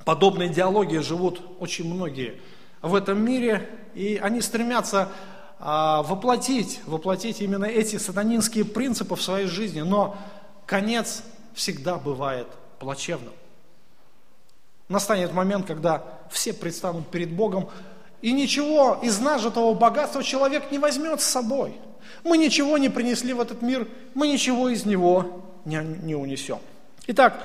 подобные 0.04 0.50
идеологии 0.50 0.98
живут 0.98 1.42
очень 1.58 1.92
многие 1.92 2.40
в 2.80 2.94
этом 2.94 3.22
мире, 3.22 3.68
и 3.94 4.16
они 4.22 4.40
стремятся 4.40 5.10
а, 5.58 6.02
воплотить, 6.02 6.80
воплотить 6.86 7.40
именно 7.40 7.64
эти 7.64 7.96
сатанинские 7.96 8.64
принципы 8.64 9.16
в 9.16 9.22
своей 9.22 9.46
жизни, 9.46 9.80
но 9.80 10.16
конец 10.66 11.22
всегда 11.54 11.96
бывает 11.96 12.46
плачевным. 12.78 13.32
Настанет 14.88 15.32
момент, 15.32 15.66
когда 15.66 16.04
все 16.30 16.52
предстанут 16.52 17.08
перед 17.08 17.32
Богом, 17.32 17.68
и 18.22 18.32
ничего 18.32 18.98
из 19.02 19.18
нажитого 19.18 19.74
богатства 19.74 20.22
человек 20.22 20.70
не 20.70 20.78
возьмет 20.78 21.20
с 21.20 21.26
собой. 21.26 21.76
Мы 22.22 22.38
ничего 22.38 22.78
не 22.78 22.88
принесли 22.88 23.32
в 23.32 23.40
этот 23.40 23.62
мир, 23.62 23.88
мы 24.14 24.28
ничего 24.28 24.68
из 24.68 24.84
него 24.84 25.45
не, 25.66 25.76
не 26.02 26.14
унесем. 26.14 26.58
Итак, 27.06 27.38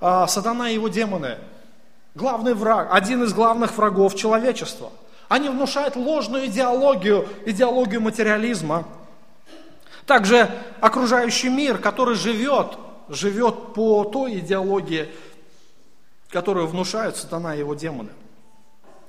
а, 0.00 0.26
сатана 0.26 0.68
и 0.68 0.74
его 0.74 0.88
демоны, 0.88 1.38
главный 2.14 2.52
враг, 2.52 2.88
один 2.92 3.22
из 3.24 3.32
главных 3.32 3.76
врагов 3.78 4.14
человечества. 4.14 4.90
Они 5.28 5.48
внушают 5.48 5.96
ложную 5.96 6.46
идеологию, 6.46 7.26
идеологию 7.46 8.02
материализма. 8.02 8.86
Также 10.04 10.50
окружающий 10.80 11.48
мир, 11.48 11.78
который 11.78 12.16
живет 12.16 12.76
живет 13.10 13.74
по 13.74 14.04
той 14.04 14.38
идеологии, 14.38 15.08
которую 16.30 16.68
внушают 16.68 17.16
сатана 17.16 17.54
и 17.54 17.58
его 17.58 17.74
демоны. 17.74 18.10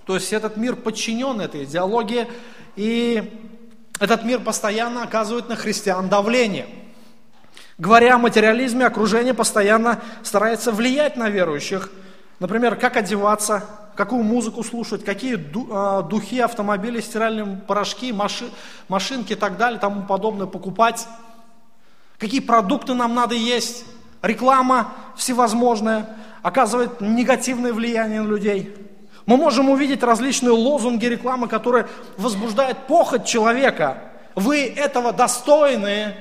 То 0.05 0.15
есть 0.15 0.33
этот 0.33 0.57
мир 0.57 0.75
подчинен 0.75 1.39
этой 1.39 1.63
идеологии, 1.63 2.27
и 2.75 3.55
этот 3.99 4.23
мир 4.23 4.39
постоянно 4.39 5.03
оказывает 5.03 5.47
на 5.47 5.55
христиан 5.55 6.09
давление. 6.09 6.67
Говоря 7.81 8.13
о 8.13 8.19
материализме, 8.19 8.85
окружение 8.85 9.33
постоянно 9.33 9.99
старается 10.21 10.71
влиять 10.71 11.17
на 11.17 11.31
верующих. 11.31 11.89
Например, 12.37 12.75
как 12.75 12.95
одеваться, 12.95 13.63
какую 13.95 14.21
музыку 14.21 14.63
слушать, 14.63 15.03
какие 15.03 15.43
а, 15.71 16.03
духи, 16.03 16.37
автомобили, 16.41 17.01
стиральные 17.01 17.59
порошки, 17.67 18.13
маши, 18.13 18.51
машинки 18.87 19.33
и 19.33 19.35
так 19.35 19.57
далее, 19.57 19.79
тому 19.79 20.03
подобное 20.03 20.45
покупать 20.45 21.07
какие 22.19 22.39
продукты 22.39 22.93
нам 22.93 23.15
надо 23.15 23.33
есть. 23.33 23.83
Реклама 24.21 24.93
всевозможная 25.17 26.07
оказывает 26.43 27.01
негативное 27.01 27.73
влияние 27.73 28.21
на 28.21 28.27
людей. 28.27 28.75
Мы 29.25 29.37
можем 29.37 29.71
увидеть 29.71 30.03
различные 30.03 30.51
лозунги 30.51 31.07
рекламы, 31.07 31.47
которые 31.47 31.87
возбуждают 32.17 32.85
похоть 32.85 33.25
человека. 33.25 34.03
Вы 34.35 34.67
этого 34.67 35.11
достойны. 35.11 36.13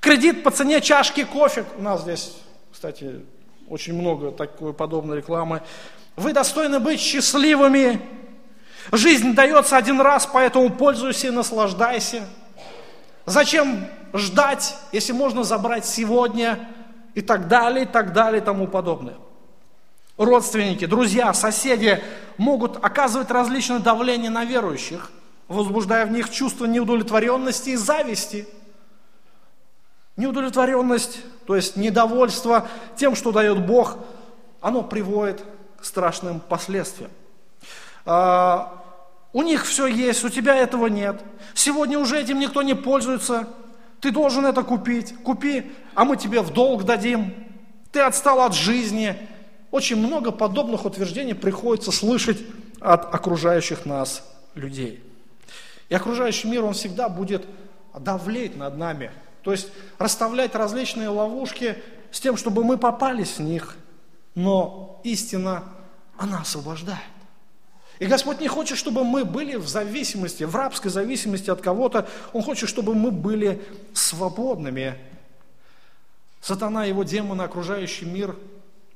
Кредит 0.00 0.42
по 0.42 0.50
цене 0.50 0.80
чашки 0.80 1.24
кофе. 1.24 1.64
У 1.76 1.82
нас 1.82 2.02
здесь, 2.02 2.36
кстати, 2.72 3.24
очень 3.68 3.94
много 3.94 4.30
такой 4.30 4.72
подобной 4.72 5.18
рекламы. 5.18 5.62
Вы 6.16 6.32
достойны 6.32 6.80
быть 6.80 7.00
счастливыми. 7.00 8.00
Жизнь 8.92 9.34
дается 9.34 9.76
один 9.76 10.00
раз, 10.00 10.26
поэтому 10.26 10.70
пользуйся 10.70 11.28
и 11.28 11.30
наслаждайся. 11.30 12.24
Зачем 13.26 13.86
ждать, 14.14 14.76
если 14.92 15.12
можно 15.12 15.42
забрать 15.42 15.84
сегодня 15.84 16.68
и 17.14 17.20
так 17.20 17.48
далее, 17.48 17.84
и 17.84 17.88
так 17.88 18.12
далее, 18.12 18.40
и 18.40 18.44
тому 18.44 18.68
подобное. 18.68 19.16
Родственники, 20.16 20.86
друзья, 20.86 21.34
соседи 21.34 22.02
могут 22.38 22.82
оказывать 22.82 23.30
различное 23.30 23.80
давление 23.80 24.30
на 24.30 24.44
верующих, 24.44 25.10
возбуждая 25.48 26.06
в 26.06 26.12
них 26.12 26.30
чувство 26.30 26.64
неудовлетворенности 26.64 27.70
и 27.70 27.76
зависти. 27.76 28.46
Неудовлетворенность, 30.16 31.20
то 31.46 31.56
есть 31.56 31.76
недовольство 31.76 32.66
тем, 32.96 33.14
что 33.14 33.32
дает 33.32 33.66
Бог, 33.66 33.98
оно 34.60 34.82
приводит 34.82 35.44
к 35.78 35.84
страшным 35.84 36.40
последствиям. 36.40 37.10
А, 38.04 38.82
у 39.32 39.42
них 39.42 39.66
все 39.66 39.86
есть, 39.86 40.24
у 40.24 40.30
тебя 40.30 40.56
этого 40.56 40.86
нет. 40.86 41.22
Сегодня 41.54 41.98
уже 41.98 42.18
этим 42.18 42.38
никто 42.38 42.62
не 42.62 42.74
пользуется. 42.74 43.48
Ты 44.00 44.10
должен 44.10 44.46
это 44.46 44.62
купить. 44.62 45.14
Купи, 45.22 45.72
а 45.94 46.04
мы 46.04 46.16
тебе 46.16 46.40
в 46.40 46.52
долг 46.52 46.84
дадим. 46.84 47.34
Ты 47.92 48.00
отстал 48.00 48.40
от 48.40 48.54
жизни. 48.54 49.16
Очень 49.70 49.96
много 49.96 50.30
подобных 50.30 50.84
утверждений 50.86 51.34
приходится 51.34 51.92
слышать 51.92 52.38
от 52.80 53.14
окружающих 53.14 53.84
нас 53.84 54.24
людей. 54.54 55.02
И 55.88 55.94
окружающий 55.94 56.48
мир, 56.48 56.64
он 56.64 56.72
всегда 56.72 57.08
будет 57.08 57.44
давлеть 57.98 58.56
над 58.56 58.76
нами. 58.76 59.10
То 59.46 59.52
есть 59.52 59.68
расставлять 59.98 60.56
различные 60.56 61.08
ловушки 61.08 61.80
с 62.10 62.18
тем, 62.18 62.36
чтобы 62.36 62.64
мы 62.64 62.78
попались 62.78 63.38
в 63.38 63.42
них. 63.42 63.76
Но 64.34 65.00
истина, 65.04 65.62
она 66.18 66.40
освобождает. 66.40 66.98
И 68.00 68.06
Господь 68.06 68.40
не 68.40 68.48
хочет, 68.48 68.76
чтобы 68.76 69.04
мы 69.04 69.24
были 69.24 69.54
в 69.54 69.68
зависимости, 69.68 70.42
в 70.42 70.56
рабской 70.56 70.88
зависимости 70.88 71.48
от 71.48 71.60
кого-то. 71.60 72.08
Он 72.32 72.42
хочет, 72.42 72.68
чтобы 72.68 72.96
мы 72.96 73.12
были 73.12 73.62
свободными. 73.94 74.98
Сатана, 76.40 76.84
его 76.84 77.04
демоны, 77.04 77.42
окружающий 77.42 78.04
мир 78.04 78.36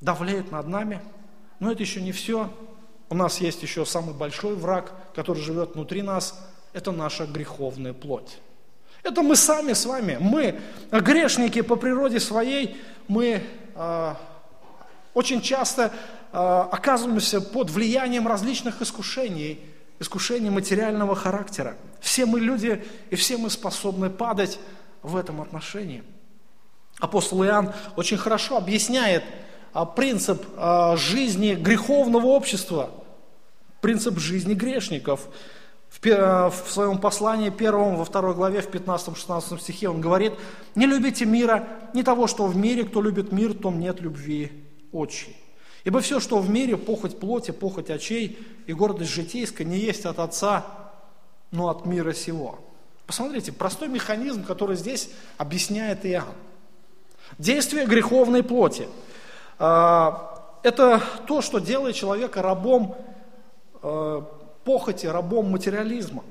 давляет 0.01 0.51
над 0.51 0.67
нами. 0.67 0.99
Но 1.61 1.71
это 1.71 1.81
еще 1.81 2.01
не 2.01 2.11
все. 2.11 2.51
У 3.07 3.15
нас 3.15 3.39
есть 3.39 3.63
еще 3.63 3.85
самый 3.85 4.13
большой 4.13 4.55
враг, 4.55 4.91
который 5.15 5.41
живет 5.41 5.75
внутри 5.75 6.01
нас. 6.01 6.37
Это 6.73 6.91
наша 6.91 7.25
греховная 7.25 7.93
плоть. 7.93 8.37
Это 9.03 9.21
мы 9.21 9.35
сами 9.35 9.73
с 9.73 9.85
вами. 9.85 10.17
Мы, 10.19 10.59
грешники 10.91 11.61
по 11.61 11.75
природе 11.75 12.19
своей, 12.19 12.79
мы 13.07 13.43
э, 13.75 14.13
очень 15.13 15.41
часто 15.41 15.91
Э, 16.33 16.67
оказываемся 16.71 17.41
под 17.41 17.69
влиянием 17.69 18.27
различных 18.27 18.81
искушений, 18.81 19.59
искушений 19.99 20.49
материального 20.49 21.15
характера. 21.15 21.75
Все 21.99 22.25
мы 22.25 22.39
люди, 22.39 22.83
и 23.09 23.15
все 23.15 23.37
мы 23.37 23.49
способны 23.49 24.09
падать 24.09 24.57
в 25.01 25.17
этом 25.17 25.41
отношении. 25.41 26.03
Апостол 26.99 27.43
Иоанн 27.43 27.73
очень 27.97 28.17
хорошо 28.17 28.57
объясняет 28.57 29.23
а, 29.73 29.85
принцип 29.85 30.45
а, 30.55 30.95
жизни 30.95 31.53
греховного 31.53 32.27
общества, 32.27 32.91
принцип 33.81 34.17
жизни 34.17 34.53
грешников. 34.53 35.27
В, 35.91 36.05
э, 36.07 36.51
своем 36.71 36.97
послании 36.97 37.49
первом, 37.49 37.97
во 37.97 38.05
второй 38.05 38.33
главе, 38.33 38.61
в 38.61 38.69
15-16 38.69 39.59
стихе 39.59 39.89
он 39.89 39.99
говорит, 39.99 40.33
«Не 40.73 40.85
любите 40.85 41.25
мира, 41.25 41.67
не 41.93 42.01
того, 42.01 42.27
что 42.27 42.45
в 42.47 42.55
мире, 42.55 42.85
кто 42.85 43.01
любит 43.01 43.33
мир, 43.33 43.53
том 43.53 43.79
нет 43.79 43.99
любви 43.99 44.51
отчей». 44.93 45.35
Ибо 45.83 45.99
все, 45.99 46.19
что 46.19 46.39
в 46.39 46.49
мире, 46.49 46.77
похоть 46.77 47.19
плоти, 47.19 47.51
похоть 47.51 47.89
очей 47.89 48.39
и 48.67 48.73
гордость 48.73 49.11
житейская, 49.11 49.67
не 49.67 49.77
есть 49.77 50.05
от 50.05 50.19
Отца, 50.19 50.65
но 51.51 51.69
от 51.69 51.85
мира 51.85 52.13
сего. 52.13 52.59
Посмотрите, 53.05 53.51
простой 53.51 53.89
механизм, 53.89 54.45
который 54.45 54.77
здесь 54.77 55.09
объясняет 55.37 56.05
Иоанн. 56.05 56.33
Действие 57.37 57.85
греховной 57.85 58.43
плоти. 58.43 58.87
А, 59.59 60.59
это 60.63 61.01
то, 61.27 61.41
что 61.41 61.59
делает 61.59 61.95
человека 61.95 62.41
рабом 62.41 62.95
а, 63.81 64.25
похоти, 64.63 65.05
рабом 65.05 65.51
материализма. 65.51 66.23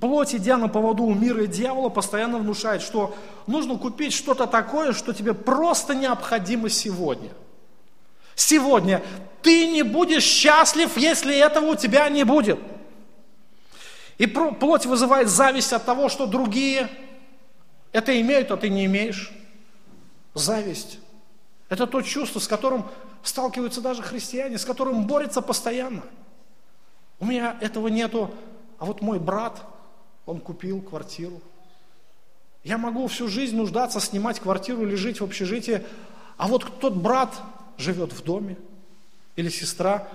Плоть, 0.00 0.34
идя 0.34 0.56
на 0.56 0.68
поводу 0.68 1.04
у 1.04 1.14
мира 1.14 1.44
и 1.44 1.46
дьявола, 1.46 1.88
постоянно 1.88 2.38
внушает, 2.38 2.82
что 2.82 3.14
нужно 3.46 3.78
купить 3.78 4.12
что-то 4.12 4.46
такое, 4.46 4.92
что 4.92 5.12
тебе 5.12 5.34
просто 5.34 5.94
необходимо 5.94 6.68
сегодня– 6.68 7.30
сегодня. 8.38 9.02
Ты 9.42 9.66
не 9.66 9.82
будешь 9.82 10.24
счастлив, 10.24 10.96
если 10.96 11.36
этого 11.36 11.72
у 11.72 11.74
тебя 11.74 12.08
не 12.08 12.24
будет. 12.24 12.58
И 14.16 14.26
плоть 14.26 14.86
вызывает 14.86 15.28
зависть 15.28 15.72
от 15.72 15.84
того, 15.84 16.08
что 16.08 16.26
другие 16.26 16.88
это 17.92 18.20
имеют, 18.20 18.50
а 18.50 18.56
ты 18.56 18.68
не 18.68 18.86
имеешь. 18.86 19.32
Зависть. 20.34 20.98
Это 21.68 21.86
то 21.86 22.00
чувство, 22.02 22.40
с 22.40 22.48
которым 22.48 22.86
сталкиваются 23.22 23.80
даже 23.80 24.02
христиане, 24.02 24.58
с 24.58 24.64
которым 24.64 25.06
борются 25.06 25.40
постоянно. 25.40 26.02
У 27.20 27.26
меня 27.26 27.56
этого 27.60 27.88
нету, 27.88 28.30
а 28.78 28.84
вот 28.84 29.00
мой 29.00 29.18
брат, 29.18 29.60
он 30.26 30.40
купил 30.40 30.80
квартиру. 30.80 31.40
Я 32.64 32.78
могу 32.78 33.06
всю 33.08 33.28
жизнь 33.28 33.56
нуждаться, 33.56 34.00
снимать 34.00 34.40
квартиру 34.40 34.82
или 34.82 34.94
жить 34.94 35.20
в 35.20 35.24
общежитии, 35.24 35.82
а 36.36 36.48
вот 36.48 36.80
тот 36.80 36.94
брат, 36.94 37.30
живет 37.76 38.12
в 38.12 38.22
доме, 38.22 38.56
или 39.36 39.48
сестра. 39.48 40.06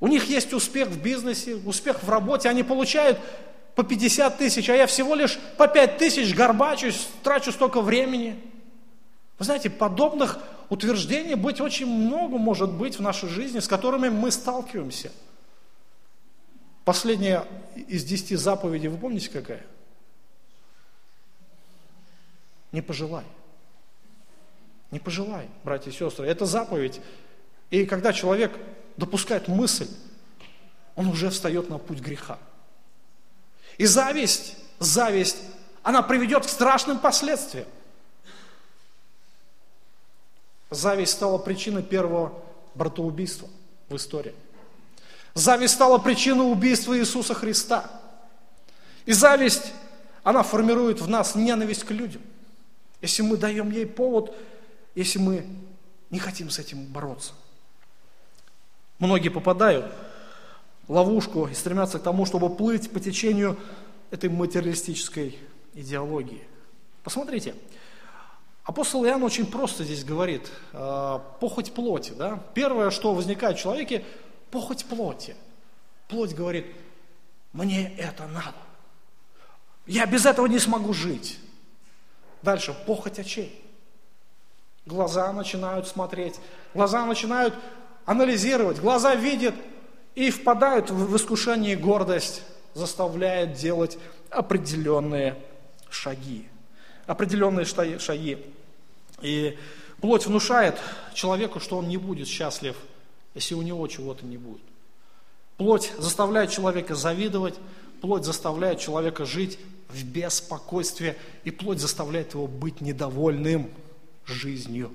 У 0.00 0.08
них 0.08 0.24
есть 0.24 0.52
успех 0.52 0.88
в 0.88 1.00
бизнесе, 1.00 1.54
успех 1.54 2.02
в 2.02 2.08
работе, 2.10 2.48
они 2.48 2.62
получают 2.62 3.18
по 3.74 3.82
50 3.82 4.38
тысяч, 4.38 4.68
а 4.70 4.74
я 4.74 4.86
всего 4.86 5.14
лишь 5.14 5.38
по 5.58 5.68
5 5.68 5.98
тысяч 5.98 6.34
горбачусь, 6.34 7.08
трачу 7.22 7.52
столько 7.52 7.80
времени. 7.80 8.42
Вы 9.38 9.44
знаете, 9.44 9.68
подобных 9.68 10.38
утверждений 10.70 11.34
быть 11.34 11.60
очень 11.60 11.86
много 11.86 12.38
может 12.38 12.72
быть 12.72 12.98
в 12.98 13.02
нашей 13.02 13.28
жизни, 13.28 13.60
с 13.60 13.68
которыми 13.68 14.08
мы 14.08 14.30
сталкиваемся. 14.30 15.12
Последняя 16.86 17.44
из 17.88 18.04
десяти 18.04 18.36
заповедей, 18.36 18.86
вы 18.86 18.96
помните 18.96 19.28
какая? 19.28 19.66
Не 22.70 22.80
пожелай. 22.80 23.24
Не 24.92 25.00
пожелай, 25.00 25.48
братья 25.64 25.90
и 25.90 25.92
сестры. 25.92 26.28
Это 26.28 26.46
заповедь. 26.46 27.00
И 27.70 27.86
когда 27.86 28.12
человек 28.12 28.56
допускает 28.96 29.48
мысль, 29.48 29.88
он 30.94 31.08
уже 31.08 31.28
встает 31.30 31.68
на 31.68 31.78
путь 31.78 31.98
греха. 31.98 32.38
И 33.78 33.84
зависть, 33.84 34.56
зависть, 34.78 35.38
она 35.82 36.02
приведет 36.02 36.46
к 36.46 36.48
страшным 36.48 37.00
последствиям. 37.00 37.66
Зависть 40.70 41.14
стала 41.14 41.38
причиной 41.38 41.82
первого 41.82 42.40
братоубийства 42.76 43.48
в 43.88 43.96
истории. 43.96 44.36
Зависть 45.36 45.74
стала 45.74 45.98
причиной 45.98 46.50
убийства 46.50 46.98
Иисуса 46.98 47.34
Христа. 47.34 47.90
И 49.04 49.12
зависть, 49.12 49.70
она 50.24 50.42
формирует 50.42 51.02
в 51.02 51.10
нас 51.10 51.34
ненависть 51.34 51.84
к 51.84 51.90
людям. 51.90 52.22
Если 53.02 53.20
мы 53.20 53.36
даем 53.36 53.70
ей 53.70 53.84
повод, 53.84 54.34
если 54.94 55.18
мы 55.18 55.46
не 56.08 56.18
хотим 56.18 56.48
с 56.48 56.58
этим 56.58 56.86
бороться. 56.86 57.34
Многие 58.98 59.28
попадают 59.28 59.92
в 60.88 60.92
ловушку 60.92 61.48
и 61.48 61.52
стремятся 61.52 61.98
к 61.98 62.02
тому, 62.02 62.24
чтобы 62.24 62.48
плыть 62.48 62.90
по 62.90 62.98
течению 62.98 63.58
этой 64.10 64.30
материалистической 64.30 65.38
идеологии. 65.74 66.44
Посмотрите, 67.04 67.54
апостол 68.64 69.04
Иоанн 69.04 69.22
очень 69.22 69.44
просто 69.44 69.84
здесь 69.84 70.02
говорит, 70.02 70.50
э, 70.72 71.18
похоть 71.40 71.74
плоти. 71.74 72.12
Да? 72.12 72.42
Первое, 72.54 72.90
что 72.90 73.12
возникает 73.12 73.58
в 73.58 73.60
человеке, 73.60 74.02
похоть 74.56 74.86
плоти. 74.86 75.36
Плоть 76.08 76.32
говорит, 76.32 76.66
мне 77.52 77.94
это 77.98 78.26
надо. 78.26 78.56
Я 79.86 80.06
без 80.06 80.24
этого 80.24 80.46
не 80.46 80.58
смогу 80.58 80.94
жить. 80.94 81.38
Дальше, 82.40 82.74
похоть 82.86 83.18
очей. 83.18 83.62
Глаза 84.86 85.30
начинают 85.34 85.86
смотреть, 85.88 86.36
глаза 86.72 87.04
начинают 87.04 87.54
анализировать, 88.06 88.78
глаза 88.78 89.14
видят 89.14 89.54
и 90.14 90.30
впадают 90.30 90.90
в 90.90 91.14
искушение 91.14 91.74
и 91.74 91.76
гордость, 91.76 92.42
заставляет 92.72 93.52
делать 93.52 93.98
определенные 94.30 95.36
шаги. 95.90 96.48
Определенные 97.04 97.66
шаги. 97.66 98.38
И 99.20 99.58
плоть 100.00 100.24
внушает 100.24 100.80
человеку, 101.12 101.60
что 101.60 101.76
он 101.76 101.88
не 101.88 101.98
будет 101.98 102.26
счастлив, 102.26 102.74
если 103.36 103.54
у 103.54 103.62
него 103.62 103.86
чего-то 103.86 104.26
не 104.26 104.36
будет. 104.36 104.62
Плоть 105.56 105.92
заставляет 105.98 106.50
человека 106.50 106.96
завидовать, 106.96 107.54
плоть 108.00 108.24
заставляет 108.24 108.80
человека 108.80 109.24
жить 109.24 109.60
в 109.88 110.04
беспокойстве, 110.04 111.16
и 111.44 111.52
плоть 111.52 111.78
заставляет 111.78 112.34
его 112.34 112.48
быть 112.48 112.80
недовольным– 112.80 113.70
жизнью. 114.26 114.92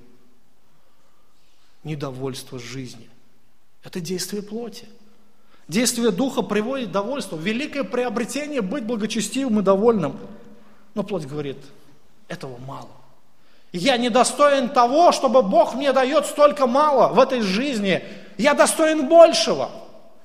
Недовольство 1.83 2.59
жизни. 2.59 3.09
Это 3.83 3.99
действие 3.99 4.43
плоти. 4.43 4.87
Действие 5.67 6.11
духа 6.11 6.41
приводит 6.41 6.89
к 6.89 6.91
довольству. 6.91 7.37
Великое 7.37 7.83
приобретение 7.83 8.61
быть 8.61 8.83
благочестивым 8.83 9.59
и 9.59 9.63
довольным. 9.63 10.19
Но 10.93 11.03
плоть 11.03 11.25
говорит, 11.25 11.57
этого 12.27 12.57
мало. 12.57 12.89
Я 13.71 13.97
недостоин 13.97 14.69
того, 14.69 15.11
чтобы 15.13 15.41
Бог 15.41 15.75
мне 15.75 15.93
дает 15.93 16.25
столько 16.25 16.67
мало 16.67 17.13
в 17.13 17.19
этой 17.19 17.41
жизни. 17.41 18.03
Я 18.37 18.53
достоин 18.53 19.07
большего. 19.07 19.69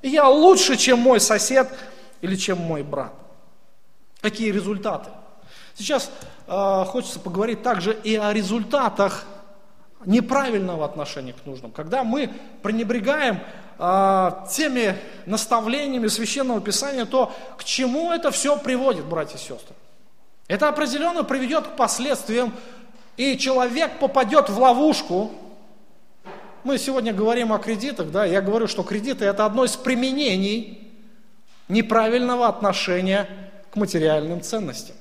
Я 0.02 0.28
лучше, 0.28 0.76
чем 0.76 1.00
мой 1.00 1.20
сосед 1.20 1.68
или 2.20 2.36
чем 2.36 2.58
мой 2.58 2.82
брат. 2.82 3.12
Какие 4.20 4.50
результаты? 4.50 5.10
Сейчас 5.74 6.10
э, 6.46 6.84
хочется 6.86 7.20
поговорить 7.20 7.62
также 7.62 7.92
и 7.92 8.16
о 8.16 8.32
результатах 8.32 9.24
неправильного 10.04 10.84
отношения 10.84 11.32
к 11.32 11.44
нужным. 11.44 11.70
Когда 11.70 12.04
мы 12.04 12.30
пренебрегаем 12.62 13.40
э, 13.78 14.30
теми 14.50 14.96
наставлениями 15.26 16.06
Священного 16.06 16.60
Писания, 16.60 17.04
то 17.04 17.32
к 17.58 17.64
чему 17.64 18.12
это 18.12 18.30
все 18.30 18.56
приводит, 18.56 19.04
братья 19.04 19.36
и 19.36 19.40
сестры? 19.40 19.74
Это 20.48 20.68
определенно 20.68 21.24
приведет 21.24 21.66
к 21.66 21.76
последствиям, 21.76 22.52
и 23.16 23.36
человек 23.36 23.98
попадет 23.98 24.48
в 24.48 24.58
ловушку. 24.58 25.32
Мы 26.66 26.78
сегодня 26.78 27.14
говорим 27.14 27.52
о 27.52 27.58
кредитах, 27.60 28.10
да, 28.10 28.24
я 28.24 28.40
говорю, 28.40 28.66
что 28.66 28.82
кредиты 28.82 29.24
это 29.24 29.46
одно 29.46 29.64
из 29.64 29.76
применений 29.76 30.92
неправильного 31.68 32.48
отношения 32.48 33.28
к 33.70 33.76
материальным 33.76 34.40
ценностям. 34.42 34.96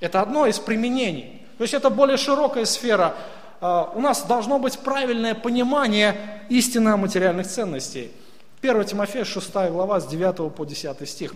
Это 0.00 0.22
одно 0.22 0.46
из 0.46 0.58
применений. 0.58 1.42
То 1.58 1.64
есть 1.64 1.74
это 1.74 1.90
более 1.90 2.16
широкая 2.16 2.64
сфера 2.64 3.14
а, 3.60 3.92
у 3.94 4.00
нас 4.00 4.22
должно 4.22 4.58
быть 4.58 4.78
правильное 4.78 5.34
понимание 5.34 6.42
истины 6.48 6.96
материальных 6.96 7.46
ценностей. 7.46 8.10
1 8.62 8.84
Тимофея 8.86 9.24
6 9.24 9.52
глава 9.52 10.00
с 10.00 10.06
9 10.06 10.54
по 10.54 10.64
10 10.64 11.06
стих. 11.06 11.34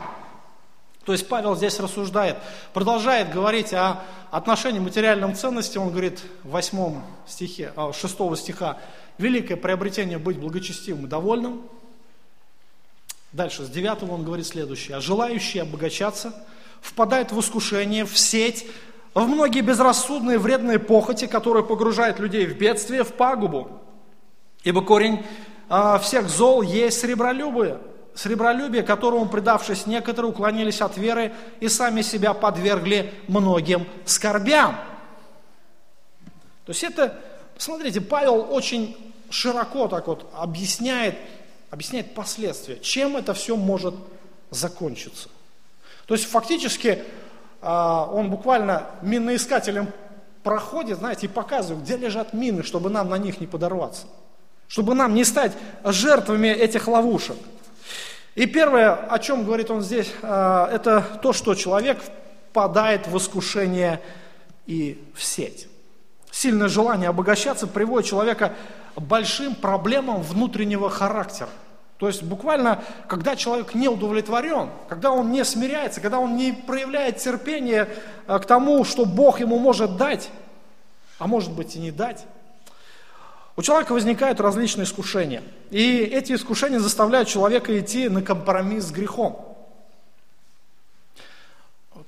То 1.04 1.12
есть 1.12 1.28
Павел 1.28 1.56
здесь 1.56 1.78
рассуждает, 1.80 2.36
продолжает 2.72 3.32
говорить 3.32 3.74
о 3.74 4.00
отношении 4.30 4.78
материальным 4.78 5.34
ценностям. 5.34 5.82
Он 5.82 5.90
говорит 5.90 6.20
в 6.42 6.50
8 6.50 7.02
стихе, 7.26 7.72
6 7.92 8.16
а, 8.18 8.36
стиха, 8.36 8.78
великое 9.20 9.56
приобретение 9.56 10.18
быть 10.18 10.38
благочестивым 10.38 11.06
и 11.06 11.08
довольным. 11.08 11.62
Дальше, 13.32 13.64
с 13.64 13.68
9 13.68 14.02
он 14.10 14.24
говорит 14.24 14.46
следующее. 14.46 14.96
А 14.96 15.00
желающие 15.00 15.62
обогачаться 15.62 16.34
впадают 16.80 17.30
в 17.30 17.38
искушение, 17.38 18.04
в 18.04 18.18
сеть, 18.18 18.66
в 19.14 19.26
многие 19.26 19.60
безрассудные 19.60 20.38
вредные 20.38 20.78
похоти, 20.78 21.26
которые 21.26 21.64
погружают 21.64 22.18
людей 22.18 22.46
в 22.46 22.56
бедствие, 22.56 23.04
в 23.04 23.12
пагубу. 23.12 23.70
Ибо 24.62 24.82
корень 24.82 25.24
э, 25.68 25.98
всех 26.02 26.28
зол 26.28 26.62
есть 26.62 27.00
сребролюбие, 27.00 27.78
сребролюбие, 28.14 28.82
которому, 28.82 29.28
предавшись, 29.28 29.86
некоторые 29.86 30.30
уклонились 30.30 30.80
от 30.80 30.96
веры 30.96 31.32
и 31.60 31.68
сами 31.68 32.02
себя 32.02 32.34
подвергли 32.34 33.12
многим 33.28 33.86
скорбям. 34.04 34.76
То 36.66 36.72
есть 36.72 36.84
это, 36.84 37.18
смотрите, 37.58 38.00
Павел 38.00 38.46
очень 38.50 39.09
широко 39.30 39.88
так 39.88 40.06
вот 40.06 40.28
объясняет, 40.34 41.16
объясняет 41.70 42.14
последствия, 42.14 42.78
чем 42.80 43.16
это 43.16 43.32
все 43.34 43.56
может 43.56 43.94
закончиться. 44.50 45.28
То 46.06 46.14
есть 46.14 46.26
фактически 46.26 47.04
а, 47.62 48.08
он 48.12 48.30
буквально 48.30 48.86
миноискателем 49.02 49.88
проходит, 50.42 50.98
знаете, 50.98 51.26
и 51.26 51.28
показывает, 51.28 51.84
где 51.84 51.96
лежат 51.96 52.32
мины, 52.32 52.62
чтобы 52.62 52.90
нам 52.90 53.08
на 53.08 53.18
них 53.18 53.40
не 53.40 53.46
подорваться, 53.46 54.06
чтобы 54.68 54.94
нам 54.94 55.14
не 55.14 55.24
стать 55.24 55.52
жертвами 55.84 56.48
этих 56.48 56.88
ловушек. 56.88 57.36
И 58.34 58.46
первое, 58.46 58.94
о 58.94 59.18
чем 59.18 59.44
говорит 59.44 59.70
он 59.70 59.82
здесь, 59.82 60.10
а, 60.22 60.68
это 60.72 61.02
то, 61.22 61.32
что 61.32 61.54
человек 61.54 62.00
впадает 62.50 63.06
в 63.06 63.16
искушение 63.16 64.00
и 64.66 65.04
в 65.14 65.22
сеть. 65.22 65.68
Сильное 66.30 66.68
желание 66.68 67.08
обогащаться 67.08 67.66
приводит 67.66 68.08
человека 68.08 68.54
большим 68.96 69.54
проблемам 69.54 70.22
внутреннего 70.22 70.90
характера. 70.90 71.50
То 71.98 72.06
есть 72.06 72.22
буквально, 72.22 72.82
когда 73.08 73.36
человек 73.36 73.74
не 73.74 73.86
удовлетворен, 73.88 74.70
когда 74.88 75.10
он 75.10 75.30
не 75.30 75.44
смиряется, 75.44 76.00
когда 76.00 76.18
он 76.18 76.34
не 76.34 76.52
проявляет 76.52 77.18
терпение 77.18 77.88
э, 78.26 78.38
к 78.38 78.46
тому, 78.46 78.84
что 78.84 79.04
Бог 79.04 79.40
ему 79.40 79.58
может 79.58 79.98
дать, 79.98 80.30
а 81.18 81.26
может 81.26 81.52
быть 81.52 81.76
и 81.76 81.78
не 81.78 81.90
дать, 81.90 82.24
у 83.56 83.62
человека 83.62 83.92
возникают 83.92 84.40
различные 84.40 84.84
искушения. 84.84 85.42
И 85.70 85.98
эти 85.98 86.32
искушения 86.32 86.78
заставляют 86.78 87.28
человека 87.28 87.78
идти 87.78 88.08
на 88.08 88.22
компромисс 88.22 88.84
с 88.84 88.90
грехом. 88.90 89.54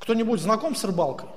Кто-нибудь 0.01 0.41
знаком 0.41 0.75
с 0.75 0.85
рыбалкой? 0.85 1.29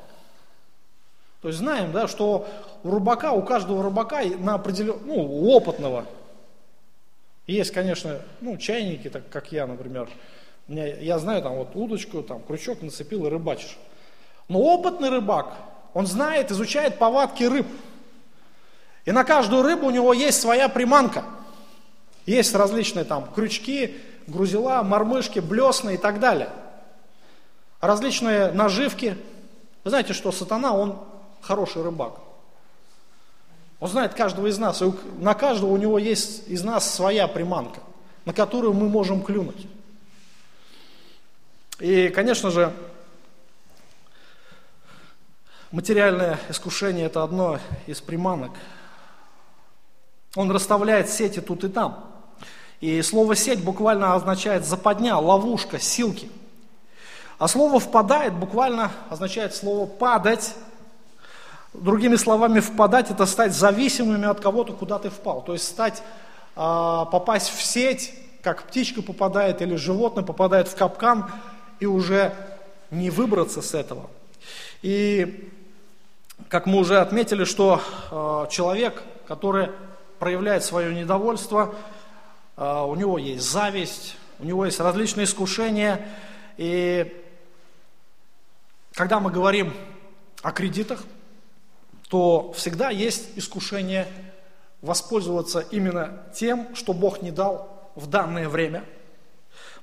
То 1.45 1.49
есть 1.49 1.59
знаем, 1.59 1.91
да, 1.91 2.07
что 2.07 2.47
у 2.81 2.89
рыбака, 2.89 3.31
у 3.31 3.43
каждого 3.43 3.83
рыбака 3.83 4.23
на 4.39 4.55
определен, 4.55 4.97
ну, 5.05 5.13
у 5.13 5.51
опытного 5.51 6.07
есть, 7.45 7.69
конечно, 7.69 8.19
ну, 8.41 8.57
чайники, 8.57 9.11
так 9.11 9.29
как 9.29 9.51
я, 9.51 9.67
например. 9.67 10.09
Меня, 10.67 10.87
я 10.87 11.19
знаю, 11.19 11.43
там 11.43 11.57
вот 11.57 11.75
удочку, 11.75 12.23
там 12.23 12.41
крючок 12.41 12.81
нацепил 12.81 13.27
и 13.27 13.29
рыбачишь. 13.29 13.77
Но 14.47 14.59
опытный 14.59 15.09
рыбак, 15.09 15.53
он 15.93 16.07
знает, 16.07 16.49
изучает 16.49 16.97
повадки 16.97 17.43
рыб. 17.43 17.67
И 19.05 19.11
на 19.11 19.23
каждую 19.23 19.61
рыбу 19.61 19.85
у 19.85 19.91
него 19.91 20.13
есть 20.13 20.41
своя 20.41 20.67
приманка. 20.67 21.25
Есть 22.25 22.55
различные 22.55 23.05
там 23.05 23.29
крючки, 23.35 23.97
грузила, 24.25 24.81
мормышки, 24.81 25.37
блесны 25.37 25.93
и 25.93 25.97
так 25.97 26.19
далее. 26.19 26.49
Различные 27.81 28.51
наживки. 28.51 29.15
Вы 29.83 29.91
знаете, 29.91 30.13
что 30.13 30.31
сатана, 30.31 30.75
он 30.75 30.97
хороший 31.45 31.83
рыбак. 31.83 32.19
Он 33.79 33.89
знает 33.89 34.13
каждого 34.13 34.47
из 34.47 34.57
нас, 34.57 34.81
и 34.81 34.91
на 35.19 35.33
каждого 35.33 35.71
у 35.71 35.77
него 35.77 35.99
есть 35.99 36.47
из 36.47 36.63
нас 36.63 36.91
своя 36.91 37.27
приманка, 37.27 37.81
на 38.25 38.33
которую 38.33 38.73
мы 38.73 38.89
можем 38.89 39.21
клюнуть. 39.21 39.67
И, 41.79 42.09
конечно 42.09 42.51
же, 42.51 42.73
материальное 45.71 46.39
искушение– 46.49 47.05
это 47.07 47.21
одно 47.21 47.59
из 47.85 48.01
приманок. 48.01 48.51
Он 50.35 50.49
расставляет 50.51 51.09
сети 51.09 51.41
тут 51.41 51.63
и 51.63 51.69
там. 51.69 52.11
И 52.81 53.01
слово 53.01 53.35
«сеть» 53.35 53.63
буквально 53.63 54.15
означает 54.15 54.65
западня, 54.65 55.17
ловушка, 55.17 55.79
силки. 55.79 56.29
А 57.37 57.47
слово 57.47 57.79
«впадает» 57.79 58.33
буквально 58.33 58.91
означает 59.09 59.53
слово 59.53 59.85
«падать», 59.85 60.55
Другими 61.81 62.15
словами, 62.15 62.59
впадать– 62.59 63.11
это 63.11 63.25
стать 63.25 63.53
зависимыми 63.53 64.27
от 64.27 64.39
кого-то, 64.39 64.73
куда 64.73 64.99
ты 64.99 65.09
впал. 65.09 65.41
То 65.41 65.53
есть 65.53 65.65
стать, 65.65 66.01
а, 66.55 67.05
попасть 67.05 67.49
в 67.49 67.61
сеть, 67.61 68.13
как 68.41 68.63
птичка 68.63 69.01
попадает 69.01 69.61
или 69.61 69.75
животное 69.75 70.23
попадает 70.23 70.67
в 70.67 70.75
капкан, 70.75 71.29
и 71.79 71.85
уже 71.85 72.33
не 72.91 73.09
выбраться 73.09 73.61
с 73.61 73.73
этого. 73.73 74.09
И 74.81 75.51
как 76.49 76.65
мы 76.65 76.77
уже 76.77 76.99
отметили, 76.99 77.43
что 77.43 77.81
а, 78.11 78.47
человек, 78.47 79.03
который 79.27 79.69
проявляет 80.19 80.63
свое 80.63 80.93
недовольство, 80.93 81.75
а, 82.57 82.85
у 82.85 82.95
него 82.95 83.17
есть 83.17 83.43
зависть, 83.49 84.17
у 84.39 84.45
него 84.45 84.65
есть 84.65 84.79
различные 84.79 85.25
искушения. 85.25 86.05
И 86.57 87.21
когда 88.93 89.19
мы 89.19 89.31
говорим 89.31 89.73
о 90.41 90.51
кредитах, 90.51 91.03
то 92.09 92.53
всегда 92.53 92.89
есть 92.89 93.29
искушение 93.35 94.07
воспользоваться 94.81 95.59
именно 95.71 96.23
тем, 96.33 96.75
что 96.75 96.93
Бог 96.93 97.21
не 97.21 97.31
дал 97.31 97.91
в 97.95 98.07
данное 98.07 98.47
время. 98.47 98.83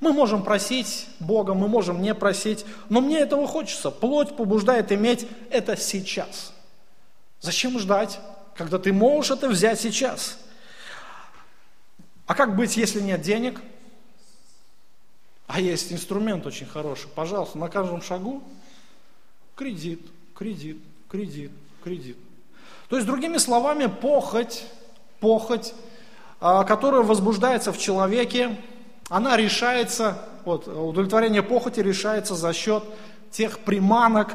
Мы 0.01 0.13
можем 0.13 0.43
просить 0.43 1.07
Бога, 1.21 1.55
мы 1.55 1.69
можем 1.69 2.03
не 2.03 2.15
просить, 2.15 2.65
но 2.89 3.01
мне 3.01 3.21
этого 3.21 3.47
хочется. 3.47 3.91
Плоть 3.91 4.37
побуждает 4.37 4.93
иметь 4.93 5.27
это 5.51 5.77
сейчас. 5.77 6.53
Зачем 7.41 7.79
ждать, 7.79 8.21
когда 8.55 8.79
ты 8.79 8.93
можешь 8.93 9.31
это 9.31 9.49
взять 9.49 9.81
сейчас? 9.81 10.39
А 12.27 12.35
как 12.35 12.57
быть, 12.57 12.77
если 12.77 13.01
нет 13.01 13.21
денег? 13.23 13.61
А 15.47 15.61
есть 15.61 15.93
инструмент 15.93 16.47
очень 16.47 16.67
хороший. 16.67 17.09
Пожалуйста, 17.15 17.59
на 17.59 17.69
каждом 17.69 18.03
шагу 18.03 18.43
кредит, 19.55 20.01
кредит, 20.35 20.79
кредит, 21.09 21.53
кредит. 21.83 22.17
То 22.89 22.97
есть, 22.97 23.07
другими 23.07 23.39
словами, 23.39 23.87
похоть, 23.87 24.67
похоть, 25.19 25.73
а, 26.41 26.65
которая 26.65 27.03
возбуждается 27.03 27.73
в 27.73 27.79
человеке, 27.79 28.57
она 29.09 29.37
решается, 29.37 30.19
вот, 30.45 30.69
удовлетворение 30.69 31.43
похоти 31.43 31.81
решается 31.81 32.35
за 32.35 32.53
счет 32.53 32.83
тех 33.31 33.61
приманок, 33.61 34.35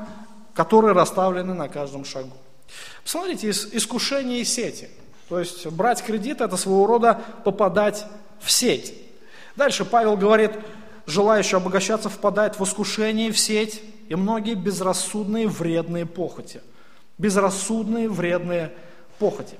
которые 0.53 0.93
расставлены 0.93 1.53
на 1.53 1.69
каждом 1.69 2.03
шагу. 2.03 2.31
Посмотрите, 3.03 3.51
искушение 3.51 4.39
и 4.39 4.43
сети. 4.43 4.89
То 5.29 5.39
есть 5.39 5.67
брать 5.67 6.01
кредит– 6.01 6.41
это 6.41 6.57
своего 6.57 6.87
рода 6.87 7.21
попадать 7.43 8.05
в 8.39 8.49
сеть. 8.49 8.93
Дальше 9.55 9.85
Павел 9.85 10.17
говорит, 10.17 10.51
желающий 11.05 11.57
обогащаться 11.57 12.09
впадает 12.09 12.59
в 12.59 12.63
искушение, 12.63 13.31
в 13.31 13.37
сеть, 13.37 13.83
и 14.09 14.15
многие 14.15 14.55
безрассудные 14.55 15.47
вредные 15.47 16.07
похоти– 16.07 16.61
безрассудные, 17.17 18.09
вредные 18.09 18.71
похоти. 19.19 19.55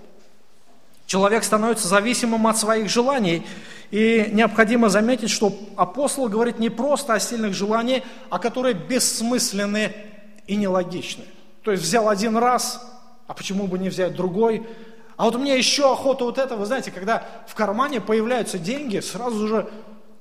Человек 1.06 1.44
становится 1.44 1.88
зависимым 1.88 2.48
от 2.48 2.58
своих 2.58 2.90
желаний, 2.90 3.46
и 3.92 4.30
необходимо 4.34 4.90
заметить, 4.90 5.30
что 5.30 5.58
апостол 5.78 6.28
говорит 6.28 6.60
не 6.60 6.70
просто 6.70 7.14
о 7.14 7.20
сильных 7.20 7.54
желаниях, 7.54 8.04
а 8.30 8.40
которые 8.40 8.74
бессмысленны 8.74 9.94
и 10.46 10.56
нелогичны. 10.58 11.24
То 11.64 11.72
есть 11.72 11.84
взял 11.84 12.10
один 12.10 12.36
раз, 12.36 12.86
а 13.28 13.34
почему 13.34 13.68
бы 13.68 13.80
не 13.80 13.88
взять 13.90 14.16
другой? 14.16 14.68
А 15.16 15.24
вот 15.24 15.36
у 15.36 15.40
меня 15.40 15.56
еще 15.56 15.92
охота 15.92 16.26
вот 16.26 16.38
это, 16.38 16.58
вы 16.58 16.66
знаете, 16.66 16.92
когда 16.92 17.26
в 17.48 17.56
кармане 17.56 18.02
появляются 18.02 18.60
деньги, 18.60 19.00
сразу 19.00 19.48
же 19.48 19.70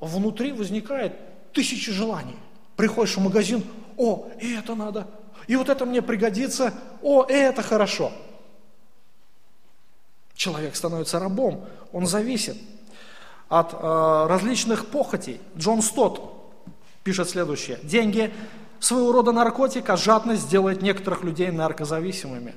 внутри 0.01 0.53
возникает 0.53 1.12
тысячи 1.53 1.91
желаний. 1.91 2.37
Приходишь 2.76 3.16
в 3.16 3.20
магазин, 3.20 3.64
о, 3.97 4.28
и 4.41 4.55
это 4.55 4.74
надо, 4.74 5.09
и 5.47 5.57
вот 5.57 5.69
это 5.69 5.87
мне 5.87 6.03
пригодится, 6.03 6.75
о, 7.03 7.25
это 7.25 7.63
хорошо. 7.63 8.13
Человек 10.35 10.77
становится 10.77 11.19
рабом, 11.19 11.65
он 11.93 12.07
зависит 12.07 12.57
от 13.49 13.73
э, 13.73 14.27
различных 14.29 14.87
похотей. 14.87 15.41
Джон 15.57 15.83
Стот 15.83 16.33
пишет 17.05 17.29
следующее. 17.31 17.79
Деньги– 17.83 18.33
своего 18.81 19.13
рода 19.13 19.33
наркотик, 19.33 19.89
а 19.91 19.97
жадность 19.97 20.49
делает 20.49 20.83
некоторых 20.83 21.25
людей 21.25 21.51
наркозависимыми. 21.51 22.55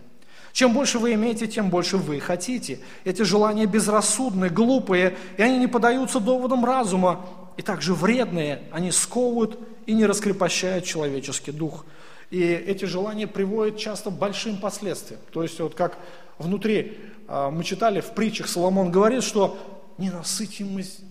Чем 0.51 0.73
больше 0.73 0.97
вы 0.99 1.13
имеете, 1.13 1.47
тем 1.47 1.69
больше 1.69 1.97
вы 1.97 2.19
хотите. 2.19 2.79
Эти 3.03 3.21
желания 3.21 3.65
безрассудные, 3.65 4.49
глупые, 4.49 5.15
и 5.37 5.41
они 5.41 5.59
не 5.59 5.67
поддаются 5.67 6.19
доводам 6.19 6.65
разума, 6.65 7.25
и 7.57 7.61
также 7.61 7.93
вредные, 7.93 8.63
они 8.71 8.91
сковывают 8.91 9.59
и 9.85 9.93
не 9.93 10.05
раскрепощают 10.05 10.85
человеческий 10.85 11.51
дух. 11.51 11.85
И 12.29 12.41
эти 12.41 12.85
желания 12.85 13.27
приводят 13.27 13.77
часто 13.77 14.11
к 14.11 14.13
большим 14.13 14.57
последствиям. 14.57 15.19
То 15.31 15.41
есть 15.43 15.59
вот 15.59 15.73
как 15.73 15.97
внутри 16.37 16.97
а, 17.27 17.49
мы 17.49 17.63
читали 17.63 18.01
в 18.01 18.11
притчах, 18.11 18.47
Соломон 18.47 18.91
говорит, 18.91 19.23
что 19.23 19.57
ненасытимость 19.97 21.01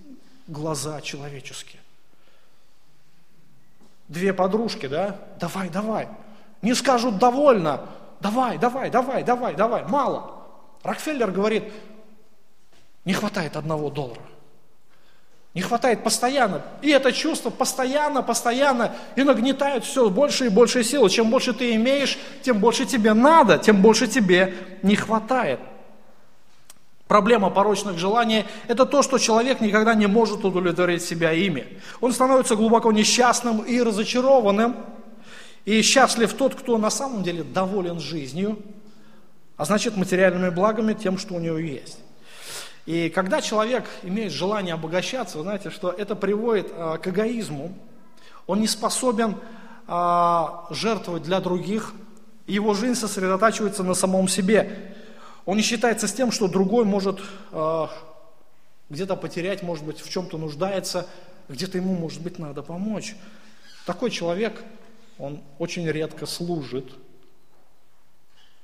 глаза 0.46 1.00
человеческие. 1.00 1.80
Две 4.08 4.32
подружки, 4.32 4.86
да? 4.86 5.20
Давай, 5.38 5.68
давай. 5.68 6.08
Не 6.62 6.74
скажут 6.74 7.18
довольно. 7.18 7.88
Давай, 8.20 8.58
давай, 8.58 8.90
давай, 8.90 9.22
давай, 9.22 9.54
давай. 9.54 9.84
Мало. 9.84 10.46
Рокфеллер 10.82 11.30
говорит, 11.30 11.64
не 13.04 13.12
хватает 13.12 13.56
одного 13.56 13.90
доллара. 13.90 14.22
Не 15.54 15.62
хватает 15.62 16.04
постоянно. 16.04 16.62
И 16.82 16.90
это 16.90 17.10
чувство 17.12 17.50
постоянно, 17.50 18.22
постоянно 18.22 18.94
и 19.16 19.22
нагнетает 19.22 19.84
все 19.84 20.08
больше 20.10 20.46
и 20.46 20.48
больше 20.48 20.84
силы. 20.84 21.08
Чем 21.10 21.30
больше 21.30 21.52
ты 21.52 21.74
имеешь, 21.74 22.18
тем 22.42 22.58
больше 22.58 22.84
тебе 22.84 23.14
надо, 23.14 23.58
тем 23.58 23.80
больше 23.82 24.06
тебе 24.06 24.54
не 24.82 24.94
хватает. 24.94 25.60
Проблема 27.08 27.48
порочных 27.48 27.96
желаний– 27.96 28.44
это 28.68 28.84
то, 28.84 29.02
что 29.02 29.16
человек 29.16 29.62
никогда 29.62 29.94
не 29.94 30.06
может 30.06 30.44
удовлетворить 30.44 31.02
себя 31.02 31.32
ими. 31.32 31.80
Он 32.02 32.12
становится 32.12 32.54
глубоко 32.54 32.92
несчастным 32.92 33.60
и 33.60 33.80
разочарованным. 33.80 34.76
И 35.64 35.80
счастлив 35.80 36.32
тот, 36.34 36.54
кто 36.54 36.76
на 36.76 36.90
самом 36.90 37.22
деле 37.22 37.42
доволен 37.42 37.98
жизнью, 37.98 38.58
а 39.56 39.64
значит 39.64 39.96
материальными 39.96 40.50
благами, 40.50 40.92
тем, 40.92 41.18
что 41.18 41.34
у 41.34 41.40
него 41.40 41.58
есть. 41.58 41.98
И 42.88 43.10
когда 43.10 43.42
человек 43.42 43.84
имеет 44.02 44.32
желание 44.32 44.72
обогащаться, 44.72 45.36
вы 45.36 45.42
знаете, 45.44 45.68
что 45.68 45.90
это 45.90 46.16
приводит 46.16 46.68
а, 46.72 46.96
к 46.96 47.06
эгоизму. 47.06 47.76
Он 48.46 48.62
не 48.62 48.66
способен 48.66 49.36
а, 49.86 50.66
жертвовать 50.70 51.22
для 51.22 51.40
других, 51.40 51.92
его 52.46 52.72
жизнь 52.72 52.94
сосредотачивается 52.94 53.82
на 53.82 53.92
самом 53.92 54.26
себе. 54.26 54.94
Он 55.44 55.58
не 55.58 55.62
считается 55.62 56.08
с 56.08 56.14
тем, 56.14 56.32
что 56.32 56.48
другой 56.48 56.86
может 56.86 57.20
а, 57.52 57.90
где-то 58.88 59.16
потерять, 59.16 59.62
может 59.62 59.84
быть, 59.84 60.00
в 60.00 60.08
чем-то 60.08 60.38
нуждается, 60.38 61.06
где-то 61.50 61.76
ему, 61.76 61.94
может 61.94 62.22
быть, 62.22 62.38
надо 62.38 62.62
помочь. 62.62 63.16
Такой 63.84 64.10
человек, 64.10 64.64
он 65.18 65.42
очень 65.58 65.86
редко 65.86 66.24
служит. 66.24 66.90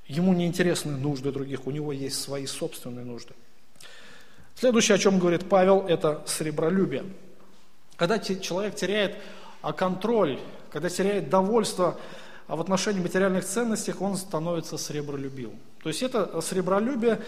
Ему 0.07 0.33
не 0.33 0.47
интересны 0.47 0.97
нужды 0.97 1.31
других, 1.31 1.67
у 1.67 1.71
него 1.71 1.93
есть 1.93 2.23
свои 2.23 2.47
собственные 2.47 3.05
нужды. 3.05 3.35
Следующее, 4.57 4.95
о 4.95 4.99
чем 4.99 5.19
говорит 5.19 5.49
Павел, 5.49 5.87
это 5.87 6.23
сребролюбие. 6.27 7.05
Когда 7.97 8.19
человек 8.19 8.77
теряет 8.77 9.17
а, 9.63 9.73
контроль, 9.73 10.39
когда 10.71 10.89
теряет 10.89 11.29
довольство 11.29 11.99
а, 12.47 12.57
в 12.57 12.61
отношении 12.61 13.01
материальных 13.01 13.45
ценностей, 13.45 13.95
он 13.99 14.17
становится 14.17 14.79
сребролюбивым. 14.79 15.59
То 15.83 15.89
есть 15.89 16.03
это 16.03 16.41
сребролюбие 16.41 17.21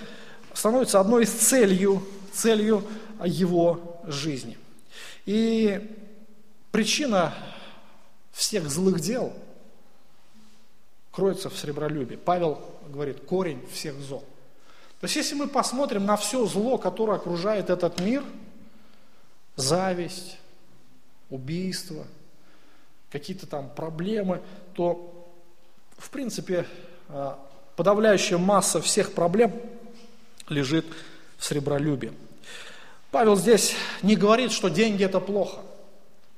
становится 0.54 1.00
одной 1.00 1.24
из 1.24 1.30
целью, 1.30 2.02
целью 2.32 2.84
его 3.24 4.00
жизни. 4.06 4.56
И 5.24 5.98
причина 6.70 7.34
всех 8.32 8.68
злых 8.70 9.00
дел 9.00 9.32
кроется 11.10 11.50
в 11.50 11.56
сребролюбии. 11.56 12.16
Павел 12.16 12.60
говорит, 12.88 13.20
корень 13.26 13.66
всех 13.72 13.94
зол. 13.94 14.24
То 15.00 15.04
есть 15.04 15.16
если 15.16 15.34
мы 15.34 15.46
посмотрим 15.46 16.06
на 16.06 16.16
все 16.16 16.46
зло, 16.46 16.78
которое 16.78 17.18
окружает 17.18 17.70
этот 17.70 18.00
мир, 18.00 18.24
зависть, 19.56 20.38
убийство, 21.30 22.04
какие-то 23.10 23.46
там 23.46 23.68
проблемы, 23.68 24.40
то 24.74 25.28
в 25.98 26.10
принципе 26.10 26.66
а, 27.08 27.38
подавляющая 27.76 28.38
масса 28.38 28.80
всех 28.80 29.12
проблем 29.12 29.52
лежит 30.48 30.86
в 31.36 31.44
сребролюбии. 31.44 32.12
Павел 33.10 33.36
здесь 33.36 33.74
не 34.02 34.16
говорит, 34.16 34.52
что 34.52 34.68
деньги 34.68 35.04
это 35.04 35.20
плохо. 35.20 35.60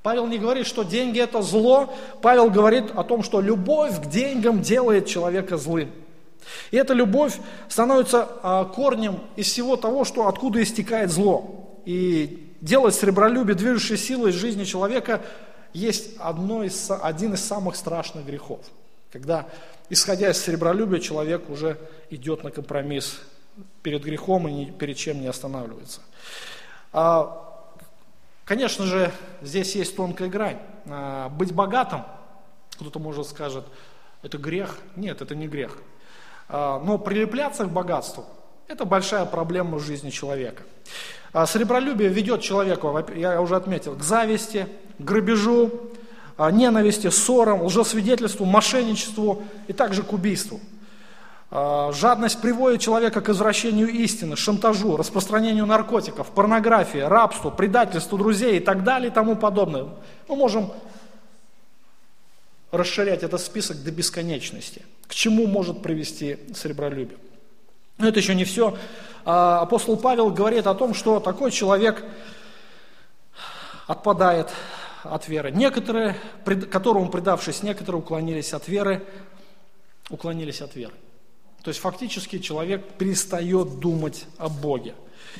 Павел 0.03 0.27
не 0.27 0.39
говорит, 0.39 0.67
что 0.67 0.85
деньги 0.85 1.21
это 1.21 1.43
зло. 1.43 1.95
Павел 2.23 2.51
говорит 2.51 2.91
о 2.95 3.03
том, 3.03 3.23
что 3.23 3.41
любовь 3.41 4.01
к 4.01 4.07
деньгам 4.07 4.63
делает 4.63 5.07
человека 5.07 5.57
злым. 5.57 5.91
И 6.71 6.77
эта 6.77 6.95
любовь 6.95 7.39
становится 7.69 8.29
а, 8.43 8.65
корнем 8.65 9.21
из 9.37 9.47
всего 9.47 9.77
того, 9.77 10.05
что 10.05 10.29
откуда 10.29 10.63
истекает 10.63 11.11
зло. 11.11 11.81
И 11.85 12.55
делать 12.61 12.95
сребролюбие 12.95 13.55
движущей 13.55 13.97
силой 13.97 14.33
жизни 14.33 14.65
человека 14.65 15.23
есть 15.73 16.17
одно 16.19 16.63
из, 16.65 16.91
один 16.91 17.35
из 17.35 17.45
самых 17.45 17.77
страшных 17.77 18.27
грехов. 18.27 18.61
Когда, 19.13 19.47
исходя 19.89 20.31
из 20.31 20.39
сребролюбия, 20.39 21.01
человек 21.01 21.49
уже 21.49 21.79
идет 22.11 22.45
на 22.45 22.51
компромисс 22.51 23.21
перед 23.83 24.03
грехом 24.03 24.49
и 24.49 24.53
ни 24.53 24.65
перед 24.67 24.97
чем 24.97 25.21
не 25.21 25.27
останавливается. 25.27 26.01
А, 26.93 27.65
конечно 28.45 28.85
же, 28.85 29.13
здесь 29.41 29.75
есть 29.75 29.97
тонкая 29.97 30.29
грань. 30.29 30.59
А, 30.87 31.29
быть 31.29 31.53
богатым, 31.53 32.03
кто-то 32.73 32.99
может 32.99 33.27
скажет, 33.27 33.65
это 34.23 34.39
грех. 34.39 34.79
Нет, 34.97 35.23
это 35.23 35.35
не 35.35 35.49
грех. 35.49 35.79
А, 36.49 36.81
но 36.81 36.99
прилепляться 36.99 37.65
к 37.65 37.71
богатству– 37.71 38.25
это 38.69 38.85
большая 38.85 39.27
проблема 39.27 39.77
в 39.77 39.83
жизни 39.83 40.11
человека. 40.11 40.63
А, 41.33 41.47
сребролюбие 41.47 42.09
ведет 42.09 42.41
человека, 42.41 43.05
я 43.15 43.41
уже 43.41 43.57
отметил, 43.57 43.95
к 43.95 44.03
зависти, 44.03 44.67
к 44.99 45.03
грабежу, 45.03 45.71
а, 46.39 46.51
ненависти, 46.51 47.11
ссорам, 47.11 47.63
лжесвидетельству, 47.63 48.47
мошенничеству 48.47 49.43
и 49.67 49.73
также 49.73 50.03
к 50.03 50.13
убийству. 50.13 50.61
Жадность 51.51 52.43
приводит 52.43 52.83
человека 52.83 53.23
к 53.23 53.31
извращению 53.31 53.89
истины, 53.89 54.37
шантажу, 54.37 54.99
распространению 54.99 55.65
наркотиков, 55.65 56.27
порнографии, 56.27 56.99
рабству, 56.99 57.51
предательству 57.51 58.19
друзей 58.19 58.59
и 58.59 58.61
так 58.61 58.85
далее 58.85 59.11
и 59.11 59.11
тому 59.11 59.35
подобное. 59.35 59.87
Мы 60.29 60.37
можем 60.37 60.71
расширять 62.71 63.23
этот 63.23 63.41
список 63.41 63.83
до 63.83 63.91
бесконечности. 63.91 64.83
К 65.07 65.15
чему 65.15 65.47
может 65.47 65.83
привести 65.83 66.39
сребролюбие? 66.55 67.19
Но 67.99 68.09
это 68.09 68.21
еще 68.21 68.35
не 68.35 68.45
все. 68.45 68.77
А, 69.25 69.61
апостол 69.61 69.97
Павел 69.97 70.31
говорит 70.31 70.67
о 70.67 70.75
том, 70.75 70.95
что 70.95 71.21
такой 71.21 71.51
человек 71.51 72.05
отпадает 73.87 74.51
от 75.03 75.29
веры. 75.29 75.51
Некоторые, 75.51 76.17
которому 76.71 77.09
предавшись, 77.11 77.63
некоторые 77.63 78.01
уклонились 78.01 78.53
от 78.53 78.69
веры, 78.69 79.05
уклонились 80.11 80.61
от 80.61 80.77
веры. 80.77 80.95
То 81.63 81.71
есть 81.71 81.81
фактически 81.81 82.39
человек 82.39 82.87
перестает 82.99 83.81
думать 83.81 84.27
о 84.39 84.49
Боге. 84.49 84.95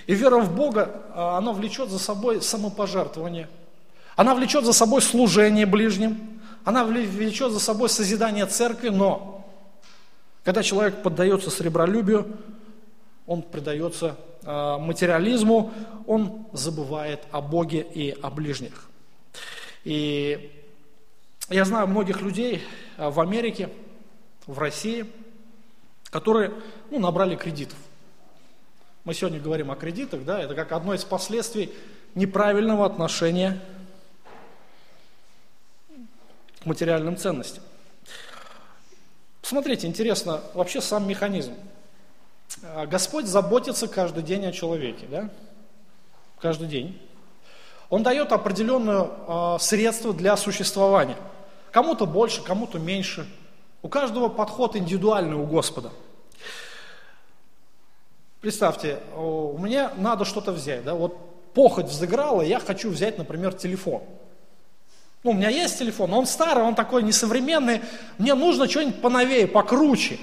И 0.07 0.15
вера 0.15 0.39
в 0.39 0.55
Бога, 0.55 1.03
а, 1.15 1.39
она 1.39 1.53
влечет 1.53 1.91
за 1.91 1.99
собой 1.99 2.43
самопожертвование. 2.43 3.49
Она 4.17 4.35
влечет 4.35 4.65
за 4.65 4.73
собой 4.73 5.01
служение 5.01 5.65
ближним. 5.65 6.38
Она 6.69 6.85
влечет 6.85 7.51
за 7.51 7.61
собой 7.61 7.89
созидание 7.89 8.45
церкви, 8.45 8.91
но 8.91 9.43
когда 10.45 10.63
человек 10.63 11.03
поддается 11.03 11.49
сребролюбию, 11.49 12.37
он 13.27 13.41
предается 13.41 14.17
э, 14.43 14.77
материализму, 14.77 15.73
он 16.07 16.47
забывает 16.53 17.23
о 17.31 17.41
Боге 17.41 17.81
и 17.81 18.11
о 18.21 18.29
ближних. 18.29 18.91
И 19.85 20.63
я 21.49 21.65
знаю 21.65 21.87
многих 21.87 22.21
людей 22.21 22.63
э, 22.99 23.09
в 23.09 23.19
Америке, 23.19 23.71
в 24.47 24.59
России, 24.59 25.07
которые 26.11 26.53
ну, 26.91 26.99
набрали 26.99 27.35
кредитов. 27.35 27.79
Мы 29.05 29.15
сегодня 29.15 29.41
говорим 29.41 29.71
о 29.71 29.75
кредитах, 29.75 30.23
да, 30.27 30.39
это 30.43 30.55
как 30.55 30.73
одно 30.73 30.93
из 30.93 31.03
последствий 31.03 31.73
неправильного 32.15 32.85
отношения 32.85 33.59
к 36.61 36.67
материальным 36.67 37.17
ценностям. 37.17 37.63
Смотрите, 39.43 39.87
интересно 39.87 40.41
вообще 40.55 40.81
сам 40.81 41.09
механизм. 41.09 41.55
А, 42.63 42.87
Господь 42.87 43.27
заботится 43.27 43.89
каждый 43.89 44.23
день 44.23 44.45
о 44.47 44.53
человеке, 44.53 45.07
да? 45.11 45.31
Каждый 46.41 46.69
день. 46.69 47.01
Он 47.89 48.03
дает 48.03 48.33
определенное 48.33 49.09
э, 49.27 49.57
средство 49.61 50.13
для 50.13 50.37
существования. 50.37 51.17
Кому-то 51.73 52.07
больше, 52.07 52.43
кому-то 52.43 52.79
меньше. 52.79 53.27
У 53.83 53.89
каждого 53.89 54.29
подход 54.29 54.77
индивидуальный 54.77 55.37
у 55.37 55.47
Господа. 55.47 55.91
Представьте, 58.41 58.99
у 59.17 59.59
меня 59.59 59.93
надо 59.97 60.25
что-то 60.25 60.53
взять, 60.53 60.85
да, 60.85 60.95
вот 60.95 61.17
похоть 61.55 61.87
взыграла, 61.87 62.43
я 62.43 62.61
хочу 62.61 62.91
взять, 62.91 63.19
например, 63.19 63.53
телефон. 63.53 64.03
Ну, 65.25 65.33
у 65.33 65.35
меня 65.35 65.49
есть 65.49 65.79
телефон, 65.79 66.11
но 66.11 66.19
он 66.19 66.27
старый, 66.27 66.65
он 66.65 66.75
такой 66.75 67.03
несовременный. 67.03 67.81
Мне 68.19 68.35
нужно 68.35 68.69
что-нибудь 68.69 69.01
поновее, 69.01 69.47
покруче. 69.47 70.19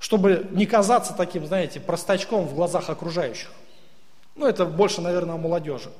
чтобы 0.00 0.48
не 0.50 0.66
казаться 0.66 1.14
таким, 1.14 1.46
знаете, 1.46 1.78
простачком 1.78 2.46
в 2.46 2.54
глазах 2.54 2.88
окружающих. 2.88 3.50
Ну, 4.34 4.46
это 4.46 4.64
больше, 4.64 5.02
наверное, 5.02 5.34
у 5.34 5.38
молодежи. 5.38 5.92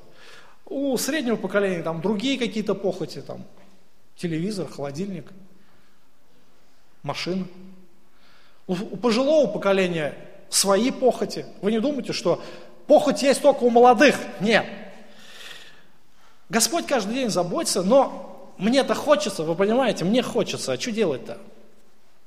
У 0.64 0.96
среднего 0.96 1.36
поколения 1.36 1.82
там 1.82 2.00
другие 2.00 2.38
какие-то 2.38 2.74
похоти, 2.74 3.20
там, 3.20 3.44
телевизор, 4.16 4.68
холодильник, 4.68 5.30
машина. 7.02 7.46
У, 8.66 8.72
у 8.72 8.96
пожилого 8.96 9.46
поколения 9.46 10.14
свои 10.48 10.90
похоти. 10.90 11.44
Вы 11.60 11.72
не 11.72 11.80
думаете, 11.80 12.12
что 12.12 12.42
похоть 12.86 13.22
есть 13.22 13.42
только 13.42 13.64
у 13.64 13.70
молодых? 13.70 14.16
Нет. 14.40 14.64
Господь 16.50 16.86
каждый 16.86 17.14
день 17.14 17.30
заботится, 17.30 17.82
но 17.82 18.52
мне-то 18.58 18.94
хочется, 18.94 19.44
вы 19.44 19.54
понимаете, 19.54 20.04
мне 20.04 20.20
хочется, 20.20 20.72
а 20.72 20.78
что 20.78 20.90
делать-то? 20.90 21.38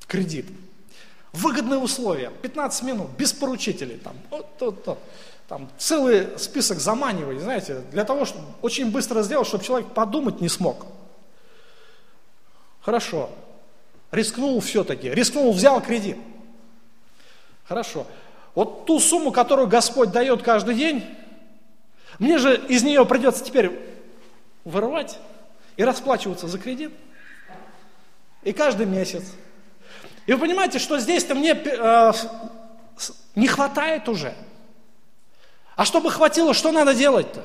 Кредит. 0.08 0.48
Выгодные 1.34 1.80
условия, 1.80 2.32
15 2.42 2.84
минут, 2.84 3.10
без 3.18 3.34
поручителей, 3.34 3.98
там, 3.98 4.16
вот, 4.30 4.48
вот, 4.60 4.88
вот, 4.88 5.00
там 5.48 5.68
целый 5.78 6.40
список 6.40 6.80
заманиваний, 6.80 7.40
знаете, 7.40 7.82
для 7.92 8.06
того, 8.06 8.24
чтобы 8.24 8.46
очень 8.62 8.92
быстро 8.92 9.24
сделать, 9.24 9.48
чтобы 9.48 9.64
человек 9.64 9.90
подумать 9.90 10.40
не 10.40 10.48
смог. 10.48 10.86
Хорошо, 12.82 13.30
рискнул 14.12 14.60
все-таки, 14.62 15.10
рискнул, 15.10 15.52
взял 15.52 15.82
кредит. 15.82 16.18
Хорошо. 17.66 18.06
Вот 18.56 18.86
ту 18.86 19.00
сумму, 19.00 19.32
которую 19.32 19.68
Господь 19.68 20.12
дает 20.12 20.44
каждый 20.44 20.76
день, 20.76 21.04
мне 22.20 22.38
же 22.38 22.56
из 22.68 22.84
нее 22.84 23.06
придется 23.06 23.44
теперь 23.44 23.93
вырывать 24.64 25.18
и 25.78 25.84
расплачиваться 25.84 26.48
за 26.48 26.60
кредит. 26.60 26.92
И 28.44 28.54
каждый 28.54 28.86
месяц. 28.86 29.24
И 30.26 30.34
вы 30.34 30.40
понимаете, 30.40 30.80
что 30.80 31.00
здесь-то 31.00 31.36
мне 31.36 31.52
э, 31.52 32.12
не 33.36 33.48
хватает 33.48 34.08
уже. 34.10 34.34
А 35.76 35.86
чтобы 35.86 36.12
хватило, 36.12 36.54
что 36.54 36.72
надо 36.72 36.94
делать-то? 36.94 37.44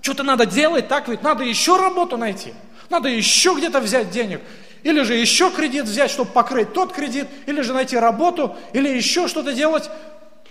Что-то 0.00 0.22
надо 0.22 0.46
делать, 0.46 0.88
так 0.88 1.08
ведь 1.08 1.22
надо 1.22 1.44
еще 1.44 1.76
работу 1.76 2.16
найти. 2.16 2.54
Надо 2.90 3.08
еще 3.08 3.54
где-то 3.54 3.80
взять 3.80 4.10
денег. 4.10 4.40
Или 4.82 5.00
же 5.02 5.14
еще 5.14 5.50
кредит 5.50 5.86
взять, 5.86 6.10
чтобы 6.10 6.30
покрыть 6.30 6.74
тот 6.74 6.92
кредит, 6.92 7.26
или 7.46 7.62
же 7.62 7.72
найти 7.72 7.96
работу, 7.96 8.54
или 8.74 8.88
еще 8.88 9.28
что-то 9.28 9.54
делать. 9.54 9.90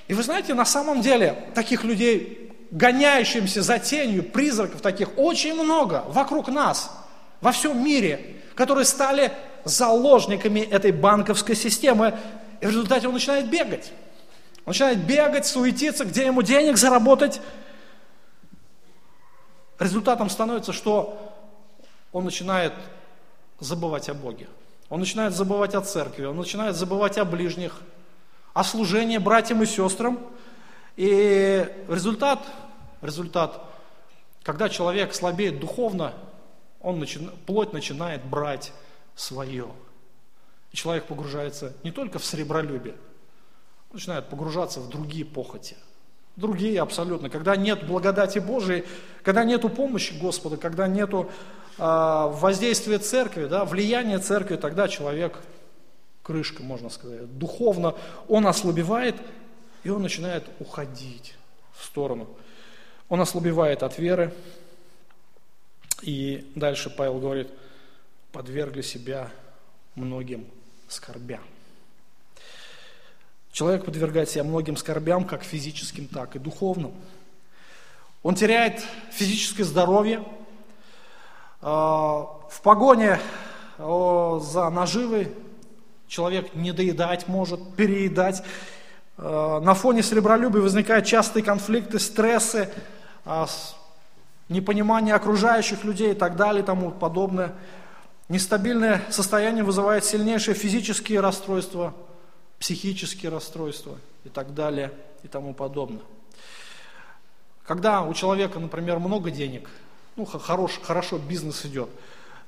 И 0.08 0.16
вы 0.16 0.24
знаете, 0.24 0.56
на 0.56 0.66
самом 0.66 1.01
деле 1.01 1.51
таких 1.54 1.84
людей, 1.84 2.43
гоняющимся 2.74 3.62
за 3.62 3.78
тенью, 3.78 4.24
призраков 4.24 4.82
таких, 4.82 5.16
очень 5.18 5.54
много 5.54 6.04
вокруг 6.08 6.48
нас, 6.48 6.92
во 7.40 7.52
всем 7.52 7.84
мире, 7.84 8.42
которые 8.56 8.86
стали 8.86 9.32
заложниками 9.64 10.60
этой 10.60 10.92
банковской 10.92 11.56
системы. 11.56 12.18
И 12.62 12.66
в 12.66 12.70
результате 12.70 13.08
он 13.08 13.14
начинает 13.14 13.48
бегать. 13.48 13.94
Он 14.66 14.72
начинает 14.72 15.06
бегать, 15.06 15.46
суетиться, 15.46 16.04
где 16.04 16.26
ему 16.26 16.42
денег 16.42 16.78
заработать. 16.78 17.42
Результатом 19.78 20.30
становится, 20.32 20.74
что 20.74 21.32
он 22.12 22.26
начинает 22.26 22.74
забывать 23.60 24.10
о 24.10 24.16
Боге. 24.16 24.48
Он 24.90 25.00
начинает 25.00 25.36
забывать 25.36 25.76
о 25.76 25.82
церкви, 25.82 26.26
он 26.26 26.38
начинает 26.38 26.76
забывать 26.76 27.18
о 27.20 27.26
ближних, 27.26 27.82
о 28.54 28.64
служении 28.64 29.20
братьям 29.20 29.62
и 29.62 29.66
сестрам. 29.68 30.20
И 30.96 31.68
результат, 31.88 32.39
результат, 33.02 33.62
когда 34.44 34.70
человек 34.70 35.14
слабеет 35.14 35.60
духовно, 35.60 36.14
он 36.82 37.00
начи, 37.00 37.20
плоть 37.46 37.74
начинает 37.74 38.24
брать 38.26 38.74
свое. 39.16 39.68
И 40.72 40.78
человек 40.78 41.06
погружается 41.06 41.74
не 41.84 41.91
только 41.91 42.20
в 42.20 42.26
сребролюбие, 42.26 42.96
он 43.89 43.96
начинает 43.96 44.28
погружаться 44.28 44.80
в 44.80 44.89
другие 44.89 45.26
похоти. 45.26 45.78
Другие 46.36 46.82
абсолютно. 46.82 47.30
Когда 47.30 47.56
нет 47.56 47.86
благодати 47.86 48.39
Божией, 48.39 48.86
когда 49.22 49.44
нету 49.44 49.70
помощи 49.70 50.14
Господа, 50.20 50.58
когда 50.58 50.88
нету 50.88 51.30
а, 51.78 52.28
воздействие 52.28 52.98
церкви, 52.98 53.46
да, 53.46 53.66
влияние 53.66 54.18
церкви, 54.18 54.56
тогда 54.56 54.88
человек, 54.88 55.38
крышка, 56.24 56.64
можно 56.64 56.89
сказать, 56.89 57.38
духовно, 57.38 57.96
он 58.28 58.48
ослабевает, 58.48 59.16
и 59.84 59.90
он 59.90 60.02
начинает 60.02 60.46
уходить 60.60 61.36
в 61.74 61.84
сторону. 61.84 62.28
Он 63.10 63.22
ослабевает 63.22 63.84
от 63.84 63.98
веры, 63.98 64.34
и 66.02 66.52
дальше 66.56 66.90
Павел 66.90 67.20
говорит, 67.20 67.50
подвергли 68.32 68.82
себя 68.82 69.30
многим 69.96 70.48
скорбям. 70.88 71.44
Человек 73.52 73.86
подвергает 73.86 74.30
себя 74.30 74.44
многим 74.44 74.76
скорбям, 74.78 75.26
как 75.26 75.44
физическим, 75.44 76.08
так 76.08 76.36
и 76.36 76.40
духовным. 76.40 76.94
Он 78.24 78.36
теряет 78.36 78.82
физическое 79.12 79.64
здоровье, 79.64 80.26
а, 81.62 82.40
в 82.50 82.62
погоне 82.62 83.20
за 83.78 84.70
наживой 84.70 85.34
человек 86.08 86.54
не 86.54 86.72
доедать 86.72 87.28
может, 87.28 87.76
переедать. 87.76 88.44
А, 89.18 89.59
на 89.59 89.74
фоне 89.74 90.03
сребролюбия 90.03 90.61
возникают 90.61 91.05
частые 91.05 91.43
конфликты, 91.43 91.99
стрессы, 91.99 92.70
а, 93.26 93.47
непонимание 94.49 95.16
окружающих 95.16 95.84
людей 95.84 96.11
и 96.11 96.16
так 96.16 96.36
далее 96.36 96.64
и 96.64 96.66
тому 96.66 96.91
подобное. 96.91 97.53
Нестабильное 98.30 99.01
состояние 99.09 99.64
вызывает 99.64 100.05
сильнейшие 100.05 100.55
физические 100.55 101.20
расстройства, 101.20 101.93
психические 102.59 103.32
расстройства 103.32 103.97
и 104.24 104.30
так 104.30 104.53
далее 104.53 104.91
и 105.24 105.28
тому 105.28 105.53
подобное. 105.53 106.01
Когда 107.66 108.01
у 108.01 108.14
человека, 108.14 108.59
например, 108.59 108.99
много 108.99 109.32
денег– 109.32 109.70
ну, 110.16 110.26
хорош, 110.26 110.80
хорошо 110.84 111.18
бизнес 111.18 111.66
идет. 111.66 111.89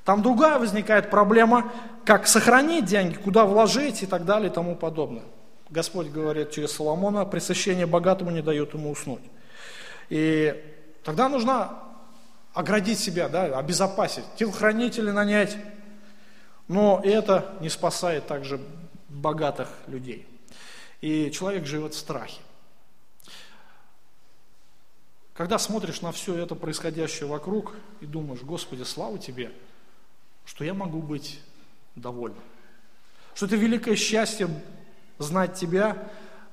Там 0.04 0.22
другая 0.22 0.60
возникает 0.60 1.10
проблема, 1.10 1.72
как 2.04 2.28
сохранить 2.28 2.86
деньги, 2.86 3.16
куда 3.16 3.46
вложить 3.46 4.04
и 4.04 4.06
так 4.06 4.26
далее 4.26 4.52
и 4.52 4.54
тому 4.54 4.76
подобное. 4.76 5.24
Господь 5.70 6.08
говорит 6.08 6.52
через 6.52 6.72
Соломона, 6.72 7.26
пресыщение 7.26 7.86
богатому 7.86 8.32
не 8.32 8.42
дает 8.42 8.74
ему 8.74 8.92
уснуть. 8.92 9.24
И 10.10 10.64
тогда 11.04 11.28
нужно 11.28 11.80
оградить 12.54 13.00
себя, 13.00 13.30
да, 13.30 13.58
обезопасить, 13.58 14.24
телохранителей 14.38 15.12
нанять. 15.12 15.58
Но 16.68 17.02
это 17.04 17.56
не 17.60 17.70
спасает 17.70 18.28
также 18.28 18.60
богатых 19.10 19.70
людей. 19.88 20.28
И 21.02 21.32
человек 21.32 21.66
живет 21.66 21.94
в 21.94 21.98
страхе. 21.98 22.42
Когда 25.34 25.60
смотришь 25.60 26.02
на 26.02 26.12
все 26.12 26.36
это 26.36 26.56
происходящее 26.56 27.28
вокруг 27.28 27.76
и 28.00 28.06
думаешь, 28.06 28.42
Господи, 28.42 28.84
слава 28.84 29.20
Тебе, 29.20 29.52
что 30.46 30.64
я 30.64 30.74
могу 30.74 31.02
быть 31.02 31.42
доволен. 31.96 32.38
Что 33.34 33.48
это 33.48 33.58
великое 33.58 33.98
счастье 33.98 34.48
знать 35.18 35.56
Тебя, 35.56 35.98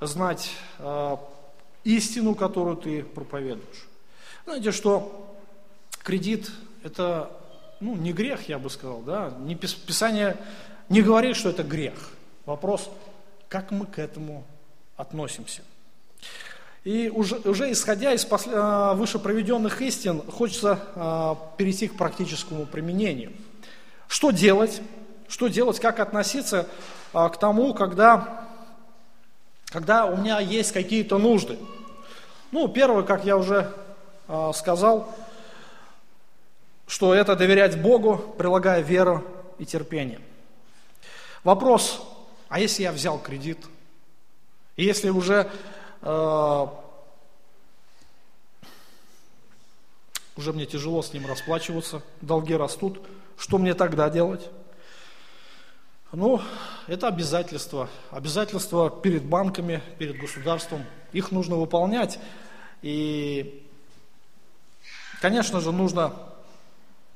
знать 0.01 0.51
э, 0.79 1.17
истину, 1.85 2.35
которую 2.35 2.77
Ты 2.77 3.03
проповедуешь. 3.03 3.89
Знаете, 4.45 4.73
что 4.73 5.37
кредит– 6.03 6.51
это 6.83 7.31
ну, 7.81 7.97
не 7.97 8.13
грех, 8.13 8.49
я 8.49 8.59
бы 8.59 8.71
сказал, 8.71 9.01
да? 9.03 9.35
Не, 9.41 9.57
Писание 9.57 10.37
не 10.89 11.03
говорит, 11.03 11.37
что 11.37 11.51
это 11.51 11.63
грех. 11.63 11.95
Вопрос, 12.47 12.89
как 13.49 13.71
мы 13.71 13.87
к 13.87 13.99
этому 13.99 14.45
относимся. 14.97 15.63
И 16.85 17.09
уже, 17.09 17.37
уже 17.37 17.71
исходя 17.71 18.13
из 18.13 18.25
после, 18.25 18.53
а, 18.55 18.95
выше 18.95 19.19
проведенных 19.19 19.81
истин, 19.83 20.23
хочется 20.23 20.79
а, 20.95 21.53
перейти 21.57 21.89
к 21.89 21.97
практическому 21.97 22.67
применению. 22.67 23.33
Что 24.09 24.31
делать? 24.31 24.81
Что 25.29 25.49
делать, 25.49 25.81
как 25.81 26.01
относиться 26.01 26.69
а, 27.13 27.29
к 27.29 27.39
тому, 27.39 27.75
когда, 27.75 28.49
когда 29.73 30.07
у 30.07 30.17
меня 30.17 30.39
есть 30.41 30.73
какие-то 30.73 31.19
нужды? 31.19 31.59
Ну, 32.51 32.69
первое, 32.69 33.03
как 33.03 33.25
я 33.25 33.37
уже 33.37 33.73
сказал, 34.55 35.13
что 36.87 37.15
это 37.15 37.35
доверять 37.35 37.81
Богу, 37.81 38.19
прилагая 38.37 38.81
веру 38.83 39.25
и 39.59 39.65
терпение. 39.65 40.21
Вопрос, 41.45 42.03
а 42.49 42.61
если 42.61 42.83
я 42.83 42.93
взял 42.93 43.19
кредит? 43.19 43.59
Если 44.77 45.09
уже 45.11 45.51
Э, 46.03 46.67
уже 50.37 50.53
мне 50.53 50.67
тяжело 50.67 51.03
с 51.03 51.13
ним 51.13 51.27
расплачиваться, 51.27 52.03
долги 52.21 52.55
растут, 52.57 53.01
что 53.39 53.59
мне 53.59 53.75
тогда 53.75 54.11
делать? 54.11 54.51
Ну, 56.11 56.43
это 56.87 57.09
обязательства. 57.09 57.89
Обязательства 58.11 58.91
перед 58.91 59.25
банками, 59.25 59.83
перед 59.99 60.19
государством. 60.19 60.85
Их 61.13 61.31
нужно 61.31 61.57
выполнять. 61.57 62.19
И, 62.83 63.63
конечно 65.21 65.61
же, 65.61 65.73
нужно 65.73 66.15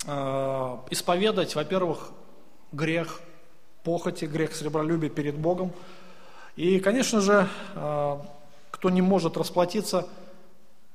э, 0.07 0.77
исповедать, 0.91 1.55
во-первых, 1.55 2.11
грех 2.73 3.21
похоти, 3.83 4.25
грех 4.25 4.55
сребролюбия 4.55 5.11
перед 5.11 5.37
Богом. 5.37 5.73
И, 6.57 6.81
конечно 6.81 7.21
же, 7.21 7.49
кто 7.75 8.91
не 8.91 9.03
может 9.03 9.37
расплатиться, 9.37 10.09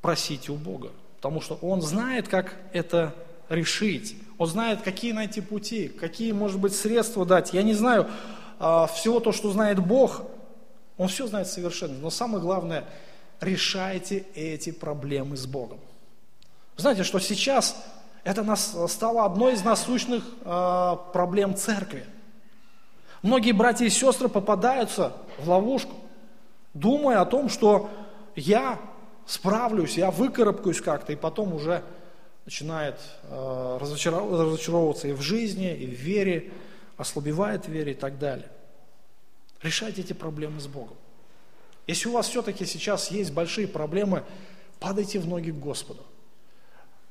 просите 0.02 0.52
у 0.52 0.56
Бога, 0.56 0.92
потому 1.18 1.40
что 1.40 1.56
Он 1.62 1.82
знает, 1.82 2.28
как 2.28 2.56
это 2.74 3.14
решить. 3.48 4.16
Он 4.38 4.48
знает, 4.48 4.82
какие 4.82 5.12
найти 5.12 5.42
пути, 5.42 5.88
какие, 5.88 6.32
может 6.32 6.60
быть, 6.60 6.76
средства 6.76 7.26
дать. 7.26 7.54
Я 7.54 7.64
не 7.64 7.74
знаю 7.74 8.10
всего 8.94 9.20
то, 9.20 9.32
что 9.32 9.52
знает 9.52 9.80
Бог, 9.80 10.24
Он 10.98 11.08
все 11.08 11.28
знает 11.28 11.48
совершенно. 11.48 11.98
Но 11.98 12.10
самое 12.10 12.42
главное, 12.42 12.86
решайте 13.40 14.26
эти 14.36 14.72
проблемы 14.72 15.36
с 15.36 15.46
Богом. 15.46 15.80
Знаете, 16.78 17.04
что 17.04 17.20
сейчас 17.20 17.76
это 18.24 18.44
нас, 18.44 18.76
стало 18.88 19.26
одной 19.26 19.54
из 19.54 19.64
насущных 19.64 20.24
э, 20.46 20.96
проблем 21.12 21.56
церкви. 21.56 22.06
Многие 23.24 23.52
братья 23.52 23.86
и 23.86 23.90
сестры 23.90 24.30
попадаются 24.30 25.14
в 25.40 25.50
ловушку, 25.50 25.94
думая 26.74 27.22
о 27.22 27.26
том, 27.26 27.50
что 27.50 27.90
я 28.36 28.80
справлюсь, 29.26 29.98
я 29.98 30.12
выкарабкаюсь 30.12 30.82
как-то, 30.82 31.14
и 31.14 31.16
потом 31.16 31.54
уже 31.54 31.84
начинает 32.46 33.00
э, 33.24 33.78
разочаровываться 33.80 35.08
и 35.08 35.14
в 35.14 35.22
жизни, 35.22 35.76
и 35.76 35.86
в 35.86 36.00
вере, 36.00 36.52
ослабевает 37.02 37.66
в 37.66 37.68
вере 37.70 37.94
и 37.94 37.96
так 37.96 38.20
далее. 38.20 38.50
Решайте 39.64 40.02
эти 40.02 40.14
проблемы 40.14 40.60
с 40.60 40.68
Богом. 40.68 40.96
Если 41.88 42.08
у 42.08 42.12
вас 42.12 42.30
все-таки 42.30 42.66
сейчас 42.66 43.10
есть 43.10 43.34
большие 43.34 43.68
проблемы, 43.68 44.24
падайте 44.80 45.20
в 45.20 45.28
ноги 45.28 45.52
к 45.52 45.56
Господу. 45.56 46.06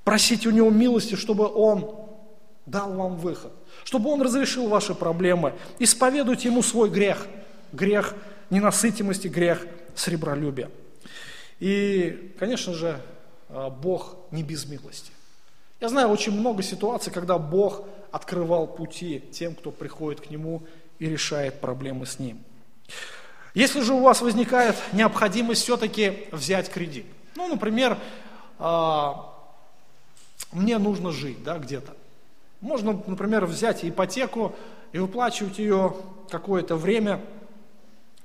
Просите 0.05 0.49
у 0.49 0.53
Него 0.53 0.71
милости, 0.71 1.17
чтобы 1.17 1.53
Он 1.53 2.09
дал 2.67 2.93
вам 2.93 3.17
выход, 3.17 3.53
чтобы 3.85 4.11
Он 4.11 4.23
разрешил 4.23 4.69
ваши 4.69 4.95
проблемы. 4.95 5.55
Исповедуйте 5.81 6.49
Ему 6.49 6.63
свой 6.63 6.89
грех, 6.89 7.27
грех 7.73 8.15
ненасытимости, 8.49 9.27
грех 9.27 9.67
сребролюбия. 9.97 10.71
И, 11.59 12.33
конечно 12.39 12.75
же, 12.75 13.01
э, 13.49 13.71
Бог 13.71 14.17
не 14.31 14.45
без 14.45 14.67
милости. 14.67 15.11
Я 15.81 15.89
знаю 15.89 16.09
очень 16.09 16.33
много 16.33 16.63
ситуаций, 16.63 17.13
когда 17.13 17.39
Бог 17.39 17.85
открывал 18.13 18.67
пути 18.67 19.23
тем, 19.33 19.55
кто 19.55 19.71
приходит 19.71 20.21
к 20.21 20.31
Нему 20.31 20.63
и 20.99 21.07
решает 21.07 21.61
проблемы 21.61 22.07
с 22.07 22.19
Ним. 22.19 22.43
Если 23.55 23.81
же 23.81 23.95
у 23.95 24.01
вас 24.01 24.21
возникает 24.21 24.77
необходимость 24.93 25.63
все-таки 25.63 26.29
взять 26.31 26.71
кредит, 26.71 27.07
ну, 27.37 27.49
например, 27.49 27.99
а, 28.59 29.35
мне 30.53 30.79
нужно 30.79 31.11
жить 31.11 31.43
да, 31.43 31.59
где-то. 31.59 31.95
Можно, 32.61 33.03
например, 33.07 33.47
взять 33.47 33.85
ипотеку 33.85 34.55
и 34.93 34.99
выплачивать 34.99 35.59
ее 35.59 35.97
какое-то 36.29 36.77
время. 36.77 37.21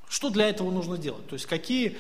Что 0.08 0.30
для 0.30 0.50
этого 0.50 0.72
нужно 0.72 0.98
делать? 0.98 1.28
То 1.28 1.34
есть 1.34 1.46
какие 1.46 1.98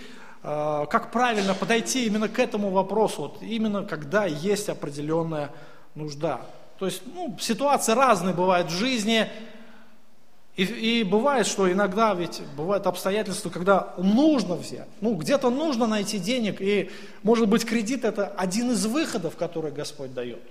Э, 0.47 0.85
как 0.91 1.11
правильно 1.11 1.55
подойти 1.55 2.05
именно 2.05 2.29
к 2.29 2.37
этому 2.37 2.69
вопросу, 2.69 3.23
вот 3.23 3.41
именно 3.41 3.83
когда 3.83 4.25
есть 4.25 4.69
определенная 4.69 5.49
нужда. 5.95 6.41
То 6.79 6.85
есть 6.85 7.01
ну, 7.05 7.37
ситуации 7.39 7.93
разные 7.93 8.33
бывают 8.33 8.69
в 8.69 8.77
жизни, 8.77 9.29
и, 10.55 10.63
и 10.63 11.03
бывает, 11.03 11.47
что 11.47 11.69
иногда 11.69 12.13
ведь 12.13 12.41
бывают 12.55 12.87
обстоятельства, 12.87 13.49
когда 13.49 13.93
нужно 13.97 14.55
взять. 14.55 14.87
Ну, 15.01 15.15
где-то 15.15 15.49
нужно 15.49 15.85
найти 15.85 16.17
денег, 16.17 16.61
и 16.61 16.89
может 17.23 17.49
быть 17.49 17.65
кредит 17.65 18.05
это 18.05 18.27
один 18.27 18.71
из 18.71 18.85
выходов, 18.85 19.35
который 19.35 19.71
Господь 19.71 20.13
дает. 20.13 20.41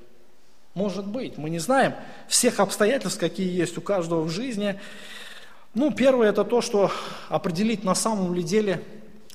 Может 0.75 1.07
быть, 1.07 1.39
мы 1.39 1.51
не 1.51 1.59
знаем 1.59 1.95
всех 2.29 2.61
обстоятельств, 2.61 3.19
какие 3.19 3.51
есть 3.51 3.79
у 3.79 3.81
каждого 3.81 4.23
в 4.23 4.29
жизни. 4.29 4.79
Ну, 5.73 5.91
первое 5.91 6.29
это 6.29 6.45
то, 6.45 6.61
что 6.61 6.91
определить 7.29 7.85
на 7.85 7.95
самом 7.95 8.35
ли 8.35 8.43
деле 8.43 8.83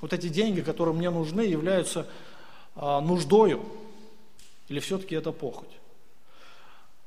вот 0.01 0.13
эти 0.13 0.27
деньги, 0.27 0.61
которые 0.61 0.93
мне 0.93 1.09
нужны, 1.09 1.41
являются 1.41 2.07
а, 2.75 3.01
нуждою, 3.01 3.65
или 4.67 4.79
все-таки 4.79 5.15
это 5.15 5.31
похоть? 5.31 5.78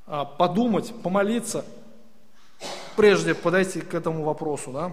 А, 0.07 0.25
подумать, 0.25 0.93
помолиться, 1.03 1.65
прежде 2.97 3.35
подойти 3.35 3.81
к 3.81 3.95
этому 3.95 4.25
вопросу. 4.25 4.73
Да? 4.73 4.93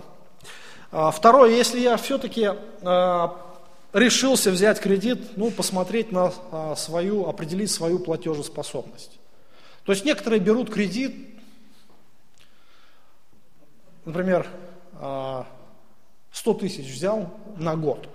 А, 0.91 1.11
второе, 1.11 1.51
если 1.51 1.79
я 1.79 1.97
все-таки 1.97 2.51
а, 2.81 3.57
решился 3.93 4.51
взять 4.51 4.79
кредит, 4.79 5.37
ну, 5.37 5.51
посмотреть 5.51 6.11
на 6.11 6.31
свою, 6.75 7.27
определить 7.27 7.71
свою 7.71 7.99
платежеспособность. 7.99 9.19
То 9.83 9.93
есть 9.93 10.05
некоторые 10.05 10.39
берут 10.39 10.71
кредит, 10.71 11.15
например, 14.05 14.47
а, 14.93 15.47
100 16.31 16.53
тысяч 16.55 16.85
взял 16.85 17.31
на 17.57 17.75
год, 17.75 18.07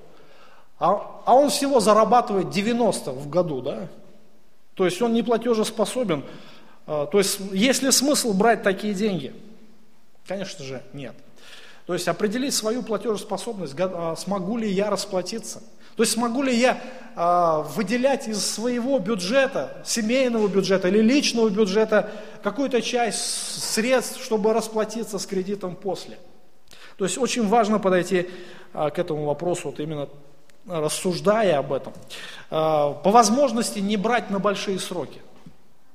а, 0.78 1.22
а 1.24 1.34
он 1.34 1.51
всего 1.51 1.80
зарабатывает 1.80 2.51
90 2.51 3.11
в 3.12 3.28
году, 3.28 3.61
да? 3.61 3.88
То 4.74 4.84
есть 4.84 5.01
он 5.01 5.12
не 5.12 5.22
платежеспособен. 5.22 6.24
А, 6.87 7.07
то 7.07 7.18
есть 7.18 7.41
есть 7.53 7.82
ли 7.82 7.91
смысл 7.91 8.32
брать 8.32 8.62
такие 8.62 8.95
деньги? 8.95 9.35
Конечно 10.26 10.64
же, 10.64 10.82
нет. 10.93 11.14
То 11.87 11.93
есть 11.93 12.09
определить 12.09 12.55
свою 12.55 12.82
платежеспособность, 12.82 13.74
а, 13.78 14.16
смогу 14.16 14.57
ли 14.57 14.68
я 14.70 14.91
расплатиться. 14.91 15.62
То 15.97 16.03
есть 16.03 16.12
смогу 16.12 16.43
ли 16.43 16.55
я 16.55 16.80
а, 17.14 17.62
выделять 17.62 18.26
из 18.26 18.45
своего 18.45 18.99
бюджета, 18.99 19.82
семейного 19.85 20.49
бюджета 20.49 20.89
или 20.89 21.01
личного 21.01 21.49
бюджета 21.49 22.11
какую-то 22.43 22.82
часть 22.82 23.72
средств, 23.72 24.22
чтобы 24.22 24.53
расплатиться 24.53 25.18
с 25.18 25.26
кредитом 25.26 25.76
после. 25.76 26.18
То 26.97 27.05
есть 27.05 27.18
очень 27.18 27.47
важно 27.47 27.78
подойти 27.78 28.28
к 28.72 28.99
этому 28.99 29.24
вопросу, 29.24 29.70
вот 29.70 29.80
именно 29.80 30.09
рассуждая 30.66 31.59
об 31.59 31.72
этом. 31.72 31.93
По 32.51 33.01
возможности 33.05 33.80
не 33.80 33.97
брать 33.97 34.30
на 34.30 34.39
большие 34.39 34.78
сроки. 34.78 35.20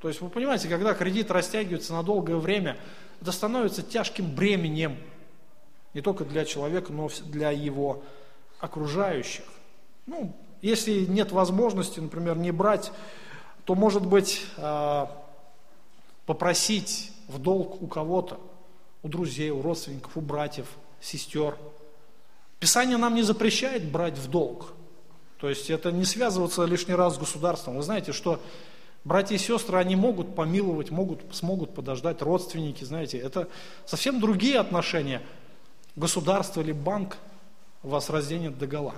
То 0.01 0.07
есть 0.07 0.21
вы 0.21 0.29
понимаете, 0.29 0.69
когда 0.69 0.93
кредит 0.93 1.29
растягивается 1.31 1.93
на 1.93 2.03
долгое 2.03 2.37
время, 2.37 2.77
это 3.21 3.31
становится 3.31 3.83
тяжким 3.83 4.33
бременем 4.33 4.97
не 5.93 6.01
только 6.01 6.23
для 6.23 6.45
человека, 6.45 6.93
но 6.93 7.09
для 7.25 7.51
его 7.51 8.03
окружающих. 8.59 9.43
Ну, 10.05 10.35
если 10.61 11.05
нет 11.05 11.31
возможности, 11.31 11.99
например, 11.99 12.37
не 12.37 12.51
брать, 12.51 12.91
то, 13.65 13.75
может 13.75 14.05
быть, 14.05 14.45
а, 14.57 15.11
попросить 16.25 17.11
в 17.27 17.39
долг 17.39 17.81
у 17.81 17.87
кого-то, 17.87 18.39
у 19.03 19.07
друзей, 19.07 19.49
у 19.49 19.61
родственников, 19.61 20.15
у 20.15 20.21
братьев– 20.21 20.67
сестер. 21.01 21.57
Писание 22.59 22.97
нам 22.97 23.15
не 23.15 23.23
запрещает 23.23 23.89
брать 23.89 24.17
в 24.17 24.29
долг. 24.29 24.73
То 25.39 25.49
есть 25.49 25.69
это 25.69 25.91
не 25.91 26.03
связываться 26.03 26.65
лишний 26.65 26.95
раз 26.95 27.15
с 27.15 27.17
государством. 27.17 27.77
Вы 27.77 27.83
знаете, 27.83 28.11
что 28.11 28.41
братья 29.03 29.35
и 29.35 29.37
сестры, 29.37 29.77
они 29.77 29.95
могут 29.95 30.35
помиловать, 30.35 30.91
могут, 30.91 31.21
смогут 31.31 31.73
подождать, 31.73 32.21
родственники, 32.21 32.83
знаете, 32.83 33.17
это 33.17 33.47
совсем 33.85 34.19
другие 34.19 34.59
отношения. 34.59 35.21
Государство 35.95 36.61
или 36.61 36.71
банк 36.71 37.17
вас 37.83 38.09
разденет 38.09 38.57
до 38.57 38.67
гола, 38.67 38.95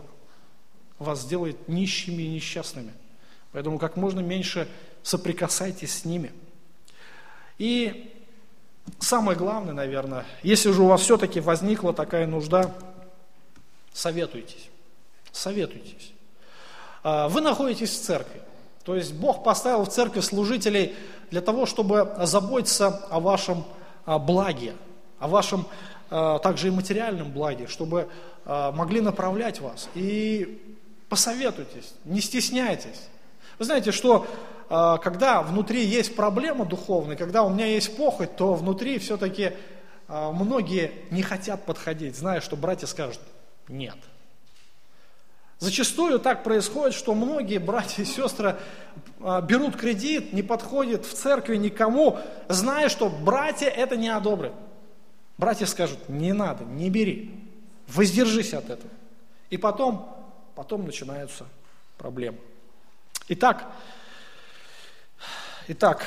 вас 0.99 1.21
сделает 1.21 1.67
нищими 1.67 2.23
и 2.23 2.29
несчастными. 2.29 2.93
Поэтому 3.51 3.79
как 3.79 3.97
можно 3.97 4.19
меньше 4.19 4.67
соприкасайтесь 5.03 5.99
с 5.99 6.05
ними. 6.05 6.31
И 7.57 8.13
самое 8.99 9.37
главное, 9.37 9.73
наверное, 9.73 10.25
если 10.43 10.71
же 10.71 10.81
у 10.81 10.87
вас 10.87 11.01
все-таки 11.01 11.39
возникла 11.39 11.93
такая 11.93 12.27
нужда, 12.27 12.73
советуйтесь. 13.93 14.69
Советуйтесь. 15.31 16.11
А, 17.03 17.29
вы 17.29 17.41
находитесь 17.41 17.91
в 17.91 18.01
церкви. 18.01 18.41
То 18.83 18.95
есть 18.95 19.13
Бог 19.13 19.43
поставил 19.43 19.83
в 19.83 19.89
церкви 19.89 20.21
служителей 20.21 20.95
для 21.29 21.41
того, 21.41 21.65
чтобы 21.65 22.13
заботиться 22.19 22.87
о 23.09 23.19
вашем 23.19 23.63
а, 24.05 24.17
благе, 24.19 24.73
о 25.19 25.27
вашем 25.27 25.65
а, 26.09 26.39
также 26.39 26.67
и 26.67 26.71
материальном 26.71 27.31
благе, 27.31 27.67
чтобы 27.67 28.09
могли 28.43 29.01
направлять 29.01 29.61
вас. 29.61 29.87
И 29.93 30.77
посоветуйтесь, 31.09 31.93
не 32.05 32.21
стесняйтесь. 32.21 33.07
Вы 33.59 33.65
знаете, 33.65 33.91
что 33.91 34.25
а, 34.73 34.97
когда 34.97 35.41
внутри 35.41 35.85
есть 35.85 36.15
проблема 36.15 36.65
духовная, 36.65 37.17
когда 37.17 37.43
у 37.43 37.49
меня 37.49 37.65
есть 37.65 37.97
похоть, 37.97 38.37
то 38.37 38.53
внутри 38.53 38.99
все-таки 38.99 39.51
а, 40.07 40.31
многие 40.31 40.91
не 41.11 41.21
хотят 41.21 41.65
подходить, 41.65 42.15
зная, 42.17 42.39
что 42.39 42.55
братья 42.55 42.87
скажут 42.87 43.19
«нет». 43.67 43.97
Зачастую 45.61 46.19
так 46.19 46.43
происходит, 46.43 46.95
что 46.95 47.13
многие 47.13 47.59
братья 47.59 48.01
и 48.01 48.05
сестры 48.05 48.57
а, 49.19 49.41
берут 49.41 49.77
кредит, 49.77 50.33
не 50.33 50.41
подходят 50.41 51.05
в 51.05 51.13
церкви 51.13 51.55
никому, 51.55 52.17
зная, 52.49 52.89
что 52.89 53.09
братья 53.09 53.67
это 53.67 53.95
не 53.95 54.09
одобрят. 54.09 54.53
Братья 55.37 55.67
скажут, 55.67 56.09
не 56.09 56.33
надо, 56.33 56.63
не 56.63 56.89
бери, 56.89 57.39
воздержись 57.87 58.55
от 58.55 58.71
этого. 58.71 58.89
И 59.51 59.57
потом, 59.57 60.25
потом 60.55 60.83
начинаются 60.83 61.45
проблемы. 61.95 62.39
Итак, 63.27 63.71
Итак, 65.67 66.03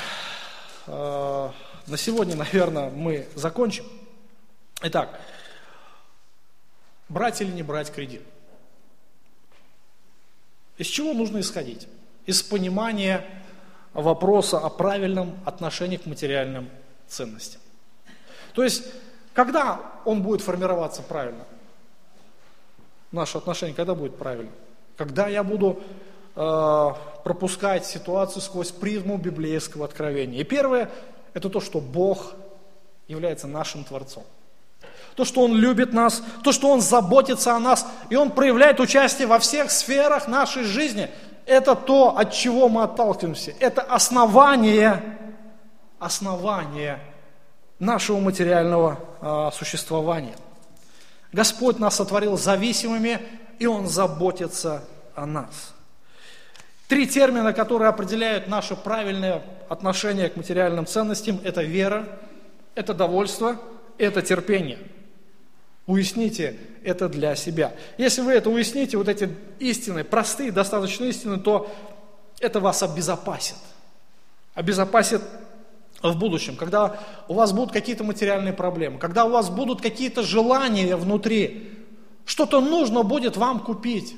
э, 0.85 1.49
на 1.87 1.97
сегодня, 1.97 2.35
наверное, 2.35 2.89
мы 2.89 3.25
закончим. 3.35 3.85
Итак, 4.81 5.17
брать 7.07 7.39
или 7.39 7.51
не 7.51 7.63
брать 7.63 7.89
кредит? 7.89 8.21
Из 10.77 10.87
чего 10.87 11.13
нужно 11.13 11.39
исходить? 11.39 11.87
Из 12.25 12.43
понимания 12.43 13.25
вопроса 13.93 14.59
о 14.59 14.69
правильном 14.69 15.39
отношении 15.45 15.97
к 15.97 16.05
материальным 16.05 16.69
ценностям. 17.07 17.61
То 18.53 18.63
есть, 18.63 18.83
когда 19.33 19.79
он 20.05 20.21
будет 20.21 20.41
формироваться 20.41 21.01
правильно? 21.01 21.45
Наше 23.11 23.37
отношение 23.37 23.75
когда 23.75 23.95
будет 23.95 24.17
правильно? 24.17 24.51
Когда 24.97 25.27
я 25.27 25.43
буду 25.43 25.81
э, 26.35 26.89
пропускать 27.23 27.85
ситуацию 27.85 28.41
сквозь 28.41 28.71
призму 28.71 29.17
библейского 29.17 29.85
откровения. 29.85 30.41
И 30.41 30.43
первое, 30.43 30.91
это 31.33 31.49
то, 31.49 31.59
что 31.59 31.79
Бог 31.79 32.33
является 33.07 33.47
нашим 33.47 33.83
Творцом. 33.83 34.23
То, 35.15 35.23
что 35.23 35.41
Он 35.41 35.53
любит 35.55 35.93
нас, 35.93 36.21
то, 36.43 36.51
что 36.51 36.69
Он 36.69 36.81
заботится 36.81 37.55
о 37.55 37.59
нас, 37.59 37.87
и 38.09 38.15
Он 38.15 38.31
проявляет 38.31 38.79
участие 38.79 39.27
во 39.27 39.39
всех 39.39 39.71
сферах 39.71 40.27
нашей 40.27 40.63
жизни. 40.63 41.09
Это 41.45 41.75
то, 41.75 42.17
от 42.17 42.33
чего 42.33 42.67
мы 42.69 42.83
отталкиваемся. 42.83 43.53
Это 43.59 43.81
основание, 43.81 45.01
основание 45.99 46.99
нашего 47.79 48.19
материального 48.19 48.99
э, 49.21 49.49
существования. 49.53 50.35
Господь 51.31 51.79
нас 51.79 51.95
сотворил 51.95 52.37
зависимыми, 52.37 53.19
и 53.59 53.67
Он 53.67 53.87
заботится 53.87 54.83
о 55.15 55.25
нас. 55.25 55.73
Три 56.87 57.07
термина, 57.07 57.53
которые 57.53 57.89
определяют 57.89 58.47
наше 58.47 58.75
правильное 58.75 59.41
отношение 59.69 60.29
к 60.29 60.35
материальным 60.35 60.85
ценностям, 60.85 61.39
это 61.43 61.63
вера, 61.63 62.05
это 62.75 62.93
довольство, 62.93 63.57
это 63.97 64.21
терпение. 64.21 64.77
Уясните 65.87 66.57
это 66.83 67.07
для 67.09 67.35
себя. 67.35 67.73
Если 67.97 68.21
вы 68.21 68.33
это 68.33 68.49
уясните, 68.49 68.97
вот 68.97 69.07
эти 69.07 69.29
истины, 69.59 70.03
простые 70.03 70.51
достаточно 70.51 71.05
истины, 71.05 71.39
то 71.39 71.71
это 72.39 72.59
вас 72.59 72.81
обезопасит. 72.81 73.57
Обезопасит 74.55 75.21
в 76.01 76.17
будущем, 76.17 76.55
когда 76.55 76.99
у 77.27 77.35
вас 77.35 77.51
будут 77.51 77.71
какие-то 77.71 78.03
материальные 78.03 78.53
проблемы, 78.53 78.99
когда 78.99 79.25
у 79.25 79.29
вас 79.29 79.49
будут 79.49 79.81
какие-то 79.81 80.23
желания 80.23 80.95
внутри, 80.95 81.71
что-то 82.25 82.61
нужно 82.61 83.03
будет 83.03 83.37
вам 83.37 83.59
купить. 83.59 84.15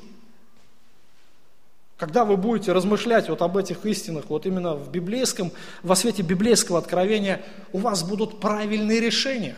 Когда 1.97 2.25
вы 2.25 2.37
будете 2.37 2.73
размышлять 2.73 3.27
вот 3.27 3.41
об 3.41 3.57
этих 3.57 3.85
истинах, 3.85 4.25
вот 4.29 4.45
именно 4.45 4.75
в 4.75 4.89
библейском, 4.91 5.51
во 5.81 5.95
свете 5.95 6.21
библейского 6.21 6.77
откровения, 6.77 7.41
у 7.73 7.79
вас 7.79 8.03
будут 8.03 8.39
правильные 8.39 8.99
решения. 8.99 9.55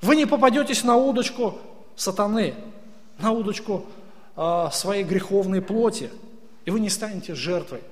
Вы 0.00 0.16
не 0.16 0.26
попадетесь 0.26 0.82
на 0.82 0.96
удочку 0.96 1.58
сатаны, 1.94 2.54
на 3.18 3.32
удочку 3.32 3.86
э, 4.36 4.68
своей 4.72 5.04
греховной 5.04 5.60
плоти, 5.60 6.10
и 6.64 6.70
вы 6.70 6.80
не 6.80 6.88
станете 6.88 7.34
жертвой, 7.34 7.82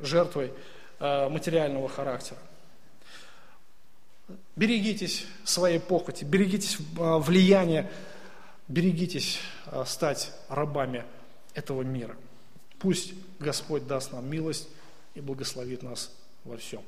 жертвой 0.00 0.52
э, 1.00 1.28
материального 1.28 1.88
характера. 1.88 2.38
Берегитесь 4.56 5.26
своей 5.44 5.78
похоти, 5.78 6.24
берегитесь 6.24 6.78
э, 6.78 7.18
влияния, 7.18 7.90
берегитесь 8.66 9.38
э, 9.66 9.84
стать 9.86 10.32
рабами 10.48 11.04
этого 11.54 11.82
мира. 11.82 12.16
Пусть 12.78 13.12
Господь 13.38 13.86
даст 13.86 14.12
нам 14.12 14.28
милость 14.30 14.68
и 15.14 15.20
благословит 15.20 15.82
нас 15.82 16.10
во 16.44 16.56
всем. 16.56 16.82